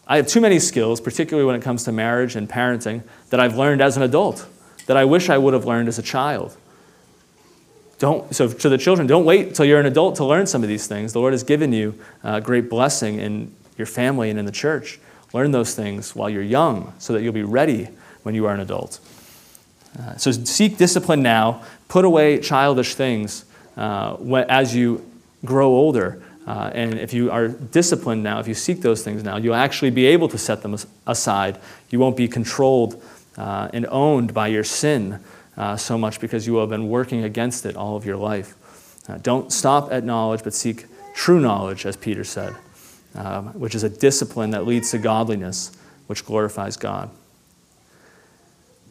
I 0.07 0.17
have 0.17 0.27
too 0.27 0.41
many 0.41 0.59
skills, 0.59 1.01
particularly 1.01 1.45
when 1.45 1.55
it 1.55 1.61
comes 1.61 1.83
to 1.85 1.91
marriage 1.91 2.35
and 2.35 2.49
parenting, 2.49 3.03
that 3.29 3.39
I've 3.39 3.57
learned 3.57 3.81
as 3.81 3.97
an 3.97 4.03
adult, 4.03 4.47
that 4.85 4.97
I 4.97 5.05
wish 5.05 5.29
I 5.29 5.37
would 5.37 5.53
have 5.53 5.65
learned 5.65 5.87
as 5.87 5.99
a 5.99 6.03
child. 6.03 6.55
Don't, 7.99 8.33
so 8.35 8.47
to 8.47 8.69
the 8.69 8.77
children, 8.77 9.07
don't 9.07 9.25
wait 9.25 9.47
until 9.47 9.65
you're 9.65 9.79
an 9.79 9.85
adult 9.85 10.15
to 10.15 10.25
learn 10.25 10.47
some 10.47 10.63
of 10.63 10.69
these 10.69 10.87
things. 10.87 11.13
The 11.13 11.19
Lord 11.19 11.33
has 11.33 11.43
given 11.43 11.71
you 11.71 11.99
a 12.23 12.41
great 12.41 12.69
blessing 12.69 13.19
in 13.19 13.53
your 13.77 13.85
family 13.85 14.29
and 14.29 14.39
in 14.39 14.45
the 14.45 14.51
church. 14.51 14.99
Learn 15.33 15.51
those 15.51 15.75
things 15.75 16.15
while 16.15 16.29
you're 16.29 16.41
young 16.41 16.93
so 16.97 17.13
that 17.13 17.21
you'll 17.21 17.31
be 17.31 17.43
ready 17.43 17.89
when 18.23 18.35
you 18.35 18.47
are 18.47 18.53
an 18.53 18.59
adult. 18.59 18.99
Uh, 19.99 20.15
so 20.17 20.31
seek 20.31 20.77
discipline 20.77 21.21
now. 21.21 21.63
Put 21.87 22.05
away 22.05 22.39
childish 22.39 22.95
things 22.95 23.45
uh, 23.77 24.15
as 24.47 24.75
you 24.75 25.05
grow 25.45 25.67
older. 25.67 26.21
Uh, 26.47 26.71
and 26.73 26.99
if 26.99 27.13
you 27.13 27.29
are 27.29 27.47
disciplined 27.47 28.23
now, 28.23 28.39
if 28.39 28.47
you 28.47 28.53
seek 28.53 28.81
those 28.81 29.03
things 29.03 29.23
now, 29.23 29.37
you'll 29.37 29.55
actually 29.55 29.91
be 29.91 30.05
able 30.07 30.27
to 30.29 30.37
set 30.37 30.61
them 30.61 30.75
aside. 31.05 31.59
You 31.89 31.99
won't 31.99 32.17
be 32.17 32.27
controlled 32.27 33.01
uh, 33.37 33.69
and 33.73 33.85
owned 33.87 34.33
by 34.33 34.47
your 34.47 34.63
sin 34.63 35.19
uh, 35.57 35.77
so 35.77 35.97
much 35.97 36.19
because 36.19 36.47
you 36.47 36.57
have 36.57 36.69
been 36.69 36.89
working 36.89 37.23
against 37.23 37.65
it 37.65 37.75
all 37.75 37.95
of 37.95 38.05
your 38.05 38.17
life. 38.17 38.55
Don't 39.23 39.51
stop 39.51 39.91
at 39.91 40.05
knowledge, 40.05 40.41
but 40.41 40.53
seek 40.53 40.85
true 41.13 41.41
knowledge, 41.41 41.85
as 41.85 41.97
Peter 41.97 42.23
said, 42.23 42.55
um, 43.15 43.47
which 43.47 43.75
is 43.75 43.83
a 43.83 43.89
discipline 43.89 44.51
that 44.51 44.65
leads 44.65 44.91
to 44.91 44.97
godliness, 44.97 45.71
which 46.07 46.25
glorifies 46.25 46.77
God. 46.77 47.09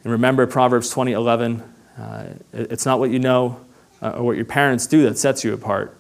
And 0.05 0.13
remember 0.13 0.47
Proverbs 0.47 0.91
20 0.91 1.13
11. 1.13 1.63
Uh, 1.99 2.27
it's 2.53 2.87
not 2.87 2.99
what 2.99 3.11
you 3.11 3.19
know 3.19 3.61
uh, 4.01 4.11
or 4.11 4.23
what 4.25 4.37
your 4.37 4.47
parents 4.47 4.87
do 4.87 5.03
that 5.03 5.19
sets 5.19 5.45
you 5.45 5.53
apart 5.53 5.97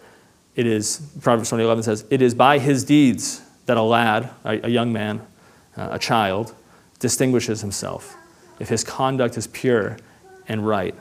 it 0.60 0.66
is, 0.66 1.00
Proverbs 1.20 1.50
20:11 1.50 1.84
says, 1.84 2.04
it 2.10 2.20
is 2.20 2.34
by 2.34 2.58
his 2.58 2.84
deeds 2.84 3.42
that 3.66 3.76
a 3.76 3.82
lad, 3.82 4.30
a, 4.44 4.66
a 4.66 4.68
young 4.68 4.92
man, 4.92 5.26
uh, 5.76 5.88
a 5.92 5.98
child, 5.98 6.54
distinguishes 6.98 7.60
himself. 7.60 8.16
If 8.58 8.68
his 8.68 8.84
conduct 8.84 9.38
is 9.38 9.46
pure 9.46 9.96
and 10.48 10.66
right. 10.66 10.94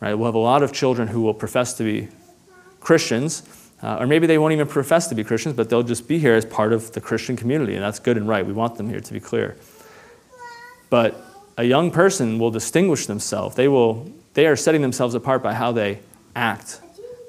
Right? 0.00 0.14
We'll 0.14 0.26
have 0.26 0.34
a 0.34 0.38
lot 0.38 0.62
of 0.62 0.72
children 0.72 1.08
who 1.08 1.20
will 1.22 1.34
profess 1.34 1.74
to 1.74 1.84
be 1.84 2.08
Christians, 2.80 3.42
uh, 3.82 3.98
or 4.00 4.06
maybe 4.06 4.26
they 4.26 4.38
won't 4.38 4.52
even 4.52 4.66
profess 4.66 5.06
to 5.08 5.14
be 5.14 5.22
Christians, 5.22 5.54
but 5.54 5.68
they'll 5.68 5.82
just 5.82 6.08
be 6.08 6.18
here 6.18 6.34
as 6.34 6.44
part 6.44 6.72
of 6.72 6.92
the 6.92 7.00
Christian 7.00 7.36
community, 7.36 7.74
and 7.74 7.82
that's 7.84 7.98
good 7.98 8.16
and 8.16 8.26
right. 8.26 8.44
We 8.44 8.52
want 8.52 8.76
them 8.76 8.88
here 8.88 9.00
to 9.00 9.12
be 9.12 9.20
clear. 9.20 9.56
But 10.90 11.20
a 11.56 11.64
young 11.64 11.90
person 11.90 12.38
will 12.38 12.50
distinguish 12.50 13.06
themselves. 13.06 13.56
They, 13.56 13.68
will, 13.68 14.10
they 14.34 14.46
are 14.46 14.56
setting 14.56 14.82
themselves 14.82 15.14
apart 15.14 15.42
by 15.42 15.54
how 15.54 15.72
they 15.72 16.00
act 16.34 16.80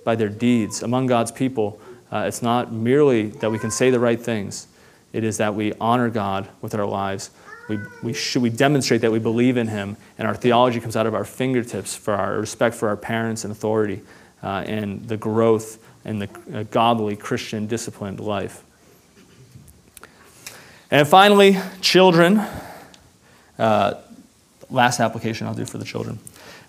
by 0.04 0.16
their 0.16 0.30
deeds 0.30 0.84
among 0.84 1.08
God's 1.08 1.32
people. 1.32 1.80
Uh, 2.12 2.26
it's 2.28 2.42
not 2.42 2.72
merely 2.72 3.28
that 3.28 3.52
we 3.52 3.60
can 3.60 3.72
say 3.72 3.90
the 3.90 4.00
right 4.00 4.20
things, 4.20 4.68
it 5.14 5.24
is 5.24 5.38
that 5.38 5.56
we 5.56 5.74
honor 5.80 6.10
God 6.10 6.48
with 6.62 6.76
our 6.76 6.86
lives. 6.86 7.32
We, 7.70 7.80
we, 8.02 8.14
should, 8.14 8.42
we 8.42 8.50
demonstrate 8.50 9.02
that 9.02 9.12
we 9.12 9.20
believe 9.20 9.58
in 9.58 9.68
Him, 9.68 9.98
and 10.18 10.26
our 10.28 10.36
theology 10.36 10.80
comes 10.80 10.96
out 10.96 11.06
of 11.06 11.14
our 11.14 11.26
fingertips 11.26 11.96
for 11.96 12.14
our 12.14 12.40
respect 12.40 12.76
for 12.76 12.88
our 12.88 12.96
parents 12.96 13.44
and 13.44 13.52
authority 13.52 14.02
uh, 14.42 14.64
and 14.66 15.06
the 15.08 15.18
growth 15.18 15.84
and 16.06 16.22
the 16.22 16.30
uh, 16.54 16.64
godly 16.72 17.18
Christian 17.18 17.68
disciplined 17.68 18.22
life. 18.22 18.64
And 20.90 21.06
finally, 21.06 21.58
children. 21.82 22.42
Uh, 23.58 23.96
last 24.70 25.00
application 25.00 25.48
I'll 25.48 25.54
do 25.54 25.66
for 25.66 25.78
the 25.78 25.86
children 25.86 26.20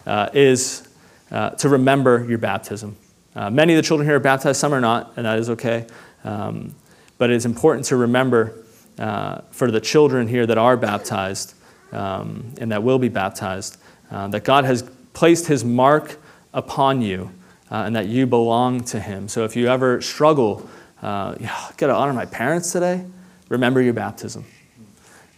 uh, 0.07 0.29
is 0.33 0.89
uh, 1.31 1.51
to 1.51 1.69
remember 1.69 2.25
your 2.29 2.39
baptism. 2.39 2.97
Many 3.35 3.75
of 3.75 3.77
the 3.77 3.87
children 3.87 4.09
here 4.09 4.17
are 4.17 4.21
baptized, 4.21 4.59
some 4.59 4.75
are 4.75 4.81
not, 4.81 5.13
and 5.17 5.25
that 5.25 5.39
is 5.39 5.49
okay. 5.51 5.87
Um, 6.25 6.75
but 7.19 7.31
it 7.31 7.37
is 7.37 7.47
important 7.47 7.87
to 7.87 7.97
remember 7.97 8.65
for 9.53 9.71
the 9.71 9.81
children 9.81 10.27
here 10.27 10.45
that 10.45 10.59
are 10.59 10.77
baptized 10.77 11.55
um, 11.93 12.53
and 12.61 12.73
that 12.73 12.83
will 12.83 12.99
be 12.99 13.09
baptized 13.09 13.79
that 14.11 14.43
God 14.43 14.65
has 14.65 14.83
placed 15.13 15.47
His 15.47 15.65
mark 15.65 16.19
upon 16.53 17.03
you 17.03 17.31
uh, 17.71 17.83
and 17.87 17.97
that 17.97 18.07
you 18.07 18.27
belong 18.27 18.83
to 18.85 19.01
Him. 19.01 19.29
So 19.29 19.45
if 19.45 19.57
you 19.57 19.69
ever 19.69 20.01
struggle, 20.01 20.69
uh, 21.03 21.33
got 21.77 21.89
to 21.89 21.95
honor 21.95 22.13
my 22.13 22.27
parents 22.27 22.73
today, 22.73 23.05
remember 23.49 23.81
your 23.83 23.95
baptism. 23.95 24.45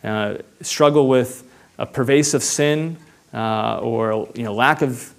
Uh, 0.03 0.37
struggle 0.63 1.09
with 1.09 1.45
a 1.79 1.87
pervasive 1.87 2.43
sin 2.43 2.97
or 3.33 4.29
you 4.35 4.43
know, 4.43 4.55
lack 4.55 4.83
of 4.83 5.15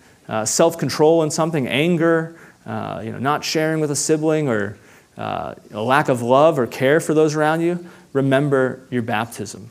self 0.46 0.78
control 0.78 1.24
in 1.24 1.32
something, 1.32 1.68
anger 1.68 2.38
uh, 2.66 3.02
you 3.04 3.12
know, 3.12 3.20
not 3.20 3.44
sharing 3.44 3.80
with 3.80 3.92
a 3.92 3.96
sibling 3.96 4.48
or 4.48 4.78
uh, 5.18 5.56
a 5.72 5.82
lack 5.82 6.10
of 6.10 6.22
love 6.22 6.60
or 6.60 6.68
care 6.68 7.00
for 7.00 7.14
those 7.14 7.36
around 7.36 7.62
you, 7.62 7.86
remember 8.14 8.86
your 8.90 9.02
baptism. 9.02 9.70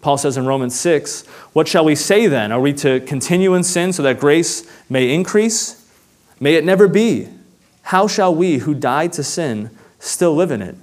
Paul 0.00 0.16
says 0.16 0.36
in 0.36 0.46
Romans 0.46 0.78
6, 0.78 1.26
What 1.52 1.68
shall 1.68 1.84
we 1.84 1.94
say 1.94 2.26
then? 2.26 2.52
Are 2.52 2.60
we 2.60 2.72
to 2.74 3.00
continue 3.00 3.54
in 3.54 3.64
sin 3.64 3.92
so 3.92 4.02
that 4.02 4.18
grace 4.18 4.70
may 4.88 5.12
increase? 5.12 5.76
May 6.38 6.54
it 6.54 6.64
never 6.64 6.88
be. 6.88 7.28
How 7.82 8.06
shall 8.06 8.34
we 8.34 8.58
who 8.58 8.74
died 8.74 9.12
to 9.14 9.24
sin 9.24 9.70
still 9.98 10.34
live 10.34 10.50
in 10.50 10.62
it? 10.62 10.76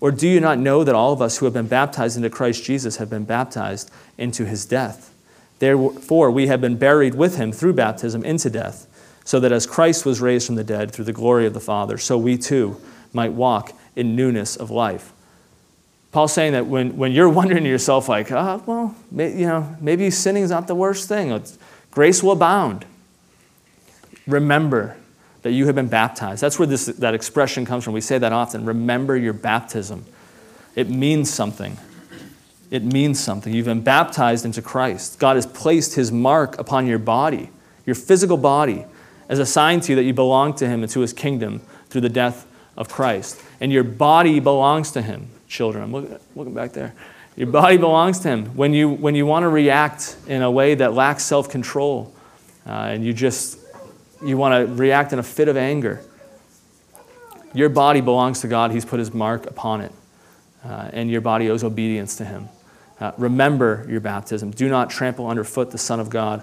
Or 0.00 0.10
do 0.10 0.26
you 0.26 0.40
not 0.40 0.58
know 0.58 0.82
that 0.82 0.94
all 0.94 1.12
of 1.12 1.20
us 1.20 1.38
who 1.38 1.44
have 1.44 1.54
been 1.54 1.66
baptized 1.66 2.16
into 2.16 2.30
Christ 2.30 2.64
Jesus 2.64 2.96
have 2.96 3.10
been 3.10 3.24
baptized 3.24 3.90
into 4.16 4.46
his 4.46 4.64
death? 4.64 5.14
Therefore, 5.58 6.30
we 6.30 6.46
have 6.46 6.60
been 6.60 6.76
buried 6.76 7.14
with 7.14 7.36
him 7.36 7.52
through 7.52 7.74
baptism 7.74 8.24
into 8.24 8.48
death 8.48 8.86
so 9.24 9.38
that 9.40 9.52
as 9.52 9.66
Christ 9.66 10.06
was 10.06 10.20
raised 10.20 10.46
from 10.46 10.54
the 10.54 10.64
dead 10.64 10.90
through 10.90 11.04
the 11.04 11.12
glory 11.12 11.46
of 11.46 11.52
the 11.52 11.60
Father, 11.60 11.98
so 11.98 12.16
we 12.16 12.38
too 12.38 12.80
might 13.12 13.32
walk 13.32 13.72
in 13.94 14.16
newness 14.16 14.56
of 14.56 14.70
life. 14.70 15.12
Paul's 16.12 16.32
saying 16.32 16.52
that 16.52 16.66
when, 16.66 16.96
when 16.96 17.12
you're 17.12 17.28
wondering 17.40 17.64
to 17.64 17.68
yourself, 17.68 18.08
like, 18.08 18.32
oh, 18.32 18.62
well, 18.66 18.94
may, 19.10 19.38
you 19.38 19.46
know, 19.46 19.76
maybe 19.80 20.10
sinning 20.10 20.42
is 20.42 20.50
not 20.50 20.66
the 20.66 20.74
worst 20.74 21.08
thing, 21.08 21.30
it's, 21.30 21.58
grace 21.90 22.22
will 22.22 22.32
abound. 22.32 22.86
Remember 24.26 24.96
that 25.42 25.52
you 25.52 25.66
have 25.66 25.74
been 25.74 25.88
baptized. 25.88 26.42
That's 26.42 26.58
where 26.58 26.66
this, 26.66 26.86
that 26.86 27.14
expression 27.14 27.64
comes 27.64 27.84
from. 27.84 27.94
We 27.94 28.00
say 28.00 28.18
that 28.18 28.32
often. 28.32 28.64
Remember 28.64 29.16
your 29.16 29.32
baptism. 29.32 30.04
It 30.74 30.90
means 30.90 31.32
something. 31.32 31.78
It 32.70 32.84
means 32.84 33.18
something. 33.18 33.52
You've 33.52 33.66
been 33.66 33.82
baptized 33.82 34.44
into 34.44 34.62
Christ. 34.62 35.18
God 35.18 35.36
has 35.36 35.46
placed 35.46 35.94
his 35.94 36.12
mark 36.12 36.58
upon 36.58 36.86
your 36.86 36.98
body, 36.98 37.50
your 37.86 37.96
physical 37.96 38.36
body 38.36 38.84
as 39.28 39.38
a 39.38 39.46
sign 39.46 39.80
to 39.80 39.92
you 39.92 39.96
that 39.96 40.04
you 40.04 40.12
belong 40.12 40.54
to 40.54 40.68
him 40.68 40.82
and 40.82 40.92
to 40.92 41.00
his 41.00 41.12
kingdom 41.12 41.60
through 41.88 42.02
the 42.02 42.08
death 42.08 42.46
of 42.76 42.88
Christ. 42.88 43.40
And 43.60 43.72
your 43.72 43.84
body 43.84 44.40
belongs 44.40 44.92
to 44.92 45.02
him, 45.02 45.30
children. 45.48 45.90
Looking, 45.90 46.18
looking 46.34 46.54
back 46.54 46.72
there. 46.72 46.94
Your 47.36 47.46
body 47.46 47.76
belongs 47.76 48.18
to 48.20 48.28
Him. 48.28 48.54
When 48.56 48.74
you, 48.74 48.90
when 48.90 49.14
you 49.14 49.24
want 49.24 49.44
to 49.44 49.48
react 49.48 50.16
in 50.26 50.42
a 50.42 50.50
way 50.50 50.74
that 50.74 50.92
lacks 50.92 51.22
self 51.22 51.48
control, 51.48 52.12
uh, 52.66 52.70
and 52.70 53.02
you 53.02 53.14
just 53.14 53.58
you 54.22 54.36
want 54.36 54.66
to 54.66 54.74
react 54.74 55.12
in 55.12 55.18
a 55.18 55.22
fit 55.22 55.48
of 55.48 55.56
anger, 55.56 56.00
your 57.54 57.68
body 57.68 58.00
belongs 58.00 58.40
to 58.40 58.48
God. 58.48 58.70
He's 58.70 58.84
put 58.84 58.98
His 58.98 59.12
mark 59.12 59.46
upon 59.46 59.80
it, 59.80 59.92
uh, 60.64 60.90
and 60.92 61.10
your 61.10 61.20
body 61.20 61.50
owes 61.50 61.64
obedience 61.64 62.16
to 62.16 62.24
Him. 62.24 62.48
Uh, 63.00 63.12
remember 63.16 63.86
your 63.88 64.00
baptism. 64.00 64.50
Do 64.50 64.68
not 64.68 64.90
trample 64.90 65.26
underfoot 65.26 65.70
the 65.70 65.78
Son 65.78 66.00
of 66.00 66.10
God. 66.10 66.42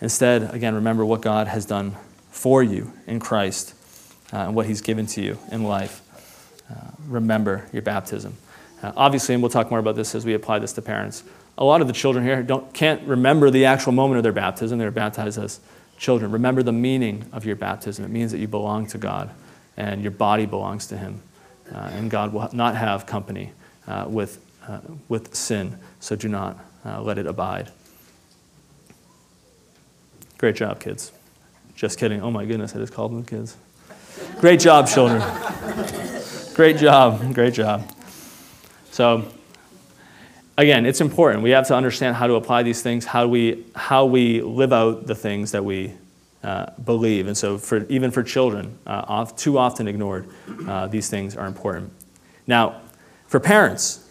Instead, 0.00 0.54
again, 0.54 0.74
remember 0.74 1.04
what 1.04 1.22
God 1.22 1.46
has 1.46 1.64
done 1.64 1.96
for 2.30 2.62
you 2.62 2.92
in 3.06 3.18
Christ 3.18 3.74
uh, 4.32 4.38
and 4.38 4.54
what 4.54 4.66
He's 4.66 4.82
given 4.82 5.06
to 5.06 5.22
you 5.22 5.38
in 5.50 5.64
life. 5.64 6.02
Uh, 6.70 6.74
remember 7.08 7.66
your 7.72 7.82
baptism. 7.82 8.34
Uh, 8.82 8.92
obviously, 8.96 9.34
and 9.34 9.42
we'll 9.42 9.50
talk 9.50 9.70
more 9.70 9.78
about 9.78 9.96
this 9.96 10.14
as 10.14 10.26
we 10.26 10.34
apply 10.34 10.58
this 10.58 10.74
to 10.74 10.82
parents. 10.82 11.24
A 11.58 11.64
lot 11.64 11.80
of 11.80 11.86
the 11.86 11.92
children 11.94 12.24
here 12.24 12.42
don't, 12.42 12.72
can't 12.74 13.02
remember 13.08 13.50
the 13.50 13.64
actual 13.64 13.92
moment 13.92 14.18
of 14.18 14.22
their 14.22 14.32
baptism. 14.32 14.78
They're 14.78 14.90
baptized 14.90 15.38
as 15.38 15.60
children. 15.96 16.30
Remember 16.30 16.62
the 16.62 16.72
meaning 16.72 17.28
of 17.32 17.44
your 17.44 17.56
baptism. 17.56 18.04
It 18.04 18.10
means 18.10 18.32
that 18.32 18.38
you 18.38 18.48
belong 18.48 18.86
to 18.88 18.98
God 18.98 19.30
and 19.76 20.02
your 20.02 20.10
body 20.10 20.46
belongs 20.46 20.86
to 20.88 20.96
Him. 20.96 21.22
Uh, 21.72 21.90
and 21.94 22.10
God 22.10 22.32
will 22.32 22.48
not 22.52 22.76
have 22.76 23.06
company 23.06 23.52
uh, 23.88 24.06
with, 24.08 24.40
uh, 24.68 24.80
with 25.08 25.34
sin, 25.34 25.78
so 26.00 26.14
do 26.14 26.28
not 26.28 26.58
uh, 26.84 27.00
let 27.02 27.18
it 27.18 27.26
abide. 27.26 27.70
Great 30.38 30.56
job, 30.56 30.80
kids. 30.80 31.12
Just 31.74 31.98
kidding. 31.98 32.22
Oh 32.22 32.30
my 32.30 32.44
goodness, 32.44 32.74
I 32.74 32.78
just 32.78 32.92
called 32.92 33.12
them 33.12 33.24
kids. 33.24 33.56
Great 34.40 34.60
job, 34.60 34.86
children. 34.86 35.20
Great 36.54 36.78
job. 36.78 37.34
Great 37.34 37.54
job. 37.54 37.90
So, 38.90 39.26
again, 40.58 40.86
it's 40.86 41.00
important. 41.00 41.42
We 41.42 41.50
have 41.50 41.66
to 41.68 41.74
understand 41.74 42.16
how 42.16 42.26
to 42.26 42.34
apply 42.34 42.62
these 42.62 42.82
things, 42.82 43.04
how 43.04 43.26
we, 43.26 43.64
how 43.74 44.06
we 44.06 44.40
live 44.40 44.72
out 44.72 45.06
the 45.06 45.14
things 45.14 45.52
that 45.52 45.64
we 45.64 45.92
uh, 46.42 46.70
believe. 46.84 47.26
And 47.26 47.36
so, 47.36 47.58
for, 47.58 47.84
even 47.86 48.10
for 48.10 48.22
children, 48.22 48.78
uh, 48.86 49.04
off, 49.06 49.36
too 49.36 49.58
often 49.58 49.88
ignored, 49.88 50.28
uh, 50.66 50.86
these 50.86 51.08
things 51.08 51.36
are 51.36 51.46
important. 51.46 51.92
Now, 52.46 52.80
for 53.26 53.40
parents, 53.40 54.08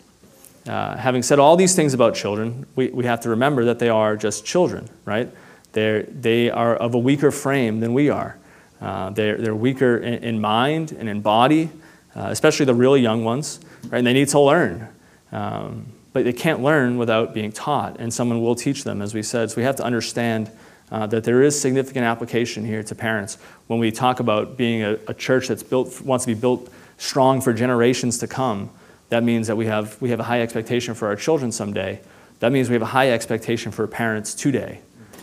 uh, 0.68 0.98
having 0.98 1.24
said 1.24 1.40
all 1.40 1.56
these 1.56 1.76
things 1.76 1.94
about 1.94 2.16
children, 2.16 2.66
we, 2.76 2.90
we 2.90 3.06
have 3.06 3.22
to 3.22 3.30
remember 3.30 3.66
that 3.66 3.80
they 3.80 3.90
are 3.90 4.18
just 4.18 4.46
children, 4.46 4.90
right? 5.06 5.30
They're, 5.72 6.04
they 6.04 6.50
are 6.50 6.76
of 6.76 6.94
a 6.94 7.00
weaker 7.00 7.32
frame 7.32 7.80
than 7.80 7.94
we 7.94 8.10
are. 8.10 8.38
Uh, 8.82 9.12
they're, 9.12 9.38
they're 9.38 9.56
weaker 9.56 9.98
in, 9.98 10.24
in, 10.24 10.42
mind 10.42 10.92
and 10.92 11.08
in 11.08 11.22
body, 11.22 11.70
uh, 12.16 12.28
especially 12.30 12.66
the 12.66 12.74
really 12.74 13.02
young 13.02 13.24
ones, 13.24 13.60
right? 13.86 14.00
And 14.00 14.08
they 14.08 14.14
need 14.14 14.28
to 14.30 14.40
learn. 14.40 14.90
Um, 15.32 15.86
but 16.16 16.24
they 16.24 16.32
can't 16.32 16.64
learn 16.64 16.98
without 16.98 17.34
being 17.34 17.52
taught, 17.52 17.98
and 18.00 18.14
someone 18.14 18.42
will 18.42 18.56
teach 18.56 18.86
them, 18.86 19.02
as 19.02 19.14
we 19.14 19.22
said. 19.22 19.52
So 19.52 19.58
we 19.58 19.64
have 19.64 19.76
to 19.76 19.84
understand 19.84 20.50
uh, 20.90 21.06
that 21.08 21.26
there 21.26 21.44
is 21.44 21.60
significant 21.60 22.06
application 22.06 22.64
here 22.64 22.82
to 22.84 22.96
parents 22.96 23.38
when 23.68 23.80
we 23.80 23.92
talk 23.92 24.22
about 24.22 24.56
being 24.56 24.82
a, 24.82 24.98
a 25.10 25.14
church 25.14 25.50
that's 25.50 25.62
built 25.62 26.00
wants 26.00 26.24
to 26.24 26.34
be 26.34 26.40
built 26.40 26.72
strong 26.98 27.42
for 27.42 27.52
generations 27.52 28.18
to 28.20 28.28
come. 28.28 28.70
That 29.10 29.26
means 29.26 29.48
that 29.48 29.58
we 29.58 29.66
have 29.66 30.02
we 30.02 30.10
have 30.12 30.22
a 30.22 30.24
high 30.24 30.40
expectation 30.40 30.94
for 30.94 31.10
our 31.10 31.18
children 31.18 31.52
someday. 31.52 32.00
That 32.40 32.54
means 32.54 32.70
we 32.70 32.76
have 32.76 32.82
a 32.82 32.86
high 32.98 33.12
expectation 33.12 33.74
for 33.74 33.86
parents 33.86 34.34
today, 34.34 34.80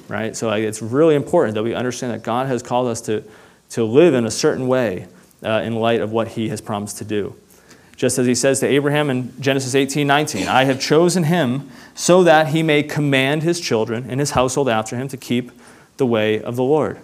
right? 0.09 0.37
So 0.37 0.51
it's 0.51 0.83
really 0.83 1.15
important 1.15 1.55
that 1.55 1.63
we 1.63 1.73
understand 1.73 2.13
that 2.13 2.23
God 2.23 2.49
has 2.49 2.63
called 2.63 2.89
us 2.89 3.01
to 3.03 3.25
to 3.71 3.85
live 3.85 4.13
in 4.13 4.27
a 4.27 4.31
certain 4.31 4.69
way 4.69 5.07
uh, 5.43 5.63
in 5.65 5.75
light 5.75 6.03
of 6.03 6.13
what 6.13 6.29
He 6.29 6.51
has 6.51 6.61
promised 6.61 6.99
to 6.99 7.07
do. 7.07 7.35
Just 7.97 8.19
as 8.19 8.27
He 8.27 8.35
says 8.35 8.61
to 8.61 8.67
Abraham 8.67 9.11
in 9.11 9.41
Genesis 9.41 9.75
18 9.75 10.07
19, 10.07 10.49
I 10.49 10.65
have 10.65 10.81
chosen 10.81 11.25
him 11.25 11.71
so 11.95 12.25
that 12.25 12.49
he 12.49 12.63
may 12.63 12.83
command 12.83 13.43
his 13.43 13.61
children 13.61 14.07
and 14.09 14.19
his 14.19 14.33
household 14.33 14.69
after 14.69 14.97
him 14.97 15.09
to 15.09 15.17
keep 15.17 15.53
the 15.99 16.07
way 16.07 16.43
of 16.43 16.57
the 16.57 16.63
Lord. 16.63 17.01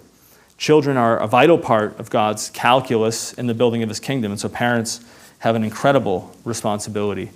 Children 0.57 0.97
are 0.97 1.17
a 1.17 1.27
vital 1.27 1.57
part 1.57 1.97
of 1.99 2.09
God's 2.09 2.49
calculus 2.49 3.33
in 3.33 3.47
the 3.47 3.53
building 3.53 3.81
of 3.81 3.89
his 3.89 3.99
kingdom, 3.99 4.31
and 4.31 4.39
so 4.39 4.49
parents 4.49 5.05
have 5.39 5.55
an 5.55 5.63
incredible 5.63 6.35
responsibility 6.43 7.31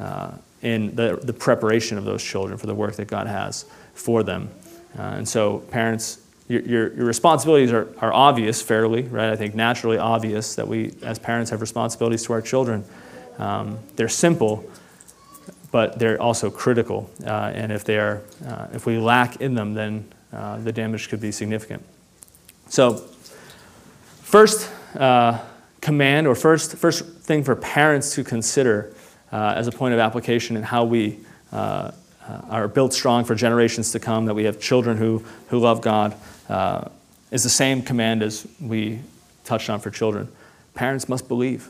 uh, 0.00 0.32
in 0.60 0.94
the, 0.96 1.20
the 1.22 1.32
preparation 1.32 1.98
of 1.98 2.04
those 2.04 2.22
children 2.22 2.58
for 2.58 2.66
the 2.66 2.74
work 2.74 2.96
that 2.96 3.06
God 3.06 3.26
has 3.26 3.64
for 3.94 4.22
them. 4.22 4.50
Uh, 4.98 5.02
and 5.02 5.28
so, 5.28 5.58
parents, 5.70 6.23
your, 6.48 6.60
your, 6.62 6.94
your, 6.94 7.06
responsibilities 7.06 7.72
are, 7.72 7.88
are 7.98 8.12
obvious, 8.12 8.60
fairly, 8.60 9.02
right? 9.02 9.30
I 9.30 9.36
think 9.36 9.54
naturally 9.54 9.96
obvious 9.96 10.54
that 10.56 10.68
we, 10.68 10.92
as 11.02 11.18
parents, 11.18 11.50
have 11.50 11.60
responsibilities 11.60 12.24
to 12.24 12.34
our 12.34 12.42
children. 12.42 12.84
Um, 13.38 13.78
they're 13.96 14.08
simple, 14.08 14.70
but 15.70 15.98
they're 15.98 16.20
also 16.20 16.50
critical. 16.50 17.10
Uh, 17.24 17.52
and 17.54 17.72
if, 17.72 17.84
they 17.84 17.98
are, 17.98 18.22
uh, 18.46 18.66
if 18.74 18.84
we 18.84 18.98
lack 18.98 19.40
in 19.40 19.54
them, 19.54 19.74
then 19.74 20.04
uh, 20.32 20.58
the 20.58 20.72
damage 20.72 21.08
could 21.08 21.20
be 21.20 21.32
significant. 21.32 21.82
So, 22.68 22.96
first 24.22 24.70
uh, 24.96 25.40
command, 25.80 26.26
or 26.26 26.34
first, 26.34 26.76
first 26.76 27.04
thing 27.04 27.42
for 27.42 27.56
parents 27.56 28.14
to 28.14 28.24
consider 28.24 28.94
uh, 29.32 29.54
as 29.56 29.66
a 29.66 29.72
point 29.72 29.94
of 29.94 30.00
application 30.00 30.56
in 30.56 30.62
how 30.62 30.84
we 30.84 31.20
uh, 31.52 31.90
are 32.48 32.68
built 32.68 32.92
strong 32.92 33.24
for 33.24 33.34
generations 33.34 33.92
to 33.92 34.00
come, 34.00 34.26
that 34.26 34.34
we 34.34 34.44
have 34.44 34.60
children 34.60 34.96
who, 34.96 35.24
who 35.48 35.58
love 35.58 35.80
God, 35.80 36.16
Uh, 36.48 36.88
is 37.30 37.42
the 37.42 37.50
same 37.50 37.82
command 37.82 38.22
as 38.22 38.46
we 38.60 39.00
touched 39.44 39.68
on 39.68 39.80
for 39.80 39.90
children. 39.90 40.28
Parents 40.74 41.08
must 41.08 41.26
believe, 41.26 41.68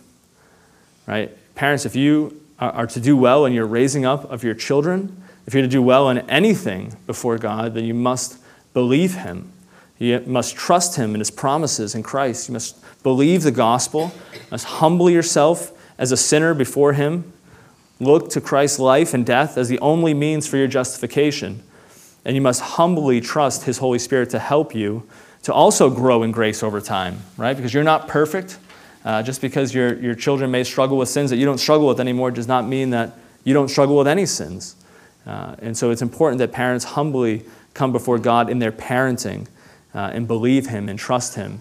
right? 1.07 1.31
Parents, 1.55 1.87
if 1.87 1.97
you 1.97 2.41
are 2.59 2.87
to 2.87 3.01
do 3.01 3.17
well 3.17 3.47
in 3.47 3.53
your 3.53 3.67
raising 3.67 4.05
up 4.05 4.31
of 4.31 4.45
your 4.45 4.55
children, 4.55 5.23
if 5.47 5.55
you're 5.55 5.63
to 5.63 5.69
do 5.69 5.83
well 5.83 6.09
in 6.11 6.19
anything 6.31 6.97
before 7.07 7.39
God, 7.39 7.75
then 7.75 7.85
you 7.85 7.95
must 7.95 8.39
believe 8.73 9.15
Him. 9.15 9.53
You 9.99 10.21
must 10.27 10.57
trust 10.57 10.97
Him 10.97 11.11
and 11.11 11.21
His 11.21 11.31
promises 11.31 11.95
in 11.95 12.03
Christ. 12.03 12.49
You 12.49 12.55
must 12.55 12.77
believe 13.03 13.43
the 13.43 13.51
gospel. 13.51 14.13
You 14.33 14.41
must 14.51 14.67
humble 14.67 15.09
yourself 15.09 15.73
as 15.99 16.13
a 16.13 16.17
sinner 16.17 16.55
before 16.55 16.95
Him. 16.95 17.33
Look 18.01 18.31
to 18.31 18.41
Christ's 18.41 18.79
life 18.79 19.15
and 19.15 19.25
death 19.25 19.57
as 19.57 19.69
the 19.69 19.79
only 19.79 20.15
means 20.15 20.47
for 20.47 20.57
your 20.57 20.67
justification. 20.67 21.63
And 22.25 22.35
you 22.35 22.43
must 22.43 22.61
humbly 22.61 23.21
trust 23.21 23.65
His 23.65 23.79
Holy 23.79 23.99
Spirit 23.99 24.31
to 24.31 24.39
help 24.39 24.75
you 24.75 25.07
to 25.43 25.53
also 25.53 25.91
grow 25.91 26.23
in 26.23 26.33
grace 26.33 26.63
over 26.63 26.81
time, 26.81 27.19
right? 27.37 27.55
Because 27.55 27.75
you're 27.75 27.85
not 27.85 28.09
perfect. 28.09 28.59
Uh, 29.05 29.23
just 29.23 29.43
because 29.43 29.75
your, 29.75 29.95
your 30.01 30.15
children 30.15 30.51
may 30.51 30.65
struggle 30.65 30.97
with 30.97 31.11
sins 31.11 31.29
that 31.29 31.37
you 31.37 31.45
don't 31.45 31.59
struggle 31.59 31.87
with 31.87 32.01
anymore 32.01 32.31
does 32.31 32.49
not 32.49 32.67
mean 32.67 32.89
that 32.91 33.13
you 33.45 33.53
don't 33.53 33.69
struggle 33.69 33.97
with 33.97 34.09
any 34.09 34.25
sins. 34.25 34.77
Uh, 35.27 35.55
and 35.59 35.77
so 35.77 35.91
it's 35.91 36.01
important 36.01 36.39
that 36.39 36.53
parents 36.53 36.85
humbly 36.85 37.45
come 37.75 37.93
before 37.93 38.19
God 38.19 38.49
in 38.49 38.59
their 38.59 38.73
parenting 38.73 39.47
uh, 39.95 40.11
and 40.15 40.27
believe 40.27 40.69
Him 40.69 40.89
and 40.89 40.99
trust 40.99 41.35
Him 41.35 41.61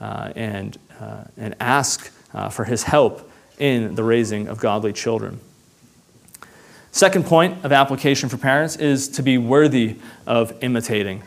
uh, 0.00 0.32
and, 0.36 0.78
uh, 1.00 1.24
and 1.38 1.54
ask 1.60 2.12
uh, 2.34 2.50
for 2.50 2.64
His 2.64 2.82
help 2.82 3.30
in 3.58 3.94
the 3.94 4.04
raising 4.04 4.48
of 4.48 4.58
godly 4.58 4.92
children. 4.92 5.40
Second 6.94 7.24
point 7.24 7.64
of 7.64 7.72
application 7.72 8.28
for 8.28 8.36
parents 8.36 8.76
is 8.76 9.08
to 9.08 9.22
be 9.22 9.38
worthy 9.38 9.96
of 10.26 10.52
imitating. 10.62 11.22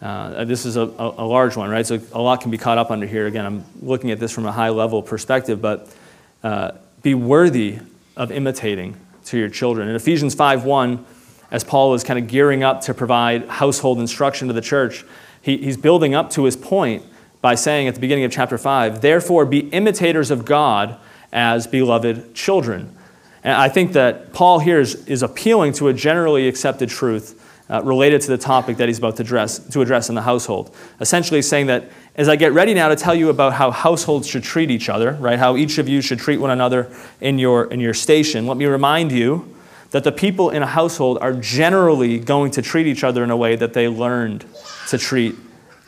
Uh, 0.00 0.46
this 0.46 0.64
is 0.64 0.78
a, 0.78 0.80
a, 0.80 1.26
large 1.26 1.56
one, 1.56 1.68
right? 1.68 1.86
So 1.86 2.00
a 2.12 2.20
lot 2.20 2.40
can 2.40 2.50
be 2.50 2.56
caught 2.56 2.78
up 2.78 2.90
under 2.90 3.06
here. 3.06 3.26
Again, 3.26 3.44
I'm 3.44 3.64
looking 3.82 4.10
at 4.12 4.18
this 4.18 4.32
from 4.32 4.46
a 4.46 4.52
high 4.52 4.70
level 4.70 5.02
perspective, 5.02 5.60
but 5.60 5.94
uh, 6.42 6.72
be 7.02 7.12
worthy 7.12 7.80
of 8.16 8.32
imitating 8.32 8.96
to 9.26 9.36
your 9.36 9.50
children. 9.50 9.90
In 9.90 9.94
Ephesians 9.94 10.34
5:1, 10.34 11.04
as 11.50 11.64
Paul 11.64 11.92
is 11.92 12.02
kind 12.02 12.18
of 12.18 12.26
gearing 12.26 12.62
up 12.62 12.80
to 12.82 12.94
provide 12.94 13.46
household 13.46 13.98
instruction 13.98 14.48
to 14.48 14.54
the 14.54 14.62
church, 14.62 15.04
he, 15.42 15.58
he's 15.58 15.76
building 15.76 16.14
up 16.14 16.30
to 16.30 16.44
his 16.44 16.56
point 16.56 17.02
by 17.42 17.54
saying 17.54 17.88
at 17.88 17.94
the 17.94 18.00
beginning 18.00 18.24
of 18.24 18.32
chapter 18.32 18.56
5, 18.56 19.02
Therefore 19.02 19.44
be 19.44 19.68
imitators 19.68 20.30
of 20.30 20.46
God 20.46 20.96
as 21.30 21.66
beloved 21.66 22.34
children. 22.34 22.96
And 23.42 23.54
I 23.54 23.68
think 23.68 23.92
that 23.92 24.32
Paul 24.32 24.58
here 24.58 24.80
is, 24.80 25.06
is 25.06 25.22
appealing 25.22 25.72
to 25.74 25.88
a 25.88 25.92
generally 25.92 26.48
accepted 26.48 26.88
truth 26.88 27.36
uh, 27.70 27.80
related 27.84 28.20
to 28.22 28.28
the 28.28 28.38
topic 28.38 28.78
that 28.78 28.88
he's 28.88 28.98
about 28.98 29.16
to 29.16 29.22
address, 29.22 29.58
to 29.58 29.80
address 29.80 30.08
in 30.08 30.14
the 30.14 30.22
household. 30.22 30.74
Essentially, 31.00 31.40
saying 31.40 31.66
that 31.66 31.88
as 32.16 32.28
I 32.28 32.36
get 32.36 32.52
ready 32.52 32.74
now 32.74 32.88
to 32.88 32.96
tell 32.96 33.14
you 33.14 33.30
about 33.30 33.52
how 33.52 33.70
households 33.70 34.26
should 34.26 34.42
treat 34.42 34.70
each 34.70 34.88
other, 34.88 35.12
right, 35.12 35.38
how 35.38 35.56
each 35.56 35.78
of 35.78 35.88
you 35.88 36.00
should 36.00 36.18
treat 36.18 36.38
one 36.38 36.50
another 36.50 36.92
in 37.20 37.38
your, 37.38 37.64
in 37.72 37.78
your 37.78 37.94
station, 37.94 38.46
let 38.46 38.56
me 38.56 38.66
remind 38.66 39.12
you 39.12 39.54
that 39.92 40.04
the 40.04 40.12
people 40.12 40.50
in 40.50 40.62
a 40.62 40.66
household 40.66 41.18
are 41.20 41.32
generally 41.32 42.18
going 42.18 42.50
to 42.52 42.62
treat 42.62 42.86
each 42.86 43.04
other 43.04 43.24
in 43.24 43.30
a 43.30 43.36
way 43.36 43.56
that 43.56 43.72
they 43.72 43.88
learned 43.88 44.44
to 44.88 44.98
treat 44.98 45.34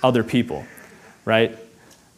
other 0.03 0.25
people, 0.25 0.65
right? 1.25 1.59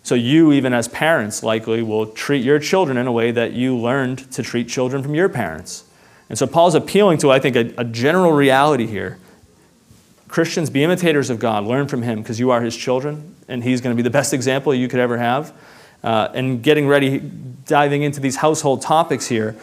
So 0.04 0.14
you, 0.14 0.52
even 0.52 0.72
as 0.72 0.86
parents, 0.86 1.42
likely 1.42 1.82
will 1.82 2.06
treat 2.06 2.44
your 2.44 2.58
children 2.58 2.96
in 2.98 3.06
a 3.06 3.12
way 3.12 3.32
that 3.32 3.54
you 3.54 3.76
learned 3.76 4.30
to 4.32 4.42
treat 4.42 4.68
children 4.68 5.02
from 5.02 5.14
your 5.14 5.30
parents. 5.30 5.84
And 6.28 6.38
so 6.38 6.46
Paul's 6.46 6.74
appealing 6.74 7.18
to, 7.18 7.30
I 7.30 7.38
think, 7.38 7.56
a, 7.56 7.72
a 7.78 7.84
general 7.84 8.32
reality 8.32 8.86
here 8.86 9.18
Christians, 10.34 10.68
be 10.68 10.82
imitators 10.82 11.30
of 11.30 11.38
God. 11.38 11.64
Learn 11.64 11.86
from 11.86 12.02
Him 12.02 12.20
because 12.20 12.40
you 12.40 12.50
are 12.50 12.60
His 12.60 12.76
children, 12.76 13.36
and 13.46 13.62
He's 13.62 13.80
going 13.80 13.94
to 13.94 13.96
be 13.96 14.02
the 14.02 14.10
best 14.10 14.34
example 14.34 14.74
you 14.74 14.88
could 14.88 14.98
ever 14.98 15.16
have. 15.16 15.56
Uh, 16.02 16.28
and 16.34 16.60
getting 16.60 16.88
ready, 16.88 17.20
diving 17.66 18.02
into 18.02 18.18
these 18.18 18.34
household 18.34 18.82
topics 18.82 19.28
here, 19.28 19.54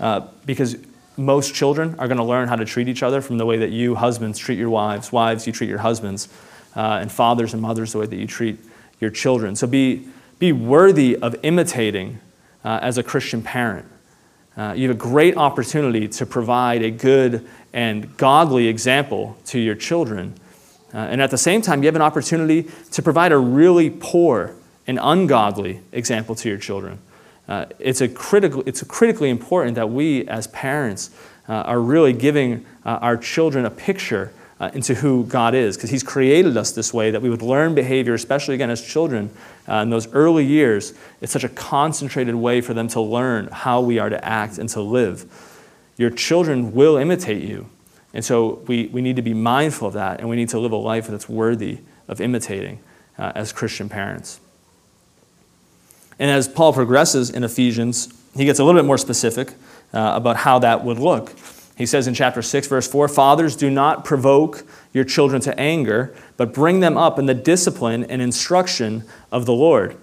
uh, 0.00 0.26
because 0.44 0.78
most 1.16 1.54
children 1.54 1.94
are 2.00 2.08
going 2.08 2.18
to 2.18 2.24
learn 2.24 2.48
how 2.48 2.56
to 2.56 2.64
treat 2.64 2.88
each 2.88 3.04
other 3.04 3.20
from 3.20 3.38
the 3.38 3.46
way 3.46 3.58
that 3.58 3.70
you, 3.70 3.94
husbands, 3.94 4.36
treat 4.36 4.58
your 4.58 4.68
wives, 4.68 5.12
wives, 5.12 5.46
you 5.46 5.52
treat 5.52 5.70
your 5.70 5.78
husbands, 5.78 6.28
uh, 6.74 6.98
and 7.00 7.12
fathers 7.12 7.52
and 7.52 7.62
mothers, 7.62 7.92
the 7.92 7.98
way 7.98 8.06
that 8.06 8.16
you 8.16 8.26
treat 8.26 8.58
your 9.00 9.10
children. 9.10 9.56
So 9.56 9.66
be, 9.66 10.08
be 10.38 10.52
worthy 10.52 11.16
of 11.16 11.36
imitating 11.42 12.20
uh, 12.64 12.78
as 12.82 12.98
a 12.98 13.02
Christian 13.02 13.42
parent. 13.42 13.86
Uh, 14.56 14.72
you 14.76 14.88
have 14.88 14.96
a 14.96 14.98
great 14.98 15.36
opportunity 15.36 16.08
to 16.08 16.24
provide 16.24 16.82
a 16.82 16.90
good 16.90 17.46
and 17.72 18.16
godly 18.16 18.68
example 18.68 19.36
to 19.46 19.58
your 19.58 19.74
children. 19.74 20.34
Uh, 20.94 20.98
and 20.98 21.20
at 21.20 21.30
the 21.30 21.38
same 21.38 21.60
time, 21.60 21.82
you 21.82 21.86
have 21.86 21.96
an 21.96 22.02
opportunity 22.02 22.66
to 22.90 23.02
provide 23.02 23.32
a 23.32 23.38
really 23.38 23.90
poor 23.90 24.54
and 24.86 24.98
ungodly 25.02 25.80
example 25.92 26.34
to 26.34 26.48
your 26.48 26.58
children. 26.58 26.98
Uh, 27.48 27.66
it's, 27.78 28.00
a 28.00 28.08
critical, 28.08 28.62
it's 28.66 28.82
critically 28.84 29.30
important 29.30 29.74
that 29.74 29.90
we, 29.90 30.26
as 30.26 30.46
parents, 30.48 31.10
uh, 31.48 31.52
are 31.52 31.80
really 31.80 32.12
giving 32.12 32.64
uh, 32.84 32.98
our 33.02 33.16
children 33.16 33.64
a 33.66 33.70
picture 33.70 34.32
uh, 34.58 34.70
into 34.72 34.94
who 34.94 35.24
God 35.24 35.54
is, 35.54 35.76
because 35.76 35.90
He's 35.90 36.02
created 36.02 36.56
us 36.56 36.72
this 36.72 36.94
way 36.94 37.10
that 37.10 37.22
we 37.22 37.28
would 37.28 37.42
learn 37.42 37.74
behavior, 37.74 38.14
especially 38.14 38.54
again 38.54 38.70
as 38.70 38.80
children 38.80 39.30
uh, 39.68 39.76
in 39.76 39.90
those 39.90 40.12
early 40.12 40.44
years. 40.44 40.94
It's 41.20 41.32
such 41.32 41.44
a 41.44 41.48
concentrated 41.48 42.34
way 42.34 42.60
for 42.60 42.74
them 42.74 42.88
to 42.88 43.00
learn 43.00 43.48
how 43.48 43.80
we 43.80 43.98
are 43.98 44.08
to 44.08 44.24
act 44.24 44.58
and 44.58 44.68
to 44.70 44.80
live. 44.80 45.24
Your 45.96 46.10
children 46.10 46.72
will 46.72 46.96
imitate 46.96 47.42
you. 47.42 47.68
And 48.14 48.24
so 48.24 48.62
we, 48.66 48.86
we 48.86 49.02
need 49.02 49.16
to 49.16 49.22
be 49.22 49.34
mindful 49.34 49.88
of 49.88 49.94
that, 49.94 50.20
and 50.20 50.28
we 50.28 50.36
need 50.36 50.48
to 50.50 50.58
live 50.58 50.72
a 50.72 50.76
life 50.76 51.06
that's 51.06 51.28
worthy 51.28 51.80
of 52.08 52.20
imitating 52.20 52.78
uh, 53.18 53.32
as 53.34 53.52
Christian 53.52 53.88
parents. 53.90 54.40
And 56.18 56.30
as 56.30 56.48
Paul 56.48 56.72
progresses 56.72 57.28
in 57.28 57.44
Ephesians, 57.44 58.08
he 58.34 58.46
gets 58.46 58.58
a 58.58 58.64
little 58.64 58.80
bit 58.80 58.86
more 58.86 58.96
specific 58.96 59.52
uh, 59.92 60.12
about 60.14 60.36
how 60.36 60.58
that 60.60 60.82
would 60.82 60.98
look. 60.98 61.32
He 61.76 61.84
says 61.84 62.08
in 62.08 62.14
chapter 62.14 62.40
6, 62.40 62.68
verse 62.68 62.88
4 62.88 63.06
Fathers, 63.06 63.54
do 63.54 63.70
not 63.70 64.04
provoke 64.04 64.66
your 64.92 65.04
children 65.04 65.42
to 65.42 65.58
anger, 65.60 66.14
but 66.36 66.54
bring 66.54 66.80
them 66.80 66.96
up 66.96 67.18
in 67.18 67.26
the 67.26 67.34
discipline 67.34 68.04
and 68.04 68.22
instruction 68.22 69.04
of 69.30 69.44
the 69.44 69.52
Lord. 69.52 69.96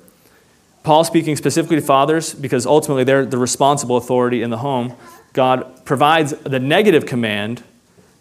Paul 0.83 1.03
speaking 1.03 1.35
specifically 1.35 1.77
to 1.77 1.81
fathers 1.81 2.33
because 2.33 2.65
ultimately 2.65 3.03
they're 3.03 3.25
the 3.25 3.37
responsible 3.37 3.97
authority 3.97 4.43
in 4.43 4.49
the 4.49 4.57
home. 4.57 4.95
God 5.31 5.83
provides 5.85 6.31
the 6.31 6.59
negative 6.59 7.05
command 7.05 7.63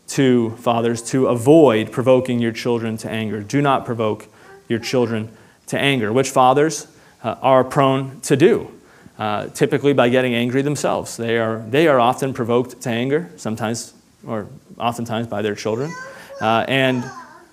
to 0.08 0.50
fathers 0.56 1.02
to 1.10 1.26
avoid 1.26 1.92
provoking 1.92 2.38
your 2.38 2.52
children 2.52 2.96
to 2.98 3.10
anger. 3.10 3.42
Do 3.42 3.60
not 3.60 3.84
provoke 3.84 4.28
your 4.68 4.78
children 4.78 5.30
to 5.66 5.78
anger, 5.78 6.12
which 6.12 6.30
fathers 6.30 6.86
uh, 7.22 7.36
are 7.42 7.64
prone 7.64 8.20
to 8.22 8.36
do 8.36 8.72
uh, 9.18 9.46
typically 9.48 9.92
by 9.92 10.08
getting 10.08 10.34
angry 10.34 10.62
themselves. 10.62 11.16
They 11.16 11.38
are, 11.38 11.58
they 11.68 11.88
are 11.88 12.00
often 12.00 12.32
provoked 12.32 12.80
to 12.82 12.90
anger, 12.90 13.30
sometimes 13.36 13.94
or 14.26 14.48
oftentimes 14.78 15.26
by 15.26 15.42
their 15.42 15.54
children. 15.54 15.92
Uh, 16.40 16.64
and 16.68 17.04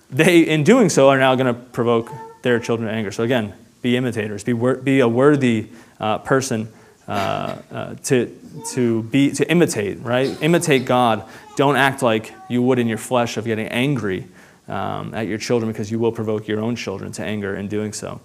they, 0.09 0.41
in 0.41 0.63
doing 0.63 0.89
so, 0.89 1.09
are 1.09 1.19
now 1.19 1.35
going 1.35 1.53
to 1.53 1.59
provoke 1.59 2.11
their 2.41 2.59
children 2.59 2.87
to 2.89 2.93
anger. 2.93 3.11
So, 3.11 3.23
again, 3.23 3.53
be 3.81 3.95
imitators, 3.97 4.43
be, 4.43 4.53
wor- 4.53 4.75
be 4.75 4.99
a 4.99 5.07
worthy 5.07 5.69
uh, 5.99 6.19
person 6.19 6.71
uh, 7.07 7.57
uh, 7.71 7.95
to, 8.05 8.35
to, 8.71 9.03
be, 9.03 9.31
to 9.31 9.49
imitate, 9.49 9.99
right? 10.01 10.37
Imitate 10.41 10.85
God. 10.85 11.23
Don't 11.55 11.75
act 11.75 12.01
like 12.01 12.33
you 12.49 12.61
would 12.61 12.79
in 12.79 12.87
your 12.87 12.97
flesh 12.97 13.37
of 13.37 13.45
getting 13.45 13.67
angry 13.67 14.27
um, 14.67 15.13
at 15.13 15.27
your 15.27 15.37
children 15.37 15.71
because 15.71 15.91
you 15.91 15.99
will 15.99 16.11
provoke 16.11 16.47
your 16.47 16.59
own 16.61 16.75
children 16.75 17.11
to 17.13 17.23
anger 17.23 17.55
in 17.55 17.67
doing 17.67 17.93
so. 17.93 18.21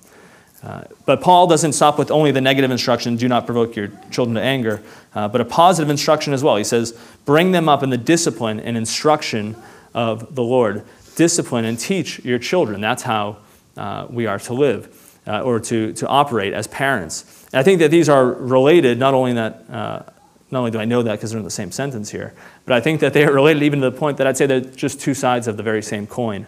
Uh, 0.64 0.82
but 1.04 1.20
Paul 1.20 1.46
doesn't 1.46 1.74
stop 1.74 1.98
with 1.98 2.10
only 2.10 2.30
the 2.30 2.40
negative 2.40 2.70
instruction, 2.70 3.16
do 3.16 3.28
not 3.28 3.44
provoke 3.44 3.76
your 3.76 3.88
children 4.10 4.36
to 4.36 4.40
anger, 4.40 4.82
uh, 5.14 5.28
but 5.28 5.42
a 5.42 5.44
positive 5.44 5.90
instruction 5.90 6.32
as 6.32 6.42
well. 6.42 6.56
He 6.56 6.64
says, 6.64 6.98
bring 7.26 7.52
them 7.52 7.68
up 7.68 7.82
in 7.82 7.90
the 7.90 7.98
discipline 7.98 8.60
and 8.60 8.76
instruction 8.76 9.56
of 9.92 10.34
the 10.34 10.42
Lord. 10.42 10.82
Discipline 11.16 11.66
and 11.66 11.78
teach 11.78 12.24
your 12.24 12.38
children. 12.38 12.80
That's 12.80 13.02
how 13.02 13.36
uh, 13.76 14.06
we 14.08 14.26
are 14.26 14.38
to 14.38 14.54
live 14.54 15.18
uh, 15.26 15.42
or 15.42 15.60
to, 15.60 15.92
to 15.92 16.08
operate 16.08 16.54
as 16.54 16.66
parents. 16.66 17.46
And 17.52 17.60
I 17.60 17.62
think 17.62 17.80
that 17.80 17.90
these 17.90 18.08
are 18.08 18.26
related, 18.26 18.98
not 18.98 19.12
only 19.12 19.34
that, 19.34 19.64
uh, 19.68 20.02
not 20.50 20.60
only 20.60 20.70
do 20.70 20.78
I 20.78 20.86
know 20.86 21.02
that 21.02 21.12
because 21.12 21.30
they're 21.30 21.38
in 21.38 21.44
the 21.44 21.50
same 21.50 21.72
sentence 21.72 22.10
here, 22.10 22.32
but 22.64 22.74
I 22.74 22.80
think 22.80 23.00
that 23.00 23.12
they 23.12 23.24
are 23.24 23.32
related 23.34 23.62
even 23.62 23.80
to 23.80 23.90
the 23.90 23.96
point 23.96 24.16
that 24.16 24.26
I'd 24.26 24.38
say 24.38 24.46
they're 24.46 24.60
just 24.60 25.00
two 25.00 25.14
sides 25.14 25.46
of 25.46 25.58
the 25.58 25.62
very 25.62 25.82
same 25.82 26.06
coin. 26.06 26.46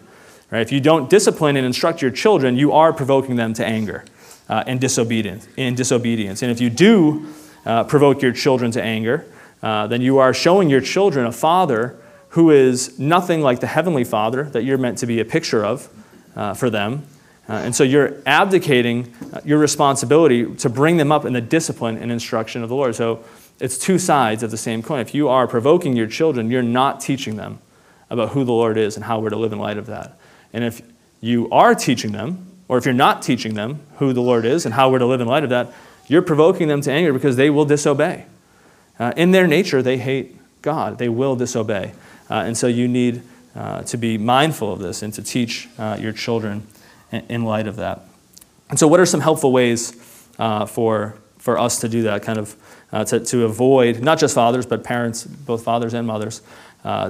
Right? 0.49 0.61
If 0.61 0.71
you 0.71 0.79
don't 0.79 1.09
discipline 1.09 1.57
and 1.57 1.65
instruct 1.65 2.01
your 2.01 2.11
children, 2.11 2.55
you 2.55 2.71
are 2.71 2.93
provoking 2.93 3.35
them 3.35 3.53
to 3.55 3.65
anger 3.65 4.05
uh, 4.49 4.63
and 4.65 4.79
disobedience. 4.79 5.47
And 5.57 5.75
disobedience. 5.75 6.41
And 6.41 6.51
if 6.51 6.61
you 6.61 6.69
do 6.69 7.27
uh, 7.65 7.83
provoke 7.83 8.21
your 8.21 8.31
children 8.31 8.71
to 8.71 8.81
anger, 8.81 9.25
uh, 9.61 9.87
then 9.87 10.01
you 10.01 10.19
are 10.19 10.33
showing 10.33 10.69
your 10.69 10.81
children 10.81 11.25
a 11.25 11.31
father 11.31 11.97
who 12.29 12.51
is 12.51 12.99
nothing 12.99 13.41
like 13.41 13.59
the 13.59 13.67
heavenly 13.67 14.03
Father 14.03 14.43
that 14.43 14.63
you're 14.63 14.77
meant 14.77 14.99
to 14.99 15.05
be 15.05 15.19
a 15.19 15.25
picture 15.25 15.65
of 15.65 15.89
uh, 16.35 16.53
for 16.53 16.69
them. 16.69 17.03
Uh, 17.49 17.53
and 17.53 17.75
so 17.75 17.83
you're 17.83 18.17
abdicating 18.25 19.13
uh, 19.33 19.39
your 19.45 19.57
responsibility 19.57 20.53
to 20.55 20.69
bring 20.69 20.97
them 20.97 21.11
up 21.11 21.25
in 21.25 21.33
the 21.33 21.41
discipline 21.41 21.97
and 21.97 22.11
instruction 22.11 22.61
of 22.61 22.69
the 22.69 22.75
Lord. 22.75 22.95
So 22.95 23.23
it's 23.59 23.77
two 23.77 23.97
sides 23.97 24.43
of 24.43 24.51
the 24.51 24.57
same 24.57 24.83
coin. 24.83 24.99
If 24.99 25.15
you 25.15 25.29
are 25.29 25.47
provoking 25.47 25.95
your 25.95 26.07
children, 26.07 26.51
you're 26.51 26.61
not 26.61 26.99
teaching 26.99 27.37
them 27.37 27.59
about 28.09 28.29
who 28.29 28.43
the 28.43 28.51
Lord 28.51 28.77
is 28.77 28.95
and 28.95 29.05
how 29.05 29.19
we're 29.19 29.29
to 29.29 29.37
live 29.37 29.53
in 29.53 29.59
light 29.59 29.77
of 29.77 29.87
that. 29.87 30.17
And 30.53 30.63
if 30.63 30.81
you 31.21 31.49
are 31.49 31.75
teaching 31.75 32.11
them, 32.11 32.45
or 32.67 32.77
if 32.77 32.85
you're 32.85 32.93
not 32.93 33.21
teaching 33.21 33.53
them 33.53 33.81
who 33.97 34.13
the 34.13 34.21
Lord 34.21 34.45
is 34.45 34.65
and 34.65 34.73
how 34.73 34.89
we're 34.89 34.99
to 34.99 35.05
live 35.05 35.21
in 35.21 35.27
light 35.27 35.43
of 35.43 35.49
that, 35.49 35.73
you're 36.07 36.21
provoking 36.21 36.67
them 36.67 36.81
to 36.81 36.91
anger 36.91 37.13
because 37.13 37.35
they 37.35 37.49
will 37.49 37.65
disobey. 37.65 38.25
Uh, 38.99 39.13
in 39.15 39.31
their 39.31 39.47
nature, 39.47 39.81
they 39.81 39.97
hate 39.97 40.35
God, 40.61 40.97
they 40.97 41.09
will 41.09 41.35
disobey. 41.35 41.93
Uh, 42.29 42.35
and 42.35 42.57
so 42.57 42.67
you 42.67 42.87
need 42.87 43.21
uh, 43.55 43.83
to 43.83 43.97
be 43.97 44.17
mindful 44.17 44.71
of 44.71 44.79
this 44.79 45.01
and 45.01 45.13
to 45.13 45.23
teach 45.23 45.67
uh, 45.77 45.97
your 45.99 46.11
children 46.11 46.67
in, 47.11 47.25
in, 47.29 47.43
light 47.43 47.67
of 47.67 47.77
that. 47.77 48.01
And 48.69 48.77
so, 48.77 48.87
what 48.87 48.99
are 48.99 49.05
some 49.05 49.21
helpful 49.21 49.51
ways 49.51 50.27
uh, 50.37 50.65
for, 50.65 51.15
for 51.37 51.57
us 51.57 51.79
to 51.79 51.89
do 51.89 52.03
that, 52.03 52.23
kind 52.23 52.37
of 52.37 52.55
uh, 52.91 53.03
to, 53.05 53.19
to 53.19 53.45
avoid, 53.45 54.01
not 54.01 54.19
just 54.19 54.35
fathers, 54.35 54.65
but 54.65 54.83
parents, 54.83 55.23
both 55.25 55.63
fathers 55.63 55.93
and 55.93 56.05
mothers, 56.05 56.41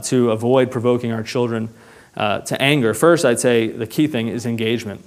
to 0.03 0.31
avoid 0.31 0.71
provoking 0.71 1.11
our 1.11 1.23
children? 1.23 1.69
Uh, 2.17 2.41
to 2.41 2.61
anger, 2.61 2.93
first 2.93 3.23
I'd 3.23 3.39
say 3.39 3.67
the 3.67 3.87
key 3.87 4.07
thing 4.07 4.27
is 4.27 4.45
engagement. 4.45 5.05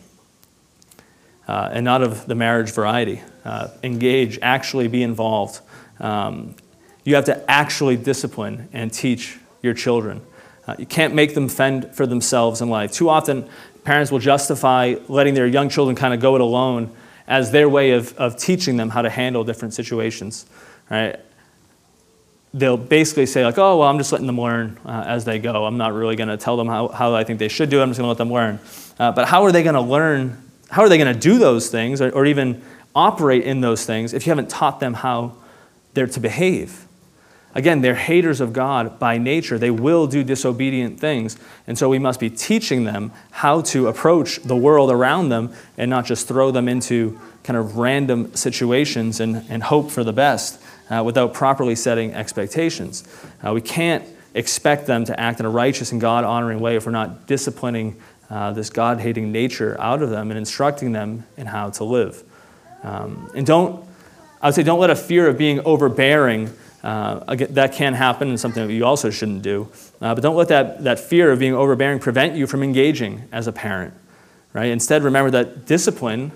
Uh, 1.48 1.68
and 1.72 1.84
not 1.84 2.00
of 2.00 2.26
the 2.26 2.36
marriage 2.36 2.70
variety. 2.70 3.20
Uh, 3.44 3.68
engage, 3.82 4.38
actually 4.40 4.86
be 4.86 5.02
involved. 5.02 5.60
Um, 5.98 6.54
you 7.04 7.16
have 7.16 7.24
to 7.24 7.50
actually 7.50 7.96
discipline 7.96 8.68
and 8.72 8.92
teach 8.92 9.36
your 9.60 9.74
children. 9.74 10.22
Uh, 10.68 10.76
you 10.78 10.86
can't 10.86 11.12
make 11.12 11.34
them 11.34 11.48
fend 11.48 11.92
for 11.92 12.06
themselves 12.06 12.60
in 12.60 12.68
life. 12.68 12.92
Too 12.92 13.08
often, 13.08 13.48
parents 13.82 14.12
will 14.12 14.20
justify 14.20 14.94
letting 15.08 15.34
their 15.34 15.48
young 15.48 15.68
children 15.68 15.96
kind 15.96 16.14
of 16.14 16.20
go 16.20 16.36
it 16.36 16.40
alone 16.40 16.94
as 17.26 17.50
their 17.50 17.68
way 17.68 17.92
of, 17.92 18.16
of 18.16 18.36
teaching 18.36 18.76
them 18.76 18.90
how 18.90 19.02
to 19.02 19.10
handle 19.10 19.42
different 19.42 19.74
situations. 19.74 20.46
Right? 20.88 21.18
They'll 22.52 22.76
basically 22.76 23.26
say 23.26 23.44
like, 23.44 23.58
oh, 23.58 23.78
well, 23.78 23.88
I'm 23.88 23.98
just 23.98 24.12
letting 24.12 24.26
them 24.26 24.40
learn 24.40 24.78
uh, 24.84 25.04
as 25.06 25.24
they 25.24 25.38
go. 25.38 25.64
I'm 25.64 25.76
not 25.76 25.92
really 25.92 26.16
going 26.16 26.28
to 26.28 26.36
tell 26.36 26.56
them 26.56 26.66
how, 26.66 26.88
how 26.88 27.14
I 27.14 27.24
think 27.24 27.38
they 27.38 27.48
should 27.48 27.70
do 27.70 27.80
it. 27.80 27.82
I'm 27.82 27.90
just 27.90 27.98
going 27.98 28.06
to 28.06 28.08
let 28.08 28.18
them 28.18 28.32
learn. 28.32 28.58
Uh, 28.98 29.12
but 29.12 29.28
how 29.28 29.44
are 29.44 29.52
they 29.52 29.62
going 29.62 29.74
to 29.74 29.80
learn? 29.80 30.42
How 30.68 30.82
are 30.82 30.88
they 30.88 30.98
going 30.98 31.12
to 31.12 31.18
do 31.18 31.38
those 31.38 31.68
things 31.68 32.00
or, 32.00 32.10
or, 32.10 32.26
even 32.26 32.62
operate 32.94 33.44
in 33.44 33.60
those 33.60 33.86
things 33.86 34.12
if 34.12 34.26
you 34.26 34.30
haven't 34.30 34.50
taught 34.50 34.80
them 34.80 34.94
how 34.94 35.36
they're 35.94 36.08
to 36.08 36.20
behave? 36.20 36.86
Again, 37.54 37.80
they're 37.80 37.96
haters 37.96 38.40
of 38.40 38.52
God 38.52 39.00
by 39.00 39.18
nature. 39.18 39.58
They 39.58 39.72
will 39.72 40.06
do 40.06 40.22
disobedient 40.22 41.00
things. 41.00 41.36
And 41.66 41.76
so 41.76 41.88
we 41.88 41.98
must 41.98 42.20
be 42.20 42.30
teaching 42.30 42.84
them 42.84 43.10
how 43.30 43.62
to 43.62 43.88
approach 43.88 44.40
the 44.42 44.54
world 44.54 44.90
around 44.90 45.30
them 45.30 45.52
and 45.76 45.90
not 45.90 46.04
just 46.06 46.28
throw 46.28 46.52
them 46.52 46.68
into 46.68 47.20
kind 47.42 47.56
of 47.56 47.76
random 47.76 48.34
situations 48.36 49.18
and, 49.18 49.44
and 49.48 49.64
hope 49.64 49.90
for 49.90 50.04
the 50.04 50.12
best 50.12 50.60
uh, 50.90 51.02
without 51.04 51.32
properly 51.32 51.74
setting 51.74 52.12
expectations. 52.12 53.04
Uh, 53.46 53.52
we 53.52 53.60
can't 53.60 54.04
expect 54.34 54.86
them 54.86 55.04
to 55.04 55.18
act 55.18 55.40
in 55.40 55.46
a 55.46 55.50
righteous 55.50 55.92
and 55.92 56.00
God 56.00 56.24
honoring 56.24 56.60
way 56.60 56.76
if 56.76 56.86
we're 56.86 56.92
not 56.92 57.26
disciplining 57.26 58.00
uh, 58.30 58.52
this 58.52 58.70
God 58.70 59.00
hating 59.00 59.32
nature 59.32 59.76
out 59.80 60.02
of 60.02 60.10
them 60.10 60.30
and 60.30 60.38
instructing 60.38 60.92
them 60.92 61.26
in 61.36 61.46
how 61.46 61.70
to 61.70 61.84
live. 61.84 62.22
Um, 62.82 63.30
and 63.34 63.46
don't, 63.46 63.84
I 64.40 64.48
would 64.48 64.54
say, 64.54 64.62
don't 64.62 64.78
let 64.78 64.90
a 64.90 64.96
fear 64.96 65.26
of 65.26 65.36
being 65.36 65.60
overbearing. 65.60 66.50
Uh, 66.82 67.34
that 67.34 67.74
can 67.74 67.92
happen 67.92 68.30
and 68.30 68.40
something 68.40 68.66
that 68.66 68.72
you 68.72 68.86
also 68.86 69.10
shouldn't 69.10 69.42
do. 69.42 69.68
Uh, 70.00 70.14
but 70.14 70.22
don't 70.22 70.36
let 70.36 70.48
that, 70.48 70.82
that 70.84 70.98
fear 70.98 71.30
of 71.30 71.38
being 71.38 71.52
overbearing 71.52 71.98
prevent 71.98 72.34
you 72.34 72.46
from 72.46 72.62
engaging 72.62 73.28
as 73.32 73.46
a 73.46 73.52
parent. 73.52 73.92
Right? 74.54 74.70
Instead, 74.70 75.02
remember 75.02 75.30
that 75.32 75.66
discipline, 75.66 76.32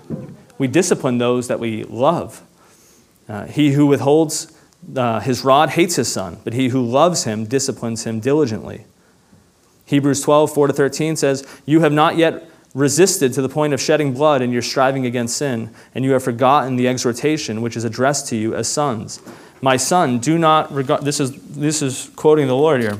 we 0.59 0.67
discipline 0.67 1.17
those 1.17 1.47
that 1.47 1.59
we 1.59 1.83
love. 1.85 2.43
Uh, 3.27 3.45
he 3.45 3.71
who 3.71 3.87
withholds 3.87 4.55
uh, 4.95 5.19
his 5.19 5.43
rod 5.43 5.71
hates 5.71 5.95
his 5.95 6.11
son, 6.11 6.37
but 6.43 6.53
he 6.53 6.69
who 6.69 6.81
loves 6.81 7.23
him 7.23 7.45
disciplines 7.45 8.03
him 8.03 8.19
diligently. 8.19 8.85
Hebrews 9.85 10.21
12, 10.21 10.53
4 10.53 10.67
to 10.67 10.73
13 10.73 11.15
says, 11.15 11.47
You 11.65 11.81
have 11.81 11.93
not 11.93 12.17
yet 12.17 12.49
resisted 12.73 13.33
to 13.33 13.41
the 13.41 13.49
point 13.49 13.73
of 13.73 13.81
shedding 13.81 14.13
blood 14.13 14.41
in 14.41 14.51
your 14.51 14.61
striving 14.61 15.05
against 15.05 15.37
sin, 15.37 15.73
and 15.93 16.03
you 16.03 16.11
have 16.11 16.23
forgotten 16.23 16.75
the 16.75 16.87
exhortation 16.87 17.61
which 17.61 17.77
is 17.77 17.83
addressed 17.83 18.27
to 18.27 18.35
you 18.35 18.53
as 18.53 18.67
sons. 18.67 19.21
My 19.61 19.77
son, 19.77 20.19
do 20.19 20.37
not 20.37 20.71
regard, 20.71 21.03
this 21.03 21.19
is, 21.19 21.31
this 21.55 21.81
is 21.81 22.11
quoting 22.15 22.47
the 22.47 22.55
Lord 22.55 22.81
here. 22.81 22.99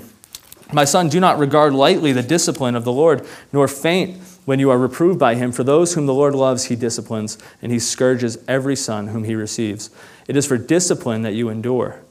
My 0.74 0.86
son, 0.86 1.10
do 1.10 1.20
not 1.20 1.38
regard 1.38 1.74
lightly 1.74 2.12
the 2.12 2.24
discipline 2.24 2.76
of 2.76 2.86
the 2.86 2.92
Lord, 2.92 3.28
nor 3.52 3.68
faint 3.68 4.18
when 4.46 4.60
you 4.60 4.70
are 4.72 4.78
reproved 4.78 5.20
by 5.20 5.36
him. 5.36 5.52
For 5.52 5.64
those 5.64 5.94
whom 5.94 6.06
the 6.06 6.14
Lord 6.14 6.34
loves, 6.34 6.66
he 6.66 6.76
disciplines, 6.76 7.38
and 7.62 7.72
he 7.72 7.80
scourges 7.80 8.38
every 8.48 8.76
son 8.76 9.08
whom 9.08 9.26
he 9.26 9.36
receives. 9.36 9.90
It 10.28 10.36
is 10.36 10.46
for 10.46 10.58
discipline 10.58 11.22
that 11.22 11.34
you 11.34 11.50
endure. 11.50 12.02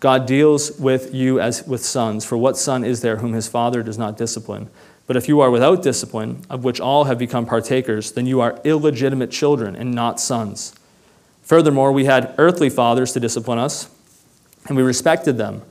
God 0.00 0.26
deals 0.26 0.78
with 0.78 1.14
you 1.14 1.40
as 1.40 1.66
with 1.66 1.84
sons. 1.84 2.24
For 2.24 2.36
what 2.36 2.56
son 2.56 2.84
is 2.84 3.00
there 3.00 3.16
whom 3.16 3.32
his 3.32 3.48
father 3.48 3.82
does 3.82 3.98
not 3.98 4.16
discipline? 4.16 4.68
But 5.06 5.16
if 5.16 5.28
you 5.28 5.40
are 5.40 5.50
without 5.50 5.82
discipline, 5.82 6.42
of 6.50 6.64
which 6.64 6.80
all 6.80 7.04
have 7.04 7.18
become 7.18 7.46
partakers, 7.46 8.12
then 8.12 8.26
you 8.26 8.40
are 8.40 8.60
illegitimate 8.64 9.30
children 9.30 9.76
and 9.76 9.92
not 9.92 10.20
sons. 10.20 10.74
Furthermore, 11.42 11.92
we 11.92 12.06
had 12.06 12.34
earthly 12.38 12.68
fathers 12.68 13.12
to 13.12 13.20
discipline 13.20 13.58
us, 13.58 13.88
and 14.66 14.76
we 14.76 14.82
respected 14.82 15.38
them. 15.38 15.62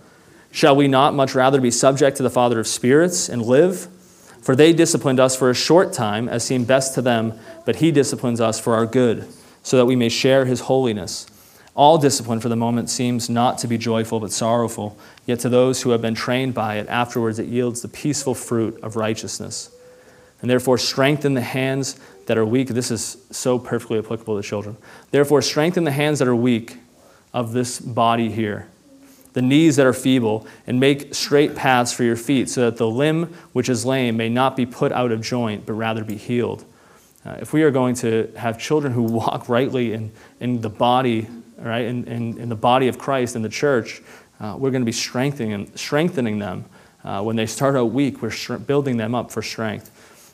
Shall 0.51 0.75
we 0.75 0.87
not 0.87 1.13
much 1.13 1.35
rather 1.35 1.59
be 1.59 1.69
subject 1.69 2.15
to 2.17 2.23
the 2.23 2.29
Father 2.29 2.61
of 2.61 2.67
spirits 2.67 3.27
and 3.27 3.41
live? 3.41 3.89
For 4.41 4.55
they 4.55 4.71
disciplined 4.71 5.19
us 5.19 5.35
for 5.35 5.49
a 5.49 5.55
short 5.55 5.91
time, 5.91 6.29
as 6.29 6.45
seemed 6.45 6.65
best 6.65 6.93
to 6.93 7.01
them, 7.01 7.37
but 7.65 7.77
he 7.77 7.91
disciplines 7.91 8.39
us 8.39 8.57
for 8.57 8.73
our 8.73 8.85
good, 8.85 9.27
so 9.63 9.75
that 9.75 9.85
we 9.85 9.97
may 9.97 10.07
share 10.07 10.45
his 10.45 10.61
holiness. 10.61 11.27
All 11.75 11.97
discipline 11.97 12.39
for 12.39 12.47
the 12.47 12.55
moment 12.55 12.89
seems 12.89 13.29
not 13.29 13.57
to 13.59 13.67
be 13.67 13.77
joyful, 13.77 14.21
but 14.21 14.31
sorrowful, 14.31 14.97
yet 15.25 15.39
to 15.41 15.49
those 15.49 15.81
who 15.81 15.89
have 15.89 16.01
been 16.01 16.15
trained 16.15 16.53
by 16.53 16.77
it, 16.77 16.87
afterwards 16.87 17.37
it 17.37 17.47
yields 17.47 17.81
the 17.81 17.89
peaceful 17.89 18.33
fruit 18.33 18.79
of 18.81 18.95
righteousness. 18.95 19.75
And 20.41 20.49
therefore, 20.49 20.77
strengthen 20.77 21.33
the 21.33 21.41
hands 21.41 21.99
that 22.27 22.37
are 22.37 22.45
weak. 22.45 22.69
This 22.69 22.91
is 22.91 23.17
so 23.31 23.59
perfectly 23.59 23.99
applicable 23.99 24.41
to 24.41 24.47
children. 24.47 24.77
Therefore, 25.11 25.41
strengthen 25.41 25.83
the 25.83 25.91
hands 25.91 26.19
that 26.19 26.27
are 26.27 26.35
weak 26.35 26.77
of 27.33 27.51
this 27.51 27.79
body 27.79 28.31
here, 28.31 28.67
the 29.33 29.41
knees 29.41 29.75
that 29.75 29.85
are 29.85 29.93
feeble, 29.93 30.47
and 30.65 30.79
make 30.79 31.13
straight 31.13 31.55
paths 31.55 31.91
for 31.91 32.03
your 32.03 32.15
feet, 32.15 32.49
so 32.49 32.61
that 32.61 32.77
the 32.77 32.87
limb 32.87 33.33
which 33.51 33.67
is 33.67 33.85
lame 33.85 34.15
may 34.15 34.29
not 34.29 34.55
be 34.55 34.65
put 34.65 34.93
out 34.93 35.11
of 35.11 35.21
joint, 35.21 35.65
but 35.65 35.73
rather 35.73 36.05
be 36.05 36.15
healed. 36.15 36.63
Uh, 37.25 37.37
if 37.41 37.51
we 37.51 37.63
are 37.63 37.71
going 37.71 37.95
to 37.95 38.31
have 38.37 38.57
children 38.57 38.93
who 38.93 39.03
walk 39.03 39.49
rightly 39.49 39.91
in, 39.91 40.11
in 40.39 40.61
the 40.61 40.69
body, 40.69 41.27
right, 41.57 41.85
in, 41.85 42.05
in, 42.05 42.37
in 42.37 42.49
the 42.49 42.55
body 42.55 42.87
of 42.87 42.97
Christ, 42.97 43.35
in 43.35 43.41
the 43.41 43.49
church, 43.49 44.01
uh, 44.39 44.55
we're 44.57 44.71
going 44.71 44.81
to 44.81 44.85
be 44.85 44.91
strengthening, 44.91 45.75
strengthening 45.75 46.39
them. 46.39 46.65
Uh, 47.03 47.21
when 47.21 47.35
they 47.35 47.45
start 47.45 47.75
out 47.75 47.91
weak, 47.91 48.21
we're 48.21 48.57
building 48.57 48.97
them 48.97 49.13
up 49.13 49.31
for 49.31 49.41
strength. 49.41 49.91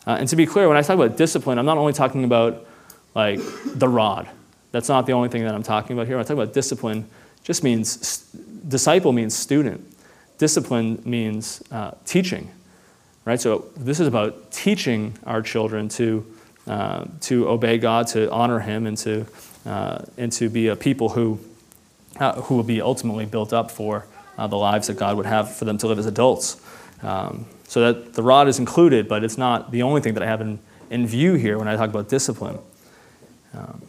Uh, 0.08 0.12
and 0.20 0.28
to 0.30 0.36
be 0.36 0.46
clear, 0.46 0.68
when 0.68 0.78
I 0.78 0.82
talk 0.82 0.96
about 0.96 1.18
discipline, 1.18 1.60
I'm 1.60 1.66
not 1.66 1.78
only 1.78 1.94
talking 1.94 2.24
about 2.24 2.66
like 3.14 3.40
the 3.66 3.88
rod. 3.88 4.30
That's 4.72 4.88
not 4.88 5.06
the 5.06 5.14
only 5.14 5.30
thing 5.30 5.44
that 5.44 5.54
I'm 5.54 5.64
talking 5.64 5.98
about 5.98 6.08
here. 6.08 6.16
When 6.16 6.26
I 6.26 6.28
talk 6.28 6.38
about 6.38 6.54
discipline, 6.54 7.08
just 7.44 7.64
means 7.64 8.26
disciple 8.68 9.12
means 9.12 9.36
student. 9.36 9.86
Discipline 10.38 11.02
means 11.06 11.62
uh, 11.72 11.92
teaching, 12.06 12.50
right? 13.26 13.40
So 13.40 13.66
this 13.76 14.00
is 14.00 14.08
about 14.08 14.52
teaching 14.52 15.18
our 15.26 15.42
children 15.42 15.90
to 15.90 16.26
uh, 16.68 17.06
to 17.22 17.50
obey 17.50 17.78
God, 17.78 18.08
to 18.08 18.32
honor 18.32 18.60
Him, 18.60 18.88
and 18.88 18.98
to 19.00 19.26
and 19.66 20.32
to 20.34 20.50
be 20.50 20.68
a 20.68 20.76
people 20.76 21.10
who 21.10 21.40
uh, 22.20 22.42
who 22.42 22.56
will 22.56 22.64
be 22.64 22.82
ultimately 22.82 23.26
built 23.26 23.54
up 23.54 23.72
for 23.72 24.06
uh, 24.38 24.48
the 24.48 24.58
lives 24.58 24.88
that 24.88 24.98
God 24.98 25.18
would 25.18 25.26
have 25.26 25.56
for 25.56 25.66
them 25.66 25.78
to 25.80 25.88
live 25.88 26.00
as 26.00 26.06
adults. 26.06 26.62
Um, 27.02 27.46
so 27.68 27.94
that 27.94 28.14
the 28.14 28.24
rod 28.24 28.48
is 28.48 28.60
included, 28.60 29.08
but 29.08 29.24
it's 29.24 29.38
not 29.38 29.72
the 29.72 29.82
only 29.82 30.02
thing 30.02 30.14
that 30.16 30.24
I 30.24 30.26
have 30.26 30.42
in, 30.42 30.60
in 30.90 31.08
view 31.08 31.36
here 31.36 31.58
when 31.58 31.68
I 31.68 31.76
talk 31.78 31.90
about 31.90 32.10
discipline. 32.10 32.60
Um, 33.54 33.82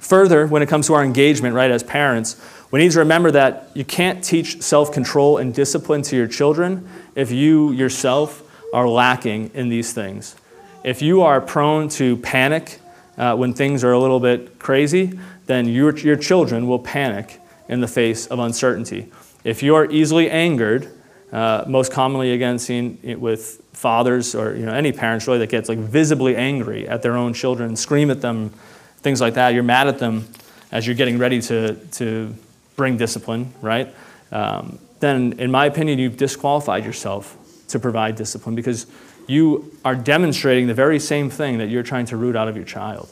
further, 0.00 0.46
when 0.46 0.62
it 0.62 0.68
comes 0.68 0.86
to 0.86 0.94
our 0.94 1.04
engagement, 1.04 1.54
right, 1.54 1.70
as 1.70 1.82
parents, 1.82 2.40
we 2.70 2.80
need 2.80 2.90
to 2.92 3.00
remember 3.00 3.30
that 3.32 3.70
you 3.74 3.84
can't 3.84 4.24
teach 4.24 4.62
self 4.62 4.92
control 4.92 5.36
and 5.36 5.54
discipline 5.54 6.02
to 6.02 6.16
your 6.16 6.26
children 6.26 6.88
if 7.14 7.30
you 7.30 7.70
yourself 7.72 8.42
are 8.72 8.88
lacking 8.88 9.50
in 9.52 9.68
these 9.68 9.92
things. 9.92 10.34
If 10.82 11.02
you 11.02 11.20
are 11.20 11.40
prone 11.40 11.90
to 11.90 12.16
panic 12.16 12.80
uh, 13.18 13.36
when 13.36 13.52
things 13.52 13.84
are 13.84 13.92
a 13.92 13.98
little 13.98 14.20
bit 14.20 14.58
crazy, 14.58 15.18
then 15.46 15.68
your, 15.68 15.96
your 15.98 16.16
children 16.16 16.66
will 16.66 16.78
panic 16.78 17.40
in 17.68 17.80
the 17.80 17.88
face 17.88 18.26
of 18.26 18.38
uncertainty. 18.38 19.10
If 19.44 19.62
you 19.62 19.74
are 19.74 19.90
easily 19.90 20.30
angered, 20.30 20.92
uh, 21.32 21.64
most 21.66 21.92
commonly, 21.92 22.32
again, 22.32 22.58
seen 22.58 22.98
with 23.20 23.62
fathers 23.72 24.34
or 24.34 24.54
you 24.54 24.66
know, 24.66 24.72
any 24.72 24.92
parents 24.92 25.26
really 25.26 25.38
that 25.38 25.48
gets 25.48 25.68
like 25.68 25.78
visibly 25.78 26.36
angry 26.36 26.86
at 26.86 27.02
their 27.02 27.16
own 27.16 27.32
children, 27.32 27.74
scream 27.74 28.10
at 28.10 28.20
them, 28.20 28.50
things 28.98 29.20
like 29.20 29.34
that. 29.34 29.54
You're 29.54 29.62
mad 29.62 29.88
at 29.88 29.98
them 29.98 30.26
as 30.70 30.86
you're 30.86 30.96
getting 30.96 31.18
ready 31.18 31.40
to, 31.42 31.74
to 31.74 32.34
bring 32.76 32.96
discipline, 32.96 33.52
right? 33.60 33.94
Um, 34.30 34.78
then, 35.00 35.34
in 35.38 35.50
my 35.50 35.66
opinion, 35.66 35.98
you've 35.98 36.16
disqualified 36.16 36.84
yourself 36.84 37.36
to 37.68 37.78
provide 37.78 38.16
discipline 38.16 38.54
because 38.54 38.86
you 39.32 39.74
are 39.84 39.94
demonstrating 39.94 40.66
the 40.66 40.74
very 40.74 40.98
same 40.98 41.30
thing 41.30 41.58
that 41.58 41.68
you're 41.68 41.82
trying 41.82 42.06
to 42.06 42.16
root 42.16 42.36
out 42.36 42.48
of 42.48 42.56
your 42.56 42.66
child. 42.66 43.10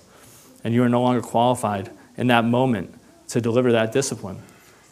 And 0.62 0.74
you 0.74 0.82
are 0.82 0.88
no 0.88 1.00
longer 1.00 1.22
qualified 1.22 1.90
in 2.16 2.26
that 2.26 2.44
moment 2.44 2.94
to 3.28 3.40
deliver 3.40 3.72
that 3.72 3.92
discipline. 3.92 4.38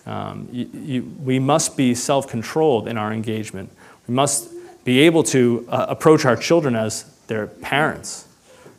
Um, 0.07 0.49
you, 0.51 0.70
you, 0.72 1.03
we 1.22 1.39
must 1.39 1.76
be 1.76 1.95
self 1.95 2.29
controlled 2.29 2.89
in 2.89 2.97
our 2.97 3.12
engagement. 3.12 3.70
We 4.07 4.14
must 4.14 4.51
be 4.85 5.01
able 5.01 5.22
to 5.24 5.66
uh, 5.68 5.87
approach 5.91 6.24
our 6.24 6.37
children 6.37 6.74
as 6.74 7.05
their 7.26 7.47
parents, 7.47 8.26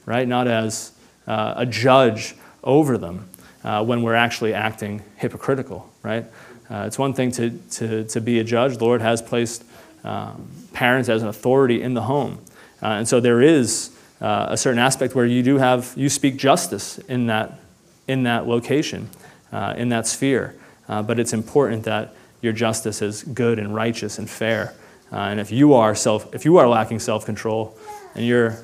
right? 0.08 0.28
Not 0.28 0.48
as 0.48 0.92
uh, 1.28 1.54
a 1.58 1.68
judge 1.68 2.36
over 2.64 2.98
them 2.98 3.30
uh, 3.64 3.86
when 3.86 4.02
we're 4.02 4.16
actually 4.16 4.56
acting 4.56 5.04
hypocritical, 5.18 5.88
right? 6.02 6.26
Uh, 6.72 6.86
it's 6.88 6.98
one 6.98 7.14
thing 7.14 7.32
to, 7.34 7.52
to, 7.72 8.06
to 8.06 8.20
be 8.20 8.40
a 8.40 8.44
judge. 8.44 8.78
The 8.78 8.86
Lord 8.86 9.02
has 9.02 9.22
placed 9.22 9.64
um, 10.04 10.50
parents 10.74 11.10
as 11.10 11.22
an 11.22 11.28
authority 11.28 11.82
in 11.82 11.94
the 11.94 12.04
home. 12.04 12.40
Uh, 12.82 12.88
and 12.88 13.08
so 13.08 13.20
there 13.20 13.42
is 13.42 13.92
uh, 14.22 14.48
a 14.50 14.58
certain 14.58 14.80
aspect 14.80 15.16
where 15.16 15.26
you 15.26 15.44
do 15.44 15.58
have, 15.58 15.94
you 15.96 16.10
speak 16.10 16.38
justice 16.38 16.98
in 17.00 17.28
that, 17.28 17.60
in 18.08 18.24
that 18.24 18.48
location, 18.48 19.10
in 19.52 19.90
that 19.90 20.08
sphere. 20.08 20.56
Uh, 20.90 21.04
but 21.04 21.20
it's 21.20 21.34
important 21.34 21.84
that 21.84 22.16
your 22.42 22.52
justice 22.52 23.02
is 23.02 23.24
good 23.24 23.60
and 23.60 23.74
righteous 23.76 24.18
and 24.18 24.30
fair. 24.30 24.74
Uh, 25.12 25.18
and 25.18 25.40
if 25.40 25.52
you 25.52 25.74
are 25.74 25.94
self, 25.94 26.34
if 26.34 26.46
you 26.46 26.58
are 26.58 26.68
lacking 26.68 27.00
self-control, 27.00 27.78
and 28.16 28.26
you're 28.26 28.58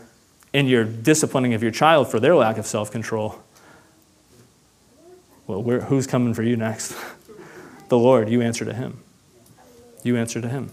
in 0.53 0.65
your 0.67 0.83
disciplining 0.83 1.53
of 1.53 1.61
your 1.61 1.71
child 1.71 2.09
for 2.09 2.19
their 2.19 2.35
lack 2.35 2.57
of 2.57 2.65
self-control, 2.65 3.39
well, 5.47 5.61
who's 5.81 6.07
coming 6.07 6.33
for 6.33 6.41
you 6.41 6.57
next? 6.57 6.95
the 7.89 7.97
Lord. 7.97 8.29
You 8.29 8.41
answer 8.41 8.65
to 8.65 8.73
Him. 8.73 8.99
You 10.01 10.17
answer 10.17 10.41
to 10.41 10.49
Him. 10.49 10.71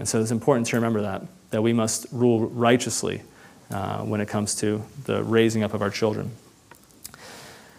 And 0.00 0.08
so 0.08 0.20
it's 0.20 0.30
important 0.30 0.66
to 0.68 0.76
remember 0.76 1.02
that 1.02 1.22
that 1.50 1.62
we 1.62 1.72
must 1.72 2.06
rule 2.10 2.48
righteously 2.48 3.22
uh, 3.70 3.98
when 3.98 4.20
it 4.20 4.28
comes 4.28 4.54
to 4.56 4.82
the 5.04 5.22
raising 5.22 5.62
up 5.62 5.74
of 5.74 5.82
our 5.82 5.90
children. 5.90 6.30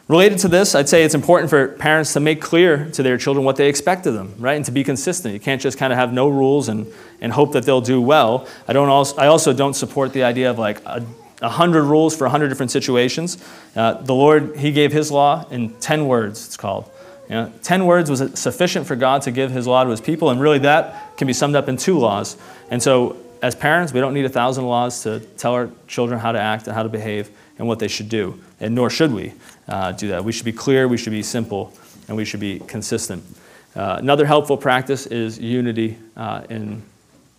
Related 0.07 0.39
to 0.39 0.49
this, 0.49 0.75
I'd 0.75 0.89
say 0.89 1.03
it's 1.03 1.15
important 1.15 1.49
for 1.49 1.69
parents 1.69 2.13
to 2.13 2.19
make 2.19 2.41
clear 2.41 2.89
to 2.91 3.01
their 3.01 3.17
children 3.17 3.45
what 3.45 3.55
they 3.55 3.69
expect 3.69 4.05
of 4.05 4.13
them, 4.13 4.35
right? 4.39 4.55
And 4.55 4.65
to 4.65 4.71
be 4.71 4.83
consistent. 4.83 5.33
You 5.33 5.39
can't 5.39 5.61
just 5.61 5.77
kind 5.77 5.93
of 5.93 5.97
have 5.97 6.11
no 6.11 6.27
rules 6.27 6.67
and, 6.67 6.85
and 7.21 7.31
hope 7.31 7.53
that 7.53 7.63
they'll 7.63 7.81
do 7.81 8.01
well. 8.01 8.45
I, 8.67 8.73
don't 8.73 8.89
also, 8.89 9.15
I 9.15 9.27
also 9.27 9.53
don't 9.53 9.73
support 9.73 10.11
the 10.11 10.23
idea 10.23 10.49
of 10.49 10.59
like 10.59 10.83
a, 10.85 11.05
a 11.41 11.49
hundred 11.49 11.83
rules 11.83 12.15
for 12.15 12.25
a 12.25 12.29
hundred 12.29 12.49
different 12.49 12.71
situations. 12.71 13.41
Uh, 13.73 13.93
the 13.93 14.13
Lord, 14.13 14.57
He 14.57 14.73
gave 14.73 14.91
His 14.91 15.11
law 15.11 15.47
in 15.49 15.73
10 15.79 16.07
words, 16.07 16.45
it's 16.45 16.57
called. 16.57 16.91
You 17.31 17.37
know, 17.37 17.53
10 17.63 17.85
words 17.85 18.09
was 18.09 18.37
sufficient 18.37 18.85
for 18.85 18.97
God 18.97 19.21
to 19.21 19.31
give 19.31 19.51
His 19.51 19.65
law 19.65 19.85
to 19.85 19.89
His 19.89 20.01
people, 20.01 20.31
and 20.31 20.41
really 20.41 20.59
that 20.59 21.15
can 21.15 21.27
be 21.27 21.33
summed 21.33 21.55
up 21.55 21.69
in 21.69 21.77
two 21.77 21.97
laws. 21.97 22.35
And 22.69 22.83
so, 22.83 23.15
as 23.41 23.55
parents, 23.55 23.93
we 23.93 24.01
don't 24.01 24.13
need 24.13 24.25
a 24.25 24.29
thousand 24.29 24.65
laws 24.65 25.03
to 25.03 25.21
tell 25.37 25.53
our 25.53 25.69
children 25.87 26.19
how 26.19 26.33
to 26.33 26.39
act 26.39 26.67
and 26.67 26.75
how 26.75 26.83
to 26.83 26.89
behave 26.89 27.29
and 27.57 27.69
what 27.69 27.79
they 27.79 27.87
should 27.87 28.09
do, 28.09 28.37
and 28.59 28.75
nor 28.75 28.89
should 28.89 29.13
we 29.13 29.31
uh, 29.69 29.93
do 29.93 30.09
that. 30.09 30.25
We 30.25 30.33
should 30.33 30.43
be 30.43 30.51
clear, 30.51 30.89
we 30.89 30.97
should 30.97 31.11
be 31.11 31.23
simple, 31.23 31.71
and 32.09 32.17
we 32.17 32.25
should 32.25 32.41
be 32.41 32.59
consistent. 32.59 33.23
Uh, 33.77 33.95
another 33.99 34.25
helpful 34.25 34.57
practice 34.57 35.05
is 35.05 35.39
unity 35.39 35.97
uh, 36.17 36.43
in 36.49 36.83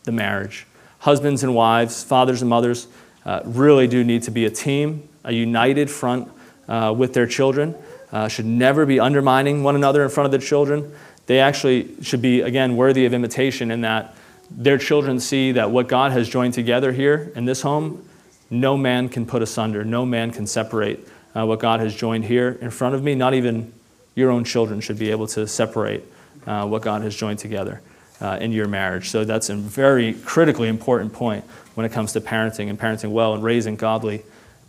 the 0.05 0.13
marriage. 0.13 0.67
Husbands 1.01 1.43
and 1.43 1.55
wives, 1.55 2.03
fathers 2.03 2.41
and 2.41 2.49
mothers 2.49 2.89
uh, 3.27 3.43
really 3.45 3.87
do 3.87 4.03
need 4.05 4.23
to 4.23 4.31
be 4.31 4.47
a 4.47 4.51
team, 4.51 5.07
a 5.23 5.33
united 5.33 5.91
front 5.91 6.31
uh, 6.67 6.95
with 6.97 7.13
their 7.13 7.27
children. 7.27 7.75
Uh, 8.13 8.29
should 8.29 8.47
never 8.47 8.85
be 8.85 9.01
undermining 9.01 9.63
one 9.63 9.75
another 9.75 10.03
in 10.03 10.11
front 10.11 10.27
of 10.27 10.31
their 10.31 10.47
children. 10.47 10.95
They 11.27 11.41
actually 11.41 11.95
should 12.03 12.21
be, 12.21 12.43
again, 12.43 12.77
worthy 12.77 13.07
of 13.07 13.15
imitation 13.15 13.71
in 13.71 13.81
that 13.81 14.15
their 14.51 14.77
children 14.77 15.19
see 15.19 15.53
that 15.53 15.71
what 15.71 15.89
God 15.89 16.13
has 16.13 16.29
joined 16.29 16.53
together 16.53 16.93
here 16.93 17.33
in 17.35 17.47
this 17.47 17.63
home 17.63 18.07
no 18.53 18.77
man 18.77 19.09
can 19.09 19.25
put 19.25 19.41
asunder, 19.43 19.83
no 19.83 20.05
man 20.05 20.31
can 20.31 20.47
separate 20.47 21.01
uh, 21.35 21.47
what 21.47 21.59
God 21.59 21.81
has 21.81 21.95
joined 21.95 22.27
here 22.27 22.59
in 22.61 22.71
front 22.71 22.95
of 22.95 23.03
me. 23.03 23.15
Not 23.15 23.33
even 23.33 23.73
your 24.15 24.31
own 24.31 24.45
children 24.45 24.83
should 24.83 24.99
be 24.99 25.11
able 25.11 25.27
to 25.29 25.49
separate 25.49 26.05
uh, 26.47 26.67
what 26.67 26.83
God 26.83 27.01
has 27.01 27.17
joined 27.17 27.39
together 27.39 27.81
uh, 28.21 28.37
in 28.43 28.53
your 28.53 28.69
marriage. 28.69 29.09
So 29.09 29.25
that's 29.25 29.49
a 29.49 29.57
very 29.57 30.13
critically 30.13 30.69
important 30.69 31.15
point 31.15 31.45
when 31.75 31.87
it 31.87 31.93
comes 31.93 32.13
to 32.13 32.21
parenting 32.21 32.69
and 32.69 32.79
parenting 32.79 33.11
well 33.11 33.33
and 33.33 33.43
raising 33.43 33.77
godly 33.77 34.23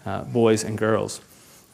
uh, 0.06 0.24
boys 0.24 0.64
and 0.64 0.78
girls. 0.78 1.20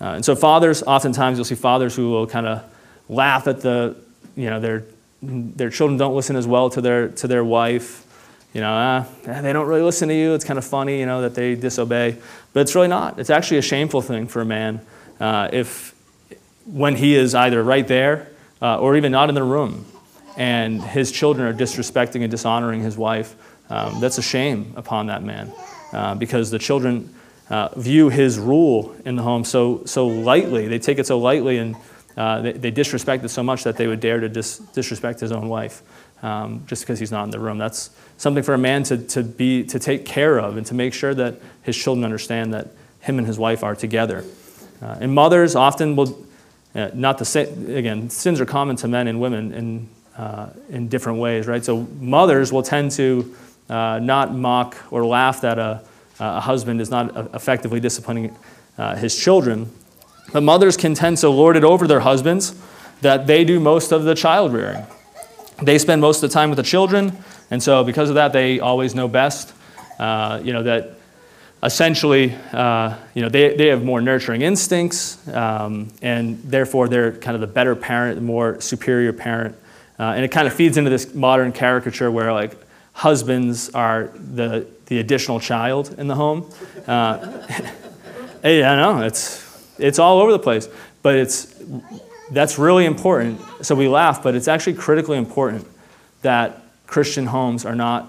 Uh, 0.02 0.16
and 0.16 0.26
so, 0.26 0.36
fathers, 0.36 0.82
oftentimes 0.84 1.38
you'll 1.38 1.46
see 1.46 1.56
fathers 1.56 1.96
who 1.96 2.10
will 2.10 2.28
kind 2.28 2.48
of 2.48 2.64
laugh 3.10 3.48
at 3.48 3.62
the 3.62 3.96
you 4.40 4.50
know, 4.50 4.60
their, 4.62 4.86
their 5.22 5.70
children 5.70 5.98
don't 5.98 6.16
listen 6.16 6.38
as 6.38 6.48
well 6.48 6.70
to 6.70 6.80
their, 6.80 7.10
to 7.10 7.28
their 7.28 7.44
wife. 7.44 8.06
You 8.54 8.62
know, 8.62 8.72
ah, 8.72 9.06
they 9.42 9.52
don't 9.52 9.68
really 9.68 9.82
listen 9.82 10.08
to 10.08 10.16
you. 10.16 10.34
It's 10.34 10.46
kind 10.46 10.58
of 10.58 10.64
funny, 10.64 11.00
you 11.00 11.06
know, 11.06 11.22
that 11.22 11.36
they 11.36 11.56
disobey. 11.56 12.18
But 12.54 12.62
it's 12.62 12.74
really 12.74 12.88
not. 12.88 13.20
It's 13.20 13.30
actually 13.30 13.58
a 13.58 13.62
shameful 13.62 14.02
thing 14.02 14.28
for 14.28 14.42
a 14.42 14.46
man 14.46 14.80
uh, 15.20 15.50
if, 15.52 15.94
when 16.66 16.96
he 16.96 17.16
is 17.16 17.36
either 17.36 17.62
right 17.62 17.86
there 17.86 18.30
uh, 18.62 18.80
or 18.80 18.96
even 18.96 19.12
not 19.12 19.28
in 19.28 19.36
the 19.36 19.44
room, 19.44 19.86
and 20.38 20.82
his 20.82 21.12
children 21.12 21.54
are 21.54 21.58
disrespecting 21.58 22.22
and 22.22 22.32
dishonoring 22.32 22.82
his 22.82 22.98
wife, 22.98 23.36
um, 23.70 24.00
that's 24.00 24.18
a 24.18 24.22
shame 24.22 24.74
upon 24.78 25.08
that 25.08 25.22
man 25.22 25.52
uh, 25.92 26.16
because 26.16 26.50
the 26.50 26.60
children 26.60 27.14
uh, 27.50 27.70
view 27.76 28.10
his 28.10 28.38
rule 28.38 28.96
in 29.06 29.16
the 29.16 29.24
home 29.24 29.44
so, 29.44 29.84
so 29.86 30.08
lightly. 30.08 30.68
They 30.68 30.80
take 30.80 31.00
it 31.00 31.08
so 31.08 31.20
lightly 31.20 31.58
and 31.58 31.76
uh, 32.16 32.42
they, 32.42 32.52
they, 32.52 32.72
disrespect 32.72 33.24
it 33.24 33.30
so 33.30 33.42
much 33.42 33.64
that 33.64 33.78
they 33.78 33.88
would 33.88 34.00
dare 34.00 34.20
to 34.20 34.30
dis- 34.30 34.60
disrespect 34.60 35.20
his 35.20 35.32
own 35.32 35.48
wife 35.48 35.82
um, 36.22 36.64
just 36.68 36.84
because 36.84 37.00
he's 37.00 37.12
not 37.12 37.24
in 37.24 37.30
the 37.32 37.40
room. 37.40 37.58
That's 37.58 37.92
something 38.18 38.44
for 38.44 38.54
a 38.54 38.58
man 38.58 38.84
to, 38.84 38.98
to, 38.98 39.24
be, 39.24 39.64
to 39.66 39.80
take 39.80 40.06
care 40.06 40.38
of 40.38 40.58
and 40.58 40.66
to 40.68 40.74
make 40.74 40.94
sure 40.94 41.14
that 41.14 41.40
his 41.64 41.78
children 41.78 42.04
understand 42.04 42.54
that 42.54 42.70
him 43.00 43.18
and 43.18 43.26
his 43.26 43.40
wife 43.40 43.64
are 43.64 43.76
together. 43.76 44.26
Uh, 44.82 44.98
and 45.00 45.14
mothers 45.14 45.56
often 45.56 45.96
will, 45.96 46.26
uh, 46.76 46.90
not 46.94 47.18
the 47.18 47.26
same, 47.26 47.74
again, 47.76 48.10
sins 48.10 48.42
are 48.42 48.46
common 48.46 48.76
to 48.76 48.88
men 48.88 49.08
and 49.08 49.22
women 49.22 49.54
in, 49.54 49.90
uh, 50.18 50.50
in 50.70 50.88
different 50.88 51.20
ways, 51.20 51.48
right? 51.48 51.64
So 51.64 51.88
mothers 52.00 52.52
will 52.52 52.64
tend 52.64 52.92
to 52.92 53.36
uh, 53.70 54.00
not 54.00 54.34
mock 54.34 54.76
or 54.92 55.06
laugh 55.06 55.42
that 55.42 55.58
a, 55.58 55.84
a 56.20 56.40
husband 56.42 56.82
is 56.82 56.90
not 56.90 57.34
effectively 57.34 57.80
disciplining 57.80 58.36
uh, 58.78 58.96
his 58.96 59.16
children 59.16 59.72
but 60.32 60.44
mothers 60.44 60.78
can 60.78 60.94
tend 60.94 61.18
to 61.18 61.30
lord 61.30 61.56
it 61.56 61.64
over 61.64 61.88
their 61.88 62.02
husbands 62.02 62.56
that 63.02 63.28
they 63.28 63.44
do 63.44 63.60
most 63.60 63.92
of 63.92 64.04
the 64.04 64.16
child 64.16 64.54
rearing. 64.54 64.86
They 65.62 65.78
spend 65.78 66.02
most 66.02 66.24
of 66.24 66.30
the 66.30 66.34
time 66.34 66.50
with 66.50 66.58
the 66.58 66.64
children, 66.64 67.18
and 67.52 67.62
so 67.62 67.84
because 67.84 68.10
of 68.10 68.16
that, 68.16 68.34
they 68.34 68.60
always 68.60 68.96
know 68.96 69.08
best. 69.08 69.54
Uh, 69.98 70.40
you 70.44 70.54
know, 70.54 70.64
that 70.64 70.92
essentially, 71.62 72.34
uh, 72.54 72.96
you 73.14 73.22
know, 73.22 73.30
they, 73.30 73.56
they 73.56 73.68
have 73.68 73.84
more 73.84 74.02
nurturing 74.02 74.42
instincts, 74.42 75.28
um, 75.30 75.90
and 76.02 76.42
therefore 76.44 76.88
they're 76.88 77.12
kind 77.12 77.36
of 77.36 77.42
the 77.42 77.48
better 77.48 77.76
parent, 77.76 78.16
the 78.16 78.22
more 78.22 78.62
superior 78.62 79.12
parent. 79.12 79.56
Uh, 79.98 80.14
and 80.16 80.24
it 80.24 80.32
kind 80.32 80.48
of 80.48 80.54
feeds 80.54 80.78
into 80.78 80.90
this 80.90 81.14
modern 81.14 81.52
caricature 81.52 82.10
where, 82.10 82.32
like, 82.32 82.56
husbands 82.94 83.70
are 83.72 84.12
the, 84.16 84.66
the 84.90 85.00
additional 85.00 85.40
child 85.40 85.96
in 85.98 86.08
the 86.08 86.16
home. 86.16 86.52
Uh, 86.86 87.18
hey, 88.44 88.64
I 88.64 88.76
know, 88.76 89.06
it's 89.06 89.50
it's 89.80 89.98
all 89.98 90.20
over 90.20 90.32
the 90.32 90.40
place. 90.40 90.68
But 91.02 91.16
it's, 91.16 91.56
that's 92.32 92.60
really 92.60 92.86
important. 92.86 93.42
So 93.62 93.76
we 93.76 93.88
laugh, 93.88 94.22
but 94.22 94.36
it's 94.36 94.48
actually 94.48 94.74
critically 94.74 95.18
important 95.18 95.66
that 96.22 96.62
Christian 96.86 97.26
homes 97.26 97.66
are 97.66 97.76
not 97.76 98.08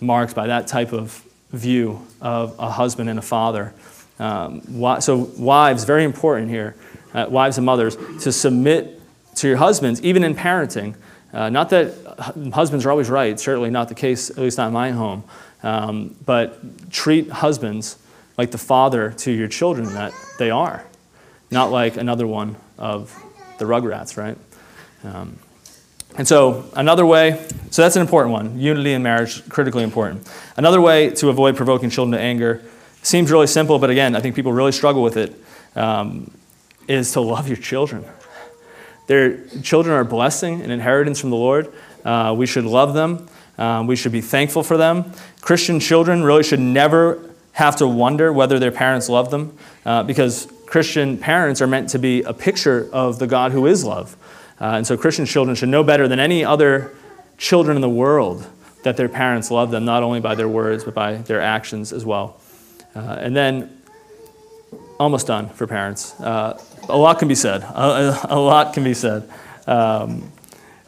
marked 0.00 0.34
by 0.34 0.48
that 0.48 0.66
type 0.66 0.92
of 0.92 1.22
view 1.52 2.06
of 2.20 2.54
a 2.58 2.70
husband 2.70 3.08
and 3.08 3.18
a 3.18 3.22
father. 3.22 3.72
Um, 4.18 4.60
so, 5.00 5.30
wives, 5.38 5.84
very 5.84 6.04
important 6.04 6.50
here, 6.50 6.74
uh, 7.14 7.26
wives 7.28 7.58
and 7.58 7.66
mothers, 7.66 7.96
to 8.22 8.32
submit 8.32 9.00
to 9.36 9.48
your 9.48 9.58
husbands, 9.58 10.02
even 10.02 10.24
in 10.24 10.34
parenting. 10.34 10.94
Uh, 11.32 11.50
not 11.50 11.68
that 11.70 11.94
husbands 12.54 12.86
are 12.86 12.90
always 12.90 13.10
right, 13.10 13.38
certainly 13.38 13.68
not 13.68 13.88
the 13.88 13.94
case, 13.94 14.30
at 14.30 14.38
least 14.38 14.56
not 14.56 14.68
in 14.68 14.72
my 14.72 14.90
home, 14.90 15.22
um, 15.62 16.14
but 16.24 16.90
treat 16.90 17.30
husbands 17.30 17.98
like 18.38 18.50
the 18.50 18.58
father 18.58 19.12
to 19.12 19.32
your 19.32 19.48
children 19.48 19.94
that 19.94 20.12
they 20.38 20.50
are 20.50 20.84
not 21.50 21.70
like 21.70 21.96
another 21.96 22.26
one 22.26 22.56
of 22.78 23.14
the 23.58 23.64
Rugrats, 23.64 24.16
right? 24.16 24.36
Um, 25.04 25.38
and 26.18 26.26
so, 26.26 26.64
another 26.74 27.04
way, 27.04 27.46
so 27.70 27.82
that's 27.82 27.96
an 27.96 28.02
important 28.02 28.32
one. 28.32 28.58
Unity 28.58 28.92
in 28.92 29.02
marriage, 29.02 29.46
critically 29.48 29.82
important. 29.82 30.28
Another 30.56 30.80
way 30.80 31.10
to 31.10 31.28
avoid 31.28 31.56
provoking 31.56 31.90
children 31.90 32.18
to 32.18 32.20
anger 32.20 32.62
seems 33.02 33.30
really 33.30 33.46
simple, 33.46 33.78
but 33.78 33.90
again, 33.90 34.16
I 34.16 34.20
think 34.20 34.34
people 34.34 34.52
really 34.52 34.72
struggle 34.72 35.02
with 35.02 35.16
it. 35.16 35.34
Um, 35.74 36.30
is 36.88 37.12
to 37.12 37.20
love 37.20 37.48
your 37.48 37.56
children. 37.56 38.04
Their 39.08 39.44
children 39.62 39.94
are 39.94 40.00
a 40.00 40.04
blessing, 40.04 40.62
an 40.62 40.70
inheritance 40.70 41.20
from 41.20 41.30
the 41.30 41.36
Lord. 41.36 41.72
Uh, 42.04 42.32
we 42.36 42.46
should 42.46 42.64
love 42.64 42.94
them. 42.94 43.28
Um, 43.58 43.86
we 43.86 43.96
should 43.96 44.12
be 44.12 44.20
thankful 44.20 44.62
for 44.62 44.76
them. 44.76 45.12
Christian 45.40 45.80
children 45.80 46.22
really 46.22 46.42
should 46.42 46.60
never 46.60 47.20
have 47.52 47.76
to 47.76 47.86
wonder 47.86 48.32
whether 48.32 48.58
their 48.58 48.70
parents 48.70 49.08
love 49.08 49.30
them 49.30 49.56
uh, 49.84 50.02
because 50.02 50.52
Christian 50.66 51.16
parents 51.16 51.62
are 51.62 51.66
meant 51.66 51.88
to 51.90 51.98
be 51.98 52.22
a 52.22 52.34
picture 52.34 52.88
of 52.92 53.18
the 53.18 53.26
God 53.26 53.52
who 53.52 53.66
is 53.66 53.84
love. 53.84 54.16
Uh, 54.60 54.76
and 54.76 54.86
so 54.86 54.96
Christian 54.96 55.24
children 55.24 55.54
should 55.54 55.68
know 55.68 55.82
better 55.82 56.06
than 56.08 56.18
any 56.18 56.44
other 56.44 56.94
children 57.38 57.76
in 57.76 57.80
the 57.80 57.88
world 57.88 58.46
that 58.82 58.96
their 58.96 59.08
parents 59.08 59.50
love 59.50 59.70
them, 59.70 59.84
not 59.84 60.02
only 60.02 60.20
by 60.20 60.34
their 60.34 60.48
words, 60.48 60.84
but 60.84 60.94
by 60.94 61.14
their 61.16 61.40
actions 61.40 61.92
as 61.92 62.04
well. 62.04 62.40
Uh, 62.94 63.18
and 63.20 63.34
then, 63.34 63.72
almost 64.98 65.26
done 65.26 65.48
for 65.48 65.66
parents. 65.66 66.18
Uh, 66.20 66.58
a 66.88 66.96
lot 66.96 67.18
can 67.18 67.28
be 67.28 67.34
said. 67.34 67.62
A, 67.62 68.18
a 68.30 68.38
lot 68.38 68.74
can 68.74 68.84
be 68.84 68.94
said. 68.94 69.28
Um, 69.66 70.30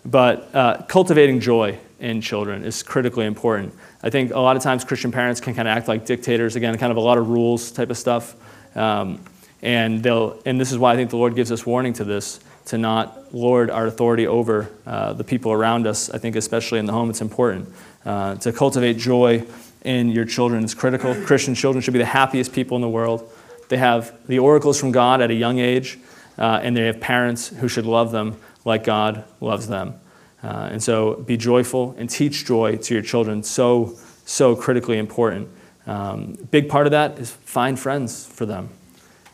but 0.04 0.54
uh, 0.54 0.82
cultivating 0.88 1.40
joy 1.40 1.78
in 2.00 2.20
children 2.20 2.64
is 2.64 2.82
critically 2.82 3.26
important. 3.26 3.74
I 4.02 4.10
think 4.10 4.32
a 4.32 4.40
lot 4.40 4.56
of 4.56 4.62
times 4.62 4.84
Christian 4.84 5.10
parents 5.10 5.40
can 5.40 5.54
kind 5.54 5.66
of 5.66 5.76
act 5.76 5.88
like 5.88 6.06
dictators, 6.06 6.56
again, 6.56 6.76
kind 6.78 6.90
of 6.90 6.96
a 6.96 7.00
lot 7.00 7.18
of 7.18 7.28
rules 7.28 7.70
type 7.70 7.90
of 7.90 7.98
stuff. 7.98 8.36
Um, 8.76 9.20
and, 9.62 10.02
they'll, 10.02 10.40
and 10.46 10.60
this 10.60 10.70
is 10.70 10.78
why 10.78 10.92
I 10.92 10.96
think 10.96 11.10
the 11.10 11.16
Lord 11.16 11.34
gives 11.34 11.50
us 11.50 11.66
warning 11.66 11.92
to 11.94 12.04
this 12.04 12.40
to 12.66 12.78
not 12.78 13.34
lord 13.34 13.70
our 13.70 13.86
authority 13.86 14.26
over 14.26 14.70
uh, 14.86 15.14
the 15.14 15.24
people 15.24 15.52
around 15.52 15.86
us. 15.86 16.10
I 16.10 16.18
think, 16.18 16.36
especially 16.36 16.78
in 16.78 16.86
the 16.86 16.92
home, 16.92 17.08
it's 17.10 17.22
important. 17.22 17.68
Uh, 18.04 18.36
to 18.36 18.52
cultivate 18.52 18.98
joy 18.98 19.44
in 19.84 20.10
your 20.10 20.24
children 20.24 20.64
is 20.64 20.74
critical. 20.74 21.14
Christian 21.24 21.54
children 21.54 21.82
should 21.82 21.94
be 21.94 21.98
the 21.98 22.04
happiest 22.04 22.52
people 22.52 22.76
in 22.76 22.82
the 22.82 22.88
world. 22.88 23.30
They 23.68 23.78
have 23.78 24.14
the 24.26 24.38
oracles 24.38 24.78
from 24.78 24.92
God 24.92 25.20
at 25.20 25.30
a 25.30 25.34
young 25.34 25.58
age, 25.58 25.98
uh, 26.36 26.60
and 26.62 26.76
they 26.76 26.86
have 26.86 27.00
parents 27.00 27.48
who 27.48 27.68
should 27.68 27.86
love 27.86 28.12
them 28.12 28.36
like 28.64 28.84
God 28.84 29.24
loves 29.40 29.68
them. 29.68 29.94
Uh, 30.42 30.68
and 30.72 30.82
so 30.82 31.14
be 31.14 31.36
joyful 31.36 31.94
and 31.98 32.08
teach 32.08 32.44
joy 32.44 32.76
to 32.76 32.94
your 32.94 33.02
children. 33.02 33.42
So, 33.42 33.96
so 34.24 34.54
critically 34.54 34.98
important. 34.98 35.48
Um, 35.86 36.34
big 36.50 36.68
part 36.68 36.86
of 36.86 36.92
that 36.92 37.18
is 37.18 37.30
find 37.30 37.78
friends 37.78 38.26
for 38.26 38.46
them. 38.46 38.68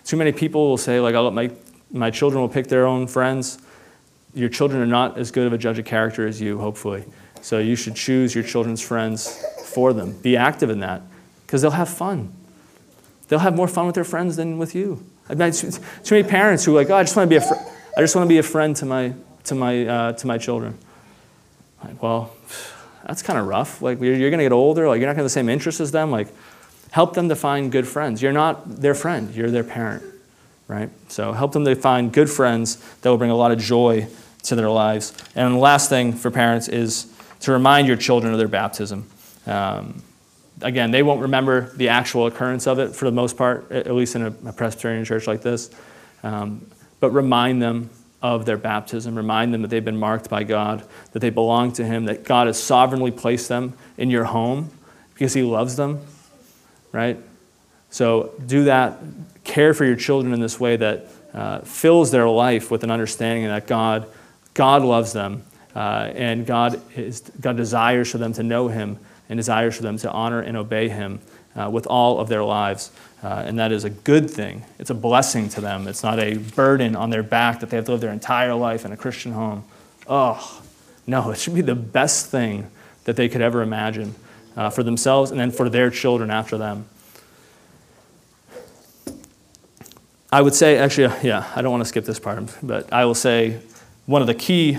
Too 0.04 0.16
many 0.16 0.32
people 0.32 0.68
will 0.68 0.78
say, 0.78 1.00
like, 1.00 1.14
I'll 1.14 1.24
let 1.24 1.34
my, 1.34 1.50
my 1.90 2.10
children 2.10 2.40
will 2.40 2.48
pick 2.48 2.68
their 2.68 2.86
own 2.86 3.06
friends. 3.06 3.58
Your 4.34 4.48
children 4.48 4.80
are 4.80 4.86
not 4.86 5.18
as 5.18 5.30
good 5.30 5.46
of 5.46 5.52
a 5.52 5.58
judge 5.58 5.78
of 5.78 5.84
character 5.84 6.26
as 6.26 6.40
you, 6.40 6.58
hopefully. 6.58 7.04
So 7.42 7.58
you 7.58 7.76
should 7.76 7.96
choose 7.96 8.34
your 8.34 8.44
children's 8.44 8.80
friends 8.80 9.44
for 9.66 9.92
them. 9.92 10.18
Be 10.22 10.36
active 10.36 10.70
in 10.70 10.80
that 10.80 11.02
because 11.44 11.62
they'll 11.62 11.72
have 11.72 11.88
fun. 11.88 12.32
They'll 13.28 13.40
have 13.40 13.56
more 13.56 13.68
fun 13.68 13.86
with 13.86 13.94
their 13.94 14.04
friends 14.04 14.36
than 14.36 14.58
with 14.58 14.74
you. 14.74 15.04
I've 15.28 15.38
met 15.38 15.54
too 15.54 16.14
many 16.14 16.28
parents 16.28 16.64
who 16.64 16.76
are 16.76 16.80
like, 16.80 16.90
oh, 16.90 16.96
I 16.96 17.02
just 17.02 17.16
want 17.16 17.28
to 17.28 17.30
be 17.30 17.36
a, 17.36 17.40
fr- 17.40 17.70
I 17.96 18.00
just 18.00 18.14
want 18.14 18.26
to 18.26 18.28
be 18.28 18.38
a 18.38 18.42
friend 18.42 18.76
to 18.76 18.86
my, 18.86 19.14
to 19.44 19.54
my, 19.54 19.86
uh, 19.86 20.12
to 20.12 20.26
my 20.26 20.38
children. 20.38 20.78
Like, 21.84 22.02
well, 22.02 22.32
that's 23.06 23.22
kind 23.22 23.38
of 23.38 23.46
rough. 23.46 23.82
Like, 23.82 24.00
you're, 24.00 24.14
you're 24.14 24.30
going 24.30 24.38
to 24.38 24.44
get 24.44 24.52
older. 24.52 24.88
Like, 24.88 25.00
you're 25.00 25.06
not 25.06 25.16
going 25.16 25.18
to 25.18 25.22
have 25.22 25.26
the 25.26 25.30
same 25.30 25.48
interests 25.48 25.80
as 25.80 25.92
them. 25.92 26.10
Like, 26.10 26.28
help 26.90 27.14
them 27.14 27.28
to 27.28 27.36
find 27.36 27.70
good 27.72 27.86
friends. 27.86 28.22
You're 28.22 28.32
not 28.32 28.80
their 28.80 28.94
friend, 28.94 29.34
you're 29.34 29.50
their 29.50 29.64
parent, 29.64 30.02
right? 30.68 30.90
So 31.08 31.32
help 31.32 31.52
them 31.52 31.64
to 31.64 31.74
find 31.74 32.12
good 32.12 32.30
friends 32.30 32.76
that 33.00 33.10
will 33.10 33.18
bring 33.18 33.30
a 33.30 33.36
lot 33.36 33.50
of 33.50 33.58
joy 33.58 34.06
to 34.44 34.54
their 34.54 34.70
lives. 34.70 35.12
And 35.34 35.54
the 35.54 35.58
last 35.58 35.88
thing 35.88 36.12
for 36.12 36.30
parents 36.30 36.68
is 36.68 37.12
to 37.40 37.52
remind 37.52 37.88
your 37.88 37.96
children 37.96 38.32
of 38.32 38.38
their 38.38 38.48
baptism. 38.48 39.10
Um, 39.46 40.02
again, 40.62 40.90
they 40.90 41.02
won't 41.02 41.22
remember 41.22 41.74
the 41.76 41.88
actual 41.88 42.26
occurrence 42.26 42.66
of 42.66 42.78
it 42.78 42.94
for 42.94 43.06
the 43.06 43.12
most 43.12 43.36
part, 43.36 43.70
at 43.72 43.92
least 43.92 44.14
in 44.14 44.22
a, 44.22 44.34
a 44.46 44.52
Presbyterian 44.52 45.04
church 45.04 45.26
like 45.26 45.42
this. 45.42 45.70
Um, 46.22 46.66
but 47.00 47.10
remind 47.10 47.60
them 47.60 47.90
of 48.24 48.44
their 48.44 48.56
baptism. 48.56 49.14
Remind 49.14 49.54
them 49.54 49.62
that 49.62 49.68
they've 49.68 49.84
been 49.84 49.96
marked 49.96 50.28
by 50.28 50.42
God, 50.42 50.84
that 51.12 51.20
they 51.20 51.30
belong 51.30 51.70
to 51.74 51.84
Him, 51.84 52.06
that 52.06 52.24
God 52.24 52.48
has 52.48 52.60
sovereignly 52.60 53.12
placed 53.12 53.48
them 53.48 53.74
in 53.96 54.10
your 54.10 54.24
home 54.24 54.70
because 55.12 55.34
He 55.34 55.42
loves 55.42 55.76
them 55.76 56.00
right? 56.94 57.18
So 57.90 58.32
do 58.46 58.64
that. 58.64 58.98
Care 59.42 59.74
for 59.74 59.84
your 59.84 59.96
children 59.96 60.32
in 60.32 60.40
this 60.40 60.58
way 60.58 60.76
that 60.76 61.06
uh, 61.34 61.58
fills 61.60 62.12
their 62.12 62.28
life 62.28 62.70
with 62.70 62.84
an 62.84 62.90
understanding 62.90 63.44
that 63.46 63.66
God, 63.66 64.06
God 64.54 64.82
loves 64.82 65.12
them, 65.12 65.42
uh, 65.74 66.12
and 66.14 66.46
God, 66.46 66.80
is, 66.96 67.20
God 67.40 67.56
desires 67.56 68.10
for 68.10 68.18
them 68.18 68.32
to 68.34 68.44
know 68.44 68.68
Him 68.68 68.98
and 69.28 69.36
desires 69.36 69.76
for 69.76 69.82
them 69.82 69.98
to 69.98 70.10
honor 70.10 70.40
and 70.40 70.56
obey 70.56 70.88
Him 70.88 71.20
uh, 71.56 71.70
with 71.70 71.86
all 71.86 72.18
of 72.18 72.28
their 72.28 72.44
lives. 72.44 72.90
Uh, 73.22 73.44
and 73.46 73.58
that 73.58 73.72
is 73.72 73.84
a 73.84 73.90
good 73.90 74.30
thing. 74.30 74.64
It's 74.78 74.90
a 74.90 74.94
blessing 74.94 75.48
to 75.50 75.60
them. 75.60 75.88
It's 75.88 76.02
not 76.02 76.18
a 76.18 76.36
burden 76.36 76.94
on 76.94 77.10
their 77.10 77.22
back 77.22 77.60
that 77.60 77.70
they 77.70 77.76
have 77.76 77.86
to 77.86 77.92
live 77.92 78.00
their 78.00 78.12
entire 78.12 78.54
life 78.54 78.84
in 78.84 78.92
a 78.92 78.96
Christian 78.96 79.32
home. 79.32 79.64
Oh, 80.06 80.62
no, 81.06 81.30
it 81.30 81.38
should 81.38 81.54
be 81.54 81.62
the 81.62 81.74
best 81.74 82.26
thing 82.26 82.70
that 83.04 83.16
they 83.16 83.28
could 83.28 83.40
ever 83.40 83.62
imagine 83.62 84.14
uh, 84.56 84.70
for 84.70 84.82
themselves 84.82 85.30
and 85.30 85.40
then 85.40 85.50
for 85.50 85.68
their 85.68 85.90
children 85.90 86.30
after 86.30 86.58
them. 86.58 86.86
I 90.32 90.42
would 90.42 90.54
say, 90.54 90.76
actually, 90.78 91.14
yeah, 91.22 91.50
I 91.54 91.62
don't 91.62 91.70
want 91.70 91.82
to 91.82 91.88
skip 91.88 92.04
this 92.04 92.18
part, 92.18 92.42
but 92.62 92.92
I 92.92 93.04
will 93.04 93.14
say 93.14 93.60
one 94.06 94.20
of 94.20 94.26
the 94.26 94.34
key 94.34 94.78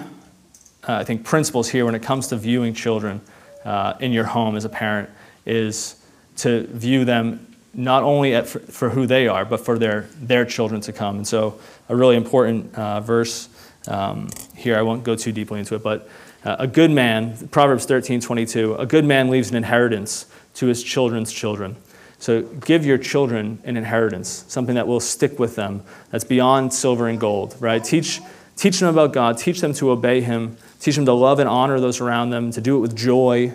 uh, 0.88 0.94
I 0.94 1.04
think, 1.04 1.24
principles 1.24 1.70
here 1.70 1.86
when 1.86 1.96
it 1.96 2.04
comes 2.04 2.28
to 2.28 2.38
viewing 2.38 2.74
children 2.74 3.22
uh, 3.64 3.96
in 4.00 4.12
your 4.12 4.26
home 4.26 4.56
as 4.56 4.66
a 4.66 4.70
parent 4.70 5.10
is 5.46 5.96
to 6.38 6.68
view 6.68 7.06
them 7.06 7.56
not 7.74 8.04
only 8.04 8.34
at, 8.34 8.48
for, 8.48 8.60
for, 8.60 8.90
who 8.90 9.06
they 9.06 9.28
are, 9.28 9.44
but 9.44 9.60
for 9.60 9.78
their, 9.78 10.08
their 10.22 10.46
children 10.46 10.80
to 10.82 10.94
come. 10.94 11.18
And 11.18 11.28
so, 11.28 11.60
a 11.90 11.96
really 11.96 12.16
important 12.16 12.74
uh, 12.74 13.02
verse 13.02 13.50
um, 13.88 14.30
here, 14.56 14.78
I 14.78 14.82
won't 14.82 15.04
go 15.04 15.16
too 15.16 15.32
deeply 15.32 15.60
into 15.60 15.76
it, 15.76 15.84
but 15.84 16.08
uh, 16.44 16.56
a 16.60 16.68
good 16.68 16.92
man, 16.92 17.48
Proverbs 17.50 17.86
13 17.86 18.22
22, 18.22 18.76
a 18.76 18.86
good 18.86 19.06
man 19.06 19.30
leaves 19.30 19.50
an 19.50 19.56
inheritance 19.56 20.28
to 20.56 20.68
his 20.68 20.84
children's 20.84 21.32
children. 21.32 21.76
So 22.18 22.44
give 22.44 22.86
your 22.86 22.98
children 22.98 23.60
an 23.66 23.78
inheritance, 23.78 24.46
something 24.48 24.76
that 24.76 24.88
will 24.88 25.00
stick 25.00 25.38
with 25.38 25.56
them, 25.56 25.84
that's 26.12 26.24
beyond 26.24 26.74
silver 26.74 27.08
and 27.08 27.20
gold, 27.20 27.56
right? 27.60 27.84
Teach, 27.84 28.22
teach 28.56 28.80
them 28.80 28.90
about 28.90 29.14
God, 29.14 29.38
teach 29.38 29.62
them 29.62 29.74
to 29.74 29.92
obey 29.92 30.22
Him, 30.22 30.58
teach 30.80 30.96
them 30.96 31.06
to 31.06 31.14
love 31.14 31.40
and 31.40 31.50
honor 31.50 31.80
those 31.80 32.00
around 32.00 32.30
them, 32.30 32.52
to 32.52 32.62
do 32.62 32.78
it 32.78 32.80
with 32.80 32.96
joy. 32.96 33.54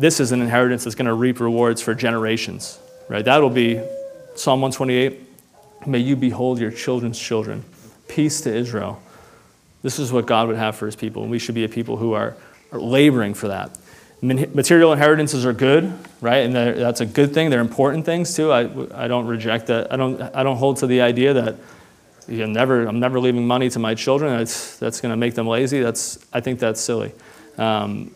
This 0.00 0.18
is 0.18 0.32
an 0.32 0.40
inheritance 0.40 0.84
that's 0.84 0.96
going 0.96 1.08
to 1.08 1.12
reap 1.12 1.40
rewards 1.40 1.82
for 1.82 1.94
generations, 1.94 2.78
right? 3.10 3.22
That'll 3.22 3.50
be 3.50 3.82
Psalm 4.34 4.62
128. 4.62 5.20
May 5.86 5.98
you 5.98 6.16
behold 6.16 6.58
your 6.58 6.70
children's 6.70 7.18
children. 7.18 7.62
Peace 8.08 8.40
to 8.40 8.54
Israel. 8.54 9.02
This 9.82 9.98
is 9.98 10.10
what 10.10 10.24
God 10.24 10.48
would 10.48 10.56
have 10.56 10.74
for 10.74 10.86
his 10.86 10.96
people, 10.96 11.20
and 11.20 11.30
we 11.30 11.38
should 11.38 11.54
be 11.54 11.64
a 11.64 11.68
people 11.68 11.98
who 11.98 12.14
are, 12.14 12.34
are 12.72 12.80
laboring 12.80 13.34
for 13.34 13.48
that. 13.48 13.78
Material 14.22 14.94
inheritances 14.94 15.44
are 15.44 15.52
good, 15.52 15.92
right? 16.22 16.46
And 16.46 16.54
that's 16.54 17.02
a 17.02 17.06
good 17.06 17.34
thing. 17.34 17.50
They're 17.50 17.60
important 17.60 18.06
things 18.06 18.34
too. 18.34 18.50
I, 18.52 18.70
I 18.94 19.06
don't 19.06 19.26
reject 19.26 19.66
that. 19.66 19.92
I 19.92 19.96
don't, 19.96 20.18
I 20.34 20.42
don't 20.42 20.56
hold 20.56 20.78
to 20.78 20.86
the 20.86 21.02
idea 21.02 21.34
that 21.34 21.56
you 22.26 22.46
never, 22.46 22.86
I'm 22.86 23.00
never 23.00 23.20
leaving 23.20 23.46
money 23.46 23.68
to 23.68 23.78
my 23.78 23.94
children. 23.94 24.38
That's, 24.38 24.78
that's 24.78 25.02
going 25.02 25.10
to 25.10 25.16
make 25.18 25.34
them 25.34 25.46
lazy. 25.46 25.80
That's, 25.80 26.18
I 26.32 26.40
think 26.40 26.58
that's 26.58 26.80
silly. 26.80 27.12
Um, 27.58 28.14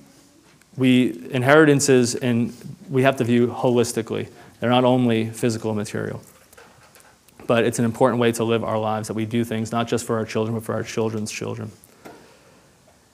we, 0.77 1.29
inheritances, 1.31 2.15
and 2.15 2.53
we 2.91 3.03
have 3.03 3.17
to 3.17 3.25
view 3.25 3.49
holistically. 3.49 4.29
They're 4.61 4.71
not 4.71 4.85
only 4.85 5.31
physical 5.31 5.71
and 5.71 5.79
material. 5.79 6.23
But 7.47 7.65
it's 7.65 7.79
an 7.79 7.85
important 7.85 8.21
way 8.21 8.33
to 8.33 8.45
live 8.45 8.65
our 8.65 8.79
lives 8.79 9.09
that 9.09 9.15
we 9.15 9.27
do 9.27 9.45
things 9.45 9.71
not 9.71 9.87
just 9.87 10.07
for 10.07 10.17
our 10.17 10.25
children, 10.25 10.55
but 10.55 10.65
for 10.65 10.75
our 10.75 10.83
children's 10.83 11.31
children. 11.31 11.71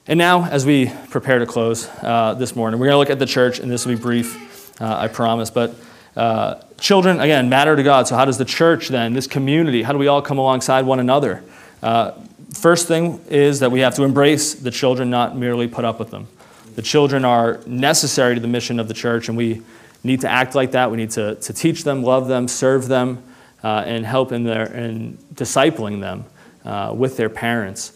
And 0.07 0.17
now, 0.17 0.45
as 0.45 0.65
we 0.65 0.91
prepare 1.09 1.39
to 1.39 1.45
close 1.45 1.87
uh, 2.01 2.33
this 2.33 2.55
morning, 2.55 2.79
we're 2.79 2.87
going 2.87 2.95
to 2.95 2.99
look 2.99 3.09
at 3.09 3.19
the 3.19 3.25
church, 3.25 3.59
and 3.59 3.69
this 3.69 3.85
will 3.85 3.95
be 3.95 4.01
brief, 4.01 4.81
uh, 4.81 4.97
I 4.97 5.07
promise. 5.07 5.49
But 5.49 5.75
uh, 6.15 6.55
children, 6.79 7.19
again, 7.19 7.49
matter 7.49 7.75
to 7.75 7.83
God. 7.83 8.07
So, 8.07 8.15
how 8.15 8.25
does 8.25 8.37
the 8.37 8.45
church 8.45 8.87
then, 8.87 9.13
this 9.13 9.27
community, 9.27 9.83
how 9.83 9.91
do 9.91 9.99
we 9.99 10.07
all 10.07 10.21
come 10.21 10.37
alongside 10.37 10.85
one 10.85 10.99
another? 10.99 11.43
Uh, 11.83 12.13
first 12.53 12.87
thing 12.87 13.19
is 13.29 13.59
that 13.59 13.71
we 13.71 13.81
have 13.81 13.95
to 13.95 14.03
embrace 14.03 14.55
the 14.55 14.71
children, 14.71 15.09
not 15.09 15.37
merely 15.37 15.67
put 15.67 15.85
up 15.85 15.99
with 15.99 16.09
them. 16.09 16.27
The 16.75 16.81
children 16.81 17.25
are 17.25 17.59
necessary 17.65 18.35
to 18.35 18.41
the 18.41 18.47
mission 18.47 18.79
of 18.79 18.87
the 18.87 18.93
church, 18.93 19.29
and 19.29 19.37
we 19.37 19.61
need 20.03 20.21
to 20.21 20.29
act 20.29 20.55
like 20.55 20.71
that. 20.71 20.91
We 20.91 20.97
need 20.97 21.11
to, 21.11 21.35
to 21.35 21.53
teach 21.53 21.83
them, 21.83 22.03
love 22.03 22.27
them, 22.27 22.47
serve 22.47 22.87
them, 22.87 23.23
uh, 23.63 23.83
and 23.85 24.05
help 24.05 24.31
in, 24.31 24.43
their, 24.43 24.65
in 24.73 25.17
discipling 25.33 26.01
them 26.01 26.25
uh, 26.65 26.93
with 26.95 27.17
their 27.17 27.29
parents 27.29 27.93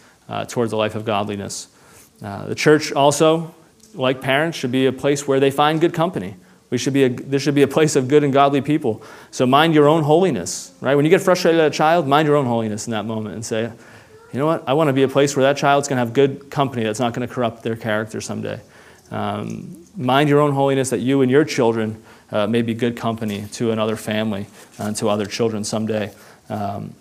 towards 0.48 0.74
a 0.74 0.78
life 0.78 0.96
of 0.96 1.06
godliness. 1.06 1.68
Uh, 2.24 2.48
the 2.48 2.56
church 2.56 2.92
also, 2.92 3.54
like 3.94 4.22
parents, 4.22 4.58
should 4.58 4.72
be 4.72 4.86
a 4.86 4.92
place 4.92 5.28
where 5.28 5.40
they 5.40 5.52
find 5.52 5.82
good 5.82 5.94
company. 5.94 6.36
We 6.70 6.78
should 6.78 6.94
be 6.94 7.04
a, 7.04 7.10
there 7.10 7.40
should 7.40 7.56
be 7.56 7.62
a 7.62 7.68
place 7.68 7.96
of 7.96 8.08
good 8.08 8.24
and 8.24 8.34
godly 8.34 8.62
people. 8.62 9.04
So 9.32 9.46
mind 9.46 9.74
your 9.74 9.88
own 9.88 10.04
holiness, 10.04 10.74
right? 10.82 10.96
When 10.96 11.06
you 11.06 11.12
get 11.12 11.22
frustrated 11.22 11.62
at 11.62 11.68
a 11.68 11.76
child, 11.76 12.08
mind 12.08 12.28
your 12.28 12.38
own 12.38 12.46
holiness 12.46 12.88
in 12.88 12.92
that 12.92 13.06
moment 13.06 13.36
and 13.36 13.46
say, 13.46 13.72
you 14.36 14.40
know 14.40 14.48
what? 14.48 14.68
I 14.68 14.74
want 14.74 14.90
to 14.90 14.94
be 14.94 15.04
a 15.04 15.08
place 15.08 15.36
where 15.36 15.44
that 15.44 15.58
child's 15.58 15.88
going 15.88 15.98
to 15.98 16.06
have 16.06 16.14
good 16.14 16.50
company 16.50 16.84
that's 16.84 17.00
not 17.00 17.14
going 17.14 17.28
to 17.28 17.34
corrupt 17.34 17.64
their 17.64 17.76
character 17.76 18.22
someday. 18.22 18.60
Um, 19.12 19.86
mind 19.96 20.30
your 20.30 20.42
own 20.42 20.52
holiness 20.52 20.90
that 20.90 21.00
you 21.00 21.22
and 21.22 21.32
your 21.32 21.46
children 21.46 22.04
uh, 22.32 22.48
may 22.48 22.62
be 22.62 22.74
good 22.74 22.98
company 22.98 23.48
to 23.54 23.72
another 23.72 23.96
family 23.96 24.48
and 24.78 24.96
to 24.98 25.10
other 25.10 25.26
children 25.26 25.64
someday. 25.64 26.12
Um, 26.50 26.94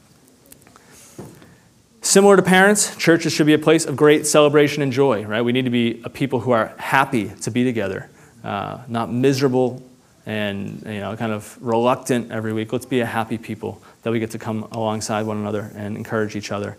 Similar 2.04 2.36
to 2.36 2.42
parents, 2.42 2.94
churches 2.96 3.32
should 3.32 3.46
be 3.46 3.54
a 3.54 3.58
place 3.58 3.86
of 3.86 3.96
great 3.96 4.26
celebration 4.26 4.82
and 4.82 4.92
joy, 4.92 5.24
right? 5.24 5.40
We 5.40 5.52
need 5.52 5.64
to 5.64 5.70
be 5.70 6.02
a 6.04 6.10
people 6.10 6.40
who 6.40 6.50
are 6.50 6.74
happy 6.76 7.30
to 7.40 7.50
be 7.50 7.64
together, 7.64 8.10
uh, 8.44 8.82
not 8.88 9.10
miserable 9.10 9.82
and 10.26 10.82
you 10.84 11.00
know, 11.00 11.16
kind 11.16 11.32
of 11.32 11.56
reluctant 11.62 12.30
every 12.30 12.52
week. 12.52 12.74
Let's 12.74 12.84
be 12.84 13.00
a 13.00 13.06
happy 13.06 13.38
people 13.38 13.82
that 14.02 14.10
we 14.10 14.20
get 14.20 14.32
to 14.32 14.38
come 14.38 14.64
alongside 14.70 15.22
one 15.22 15.38
another 15.38 15.72
and 15.74 15.96
encourage 15.96 16.36
each 16.36 16.52
other. 16.52 16.76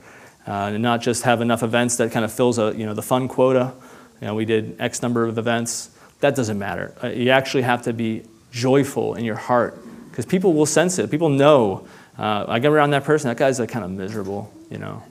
Uh, 0.47 0.71
and 0.73 0.83
not 0.83 1.01
just 1.01 1.23
have 1.23 1.41
enough 1.41 1.63
events 1.63 1.97
that 1.97 2.11
kind 2.11 2.23
of 2.23 2.31
fills 2.31 2.59
a, 2.59 2.73
you 2.75 2.85
know, 2.85 2.93
the 2.93 3.01
fun 3.01 3.27
quota. 3.27 3.73
You 4.21 4.27
know, 4.27 4.35
we 4.35 4.45
did 4.45 4.75
X 4.79 5.01
number 5.01 5.25
of 5.25 5.37
events. 5.37 5.89
That 6.19 6.35
doesn't 6.35 6.59
matter. 6.59 6.93
Uh, 7.03 7.07
you 7.07 7.31
actually 7.31 7.63
have 7.63 7.81
to 7.83 7.93
be 7.93 8.23
joyful 8.51 9.15
in 9.15 9.25
your 9.25 9.35
heart 9.35 9.79
because 10.09 10.25
people 10.25 10.53
will 10.53 10.65
sense 10.65 10.99
it. 10.99 11.11
People 11.11 11.29
know. 11.29 11.87
Uh, 12.17 12.45
I 12.47 12.59
get 12.59 12.71
around 12.71 12.91
that 12.91 13.03
person, 13.03 13.27
that 13.27 13.37
guy's 13.37 13.59
like 13.59 13.69
kind 13.69 13.83
of 13.83 13.91
miserable, 13.91 14.53
you 14.69 14.77
know. 14.77 15.03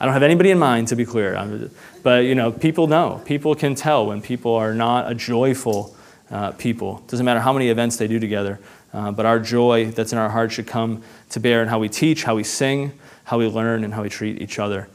I 0.00 0.04
don't 0.04 0.14
have 0.14 0.22
anybody 0.22 0.50
in 0.50 0.58
mind, 0.58 0.88
to 0.88 0.96
be 0.96 1.04
clear. 1.04 1.70
but, 2.02 2.24
you 2.24 2.34
know, 2.34 2.52
people 2.52 2.86
know. 2.86 3.20
People 3.24 3.54
can 3.54 3.74
tell 3.74 4.06
when 4.06 4.22
people 4.22 4.54
are 4.54 4.72
not 4.72 5.10
a 5.10 5.14
joyful 5.14 5.96
uh, 6.30 6.52
people. 6.52 7.02
Doesn't 7.08 7.26
matter 7.26 7.40
how 7.40 7.52
many 7.52 7.68
events 7.68 7.96
they 7.96 8.06
do 8.06 8.20
together. 8.20 8.60
Uh, 8.92 9.10
but 9.10 9.26
our 9.26 9.38
joy 9.38 9.90
that's 9.90 10.12
in 10.12 10.18
our 10.18 10.30
heart 10.30 10.52
should 10.52 10.66
come 10.66 11.02
to 11.30 11.40
bear 11.40 11.62
in 11.62 11.68
how 11.68 11.78
we 11.78 11.88
teach, 11.88 12.24
how 12.24 12.36
we 12.36 12.44
sing, 12.44 12.92
how 13.28 13.36
we 13.36 13.46
learn, 13.46 13.84
and 13.84 13.92
how 13.92 14.02
we 14.02 14.08
treat 14.08 14.40
each 14.40 14.58
other. 14.58 14.88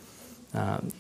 Um, 0.55 0.91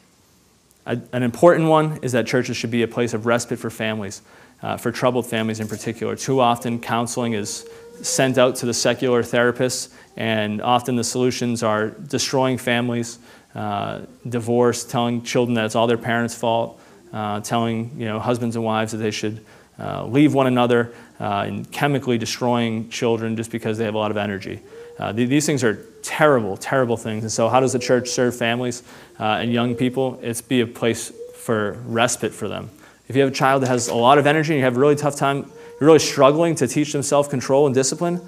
a, 0.85 0.99
an 1.13 1.23
important 1.23 1.67
one 1.67 1.97
is 2.03 2.11
that 2.11 2.27
churches 2.27 2.55
should 2.57 2.69
be 2.69 2.83
a 2.83 2.87
place 2.87 3.15
of 3.15 3.25
respite 3.25 3.57
for 3.57 3.71
families, 3.71 4.21
uh, 4.61 4.77
for 4.77 4.91
troubled 4.91 5.25
families 5.25 5.59
in 5.59 5.67
particular. 5.67 6.15
Too 6.15 6.39
often, 6.39 6.79
counseling 6.79 7.33
is 7.33 7.67
sent 8.03 8.37
out 8.37 8.57
to 8.57 8.67
the 8.67 8.73
secular 8.73 9.23
therapists, 9.23 9.91
and 10.15 10.61
often 10.61 10.95
the 10.95 11.03
solutions 11.03 11.63
are 11.63 11.89
destroying 11.89 12.59
families, 12.59 13.17
uh, 13.55 14.01
divorce, 14.29 14.83
telling 14.83 15.23
children 15.23 15.55
that 15.55 15.65
it's 15.65 15.75
all 15.75 15.87
their 15.87 15.97
parents' 15.97 16.35
fault, 16.35 16.79
uh, 17.13 17.39
telling 17.41 17.99
you 17.99 18.05
know, 18.05 18.19
husbands 18.19 18.55
and 18.55 18.63
wives 18.63 18.91
that 18.91 18.99
they 18.99 19.09
should 19.09 19.43
uh, 19.79 20.05
leave 20.05 20.35
one 20.35 20.45
another, 20.45 20.93
uh, 21.19 21.45
and 21.47 21.71
chemically 21.71 22.19
destroying 22.19 22.89
children 22.89 23.35
just 23.35 23.49
because 23.49 23.79
they 23.79 23.85
have 23.85 23.95
a 23.95 23.97
lot 23.97 24.11
of 24.11 24.17
energy. 24.17 24.61
Uh, 24.99 25.11
th- 25.13 25.29
these 25.29 25.45
things 25.45 25.63
are 25.63 25.85
terrible, 26.01 26.57
terrible 26.57 26.97
things. 26.97 27.23
And 27.23 27.31
so, 27.31 27.49
how 27.49 27.59
does 27.59 27.73
the 27.73 27.79
church 27.79 28.09
serve 28.09 28.35
families 28.35 28.83
and 29.19 29.51
young 29.51 29.75
people? 29.75 30.19
It's 30.21 30.41
be 30.41 30.61
a 30.61 30.67
place 30.67 31.11
for 31.35 31.73
respite 31.85 32.33
for 32.33 32.47
them. 32.47 32.69
If 33.07 33.15
you 33.15 33.21
have 33.21 33.31
a 33.31 33.35
child 33.35 33.63
that 33.63 33.67
has 33.67 33.89
a 33.89 33.95
lot 33.95 34.17
of 34.17 34.25
energy 34.25 34.53
and 34.53 34.59
you 34.59 34.63
have 34.63 34.77
a 34.77 34.79
really 34.79 34.95
tough 34.95 35.15
time, 35.15 35.51
you're 35.79 35.87
really 35.87 35.99
struggling 35.99 36.55
to 36.55 36.67
teach 36.67 36.93
them 36.93 37.03
self 37.03 37.29
control 37.29 37.65
and 37.65 37.75
discipline, 37.75 38.21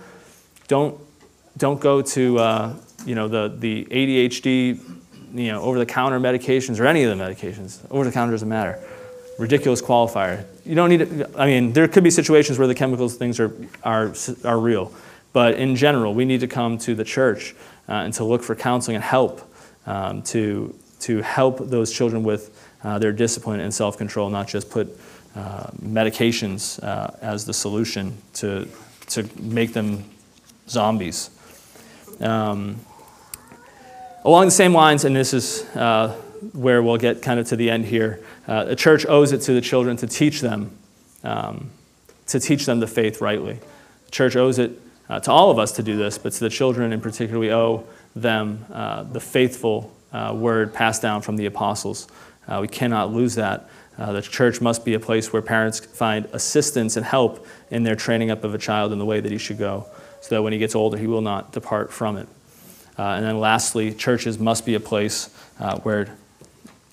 don't, 0.67 0.99
don't 1.57 1.79
go 1.79 2.01
to 2.01 2.39
uh, 2.39 2.75
you 3.05 3.15
know, 3.15 3.27
the, 3.27 3.55
the 3.57 3.85
ADHD 3.85 4.79
you 5.33 5.51
know, 5.51 5.61
over 5.61 5.79
the 5.79 5.85
counter 5.85 6.19
medications 6.19 6.79
or 6.79 6.85
any 6.85 7.03
of 7.03 7.17
the 7.17 7.23
medications. 7.23 7.79
Over 7.89 8.05
the 8.05 8.11
counter 8.11 8.31
doesn't 8.31 8.49
matter. 8.49 8.79
Ridiculous 9.37 9.81
qualifier. 9.81 10.45
You 10.65 10.75
don't 10.75 10.89
need 10.89 10.99
to, 10.99 11.29
I 11.39 11.45
mean, 11.45 11.73
there 11.73 11.87
could 11.87 12.03
be 12.03 12.09
situations 12.09 12.57
where 12.57 12.67
the 12.67 12.75
chemicals 12.75 13.15
things 13.15 13.39
are, 13.39 13.53
are, 13.83 14.13
are 14.43 14.59
real. 14.59 14.93
But 15.35 15.55
in 15.55 15.75
general, 15.75 16.13
we 16.13 16.23
need 16.23 16.39
to 16.39 16.47
come 16.47 16.77
to 16.77 16.95
the 16.95 17.03
church 17.03 17.55
uh, 17.89 18.05
and 18.05 18.13
to 18.13 18.23
look 18.23 18.41
for 18.41 18.55
counseling 18.55 18.95
and 18.95 19.03
help 19.03 19.41
um, 19.85 20.21
to, 20.21 20.73
to 21.01 21.21
help 21.23 21.59
those 21.59 21.91
children 21.91 22.23
with 22.23 22.57
uh, 22.85 22.99
their 22.99 23.11
discipline 23.11 23.59
and 23.59 23.73
self 23.73 23.97
control, 23.97 24.29
not 24.29 24.47
just 24.47 24.69
put 24.69 24.97
uh, 25.35 25.71
medications 25.83 26.81
uh, 26.81 27.11
as 27.21 27.43
the 27.43 27.53
solution 27.53 28.17
to, 28.35 28.65
to 29.07 29.29
make 29.41 29.73
them 29.73 30.05
zombies. 30.69 31.29
Um, 32.21 32.79
Along 34.23 34.45
the 34.45 34.51
same 34.51 34.73
lines, 34.73 35.03
and 35.03 35.13
this 35.13 35.33
is 35.33 35.65
uh, 35.75 36.15
where 36.53 36.81
we'll 36.81 36.95
get 36.95 37.21
kind 37.21 37.41
of 37.41 37.47
to 37.47 37.57
the 37.57 37.69
end 37.69 37.83
here, 37.83 38.21
uh, 38.47 38.63
the 38.63 38.75
church 38.75 39.05
owes 39.05 39.33
it 39.33 39.41
to 39.41 39.53
the 39.53 39.59
children 39.59 39.97
to 39.97 40.07
teach 40.07 40.39
them, 40.39 40.71
um, 41.25 41.71
to 42.27 42.39
teach 42.39 42.65
them 42.65 42.79
the 42.79 42.87
faith 42.87 43.19
rightly. 43.19 43.59
The 44.05 44.11
church 44.11 44.37
owes 44.37 44.59
it 44.59 44.79
uh, 45.09 45.19
to 45.19 45.31
all 45.31 45.51
of 45.51 45.59
us 45.59 45.73
to 45.73 45.83
do 45.83 45.97
this, 45.97 46.17
but 46.17 46.33
to 46.33 46.39
the 46.39 46.49
children 46.49 46.91
in 46.91 47.01
particular, 47.01 47.39
we 47.39 47.51
owe 47.51 47.83
them 48.15 48.65
uh, 48.71 49.03
the 49.03 49.19
faithful 49.19 49.93
uh, 50.13 50.33
word 50.35 50.73
passed 50.73 51.01
down 51.01 51.21
from 51.21 51.35
the 51.35 51.45
apostles. 51.45 52.07
Uh, 52.47 52.59
we 52.61 52.67
cannot 52.67 53.11
lose 53.11 53.35
that. 53.35 53.69
the 53.97 54.21
church 54.21 54.61
must 54.61 54.85
be 54.85 54.93
a 54.93 54.99
place 54.99 55.33
where 55.33 55.41
parents 55.41 55.79
find 55.79 56.25
assistance 56.33 56.97
and 56.97 57.05
help 57.05 57.45
in 57.71 57.83
their 57.83 57.95
training 57.95 58.31
up 58.31 58.43
of 58.43 58.53
a 58.53 58.57
child 58.57 58.91
in 58.91 58.99
the 58.99 59.05
way 59.05 59.19
that 59.19 59.31
he 59.31 59.37
should 59.37 59.57
go, 59.57 59.85
so 60.21 60.35
that 60.35 60.41
when 60.41 60.53
he 60.53 60.59
gets 60.59 60.75
older, 60.75 60.97
he 60.97 61.07
will 61.07 61.21
not 61.21 61.51
depart 61.51 61.91
from 61.91 62.17
it. 62.17 62.27
Uh, 62.97 63.03
and 63.03 63.25
then 63.25 63.39
lastly, 63.39 63.93
churches 63.93 64.39
must 64.39 64.65
be 64.65 64.73
a 64.73 64.79
place 64.79 65.29
uh, 65.59 65.77
where 65.79 66.07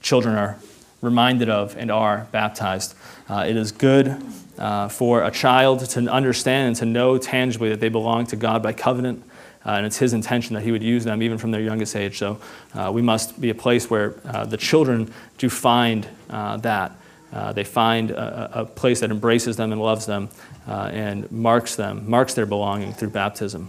children 0.00 0.34
are 0.34 0.58
reminded 1.00 1.48
of 1.48 1.76
and 1.76 1.90
are 1.90 2.26
baptized. 2.32 2.94
Uh, 3.28 3.44
it 3.48 3.56
is 3.56 3.72
good 3.72 4.20
uh, 4.58 4.88
for 4.88 5.22
a 5.24 5.30
child 5.30 5.80
to 5.80 6.00
understand 6.10 6.68
and 6.68 6.76
to 6.76 6.84
know 6.84 7.18
tangibly 7.18 7.70
that 7.70 7.80
they 7.80 7.88
belong 7.88 8.26
to 8.26 8.36
God 8.36 8.62
by 8.62 8.72
covenant, 8.72 9.24
Uh, 9.64 9.76
and 9.76 9.86
it's 9.86 9.98
His 9.98 10.12
intention 10.12 10.54
that 10.54 10.62
He 10.62 10.72
would 10.72 10.82
use 10.82 11.04
them 11.04 11.22
even 11.22 11.38
from 11.38 11.52
their 11.52 11.60
youngest 11.60 11.94
age. 11.94 12.18
So 12.18 12.40
uh, 12.74 12.90
we 12.92 13.00
must 13.00 13.40
be 13.40 13.50
a 13.50 13.54
place 13.54 13.88
where 13.88 14.14
uh, 14.24 14.44
the 14.44 14.56
children 14.56 15.12
do 15.38 15.48
find 15.48 16.06
uh, 16.30 16.56
that. 16.58 16.92
Uh, 17.32 17.52
they 17.52 17.64
find 17.64 18.10
a, 18.10 18.60
a, 18.60 18.64
place 18.64 19.00
that 19.00 19.10
embraces 19.10 19.56
them 19.56 19.72
and 19.72 19.80
loves 19.80 20.04
them 20.04 20.28
and 20.66 21.30
marks 21.30 21.76
them, 21.76 22.10
marks 22.10 22.34
their 22.34 22.44
belonging 22.44 22.92
through 22.92 23.08
baptism. 23.10 23.68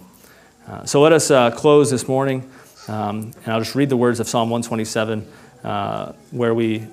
so 0.85 0.99
let 0.99 1.13
us 1.13 1.27
close 1.55 1.89
this 1.89 2.07
morning, 2.07 2.49
um, 2.89 3.31
and 3.45 3.53
I'll 3.53 3.61
just 3.61 3.75
read 3.75 3.89
the 3.89 3.97
words 3.97 4.19
of 4.19 4.27
Psalm 4.27 4.49
127, 4.49 5.21
where 6.31 6.53
we 6.53 6.85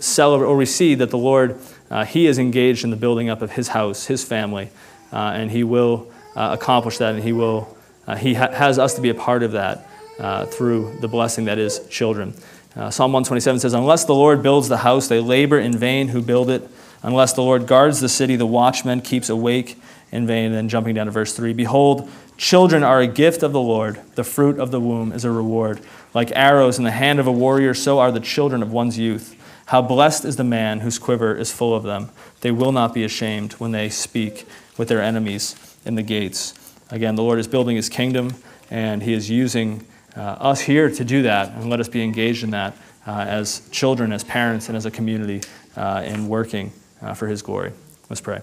celebrate 0.00 0.46
or 0.46 0.56
we 0.56 0.66
see 0.66 0.94
that 0.96 1.10
the 1.10 1.18
Lord, 1.18 1.58
He 2.06 2.26
is 2.26 2.38
engaged 2.38 2.84
in 2.84 2.90
the 2.90 2.96
building 2.96 3.28
up 3.28 3.42
of 3.42 3.52
His 3.52 3.68
house, 3.68 4.06
His 4.06 4.24
family, 4.24 4.70
and 5.10 5.50
He 5.50 5.64
will 5.64 6.10
accomplish 6.36 6.98
that, 6.98 7.14
and 7.14 7.22
He 7.22 7.32
will 7.32 7.76
uh, 8.10 8.16
he 8.16 8.34
ha- 8.34 8.50
has 8.50 8.76
us 8.76 8.94
to 8.94 9.00
be 9.00 9.10
a 9.10 9.14
part 9.14 9.44
of 9.44 9.52
that 9.52 9.86
uh, 10.18 10.44
through 10.46 10.98
the 11.00 11.06
blessing 11.06 11.44
that 11.44 11.58
is 11.58 11.86
children. 11.88 12.34
Uh, 12.74 12.90
Psalm 12.90 13.12
127 13.12 13.60
says, 13.60 13.72
Unless 13.72 14.06
the 14.06 14.14
Lord 14.14 14.42
builds 14.42 14.68
the 14.68 14.78
house, 14.78 15.06
they 15.06 15.20
labor 15.20 15.60
in 15.60 15.76
vain 15.76 16.08
who 16.08 16.20
build 16.20 16.50
it. 16.50 16.68
Unless 17.02 17.34
the 17.34 17.42
Lord 17.42 17.68
guards 17.68 18.00
the 18.00 18.08
city, 18.08 18.34
the 18.34 18.46
watchman 18.46 19.00
keeps 19.00 19.28
awake 19.28 19.80
in 20.10 20.26
vain. 20.26 20.46
And 20.46 20.54
then 20.54 20.68
jumping 20.68 20.96
down 20.96 21.06
to 21.06 21.12
verse 21.12 21.34
3 21.34 21.52
Behold, 21.52 22.10
children 22.36 22.82
are 22.82 23.00
a 23.00 23.06
gift 23.06 23.44
of 23.44 23.52
the 23.52 23.60
Lord, 23.60 24.00
the 24.16 24.24
fruit 24.24 24.58
of 24.58 24.72
the 24.72 24.80
womb 24.80 25.12
is 25.12 25.24
a 25.24 25.30
reward. 25.30 25.80
Like 26.12 26.32
arrows 26.34 26.78
in 26.78 26.84
the 26.84 26.90
hand 26.90 27.20
of 27.20 27.28
a 27.28 27.32
warrior, 27.32 27.74
so 27.74 28.00
are 28.00 28.10
the 28.10 28.18
children 28.18 28.60
of 28.60 28.72
one's 28.72 28.98
youth. 28.98 29.36
How 29.70 29.80
blessed 29.80 30.24
is 30.24 30.34
the 30.34 30.42
man 30.42 30.80
whose 30.80 30.98
quiver 30.98 31.32
is 31.32 31.52
full 31.52 31.76
of 31.76 31.84
them. 31.84 32.10
They 32.40 32.50
will 32.50 32.72
not 32.72 32.92
be 32.92 33.04
ashamed 33.04 33.52
when 33.52 33.70
they 33.70 33.88
speak 33.88 34.44
with 34.76 34.88
their 34.88 35.00
enemies 35.00 35.54
in 35.84 35.94
the 35.94 36.02
gates. 36.02 36.54
Again, 36.90 37.14
the 37.14 37.22
Lord 37.22 37.38
is 37.38 37.46
building 37.46 37.76
his 37.76 37.88
kingdom, 37.88 38.34
and 38.68 39.00
he 39.00 39.12
is 39.12 39.30
using 39.30 39.86
uh, 40.16 40.22
us 40.22 40.62
here 40.62 40.90
to 40.90 41.04
do 41.04 41.22
that, 41.22 41.52
and 41.52 41.70
let 41.70 41.78
us 41.78 41.88
be 41.88 42.02
engaged 42.02 42.42
in 42.42 42.50
that 42.50 42.76
uh, 43.06 43.20
as 43.28 43.68
children, 43.70 44.12
as 44.12 44.24
parents, 44.24 44.66
and 44.66 44.76
as 44.76 44.86
a 44.86 44.90
community 44.90 45.40
uh, 45.76 46.02
in 46.04 46.26
working 46.26 46.72
uh, 47.00 47.14
for 47.14 47.28
his 47.28 47.40
glory. 47.40 47.70
Let's 48.08 48.20
pray. 48.20 48.40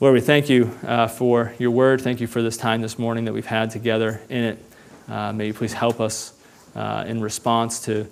Lord, 0.00 0.14
we 0.14 0.22
thank 0.22 0.48
you 0.48 0.74
uh, 0.86 1.08
for 1.08 1.52
your 1.58 1.72
word. 1.72 2.00
Thank 2.00 2.22
you 2.22 2.26
for 2.26 2.40
this 2.40 2.56
time 2.56 2.80
this 2.80 2.98
morning 2.98 3.26
that 3.26 3.34
we've 3.34 3.44
had 3.44 3.70
together 3.70 4.22
in 4.30 4.44
it. 4.44 4.64
Uh, 5.10 5.34
may 5.34 5.48
you 5.48 5.52
please 5.52 5.74
help 5.74 6.00
us 6.00 6.32
in 6.74 7.20
response 7.20 7.80
to 7.84 8.06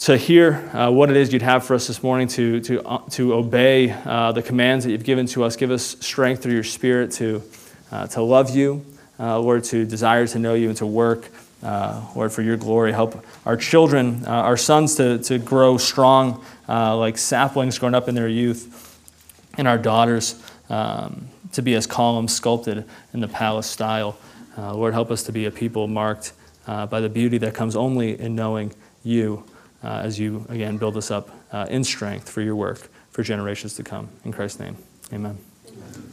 to 0.00 0.16
hear 0.16 0.54
uh, 0.72 0.90
what 0.90 1.10
it 1.10 1.16
is 1.16 1.32
you'd 1.32 1.42
have 1.42 1.64
for 1.64 1.74
us 1.74 1.88
this 1.88 2.02
morning, 2.02 2.28
to, 2.28 2.60
to, 2.60 2.86
uh, 2.86 2.98
to 3.10 3.34
obey 3.34 3.90
uh, 3.90 4.30
the 4.30 4.42
commands 4.42 4.84
that 4.84 4.92
you've 4.92 5.04
given 5.04 5.26
to 5.26 5.42
us. 5.42 5.56
Give 5.56 5.72
us 5.72 5.96
strength 6.00 6.42
through 6.42 6.54
your 6.54 6.64
Spirit 6.64 7.10
to 7.12 7.42
uh, 7.90 8.06
to 8.08 8.20
love 8.20 8.54
you, 8.54 8.84
uh, 9.18 9.40
Lord, 9.40 9.64
to 9.64 9.86
desire 9.86 10.26
to 10.26 10.38
know 10.38 10.52
you 10.52 10.68
and 10.68 10.76
to 10.76 10.86
work, 10.86 11.30
uh, 11.62 12.04
Lord, 12.14 12.32
for 12.32 12.42
your 12.42 12.58
glory. 12.58 12.92
Help 12.92 13.24
our 13.46 13.56
children, 13.56 14.26
our 14.26 14.58
sons, 14.58 14.96
to, 14.96 15.18
to 15.20 15.38
grow 15.38 15.78
strong 15.78 16.44
like 16.68 17.16
saplings 17.16 17.78
growing 17.78 17.94
up 17.94 18.08
in 18.08 18.14
their 18.14 18.28
youth, 18.28 18.98
and 19.56 19.66
our 19.66 19.78
daughters 19.78 20.38
um, 20.68 21.28
to 21.52 21.62
be 21.62 21.74
as 21.74 21.86
columns 21.86 22.34
sculpted 22.34 22.84
in 23.14 23.20
the 23.20 23.28
palace 23.28 23.66
style. 23.66 24.18
Lord, 24.58 24.92
help 24.92 25.10
us 25.10 25.22
to 25.22 25.32
be 25.32 25.46
a 25.46 25.50
people 25.50 25.88
marked 25.88 26.34
by 26.66 27.00
the 27.00 27.08
beauty 27.08 27.38
that 27.38 27.54
comes 27.54 27.74
only 27.74 28.20
in 28.20 28.34
knowing 28.34 28.74
you 29.02 29.44
Uh, 29.82 30.00
as 30.02 30.18
you, 30.18 30.44
again, 30.48 30.76
build 30.76 30.96
us 30.96 31.10
up 31.10 31.30
uh, 31.52 31.66
in 31.70 31.84
strength 31.84 32.28
for 32.28 32.40
your 32.40 32.56
work 32.56 32.88
for 33.10 33.22
generations 33.22 33.74
to 33.74 33.84
come. 33.84 34.08
In 34.24 34.32
Christ's 34.32 34.60
name, 34.60 34.76
amen. 35.12 35.38
amen. 35.68 36.07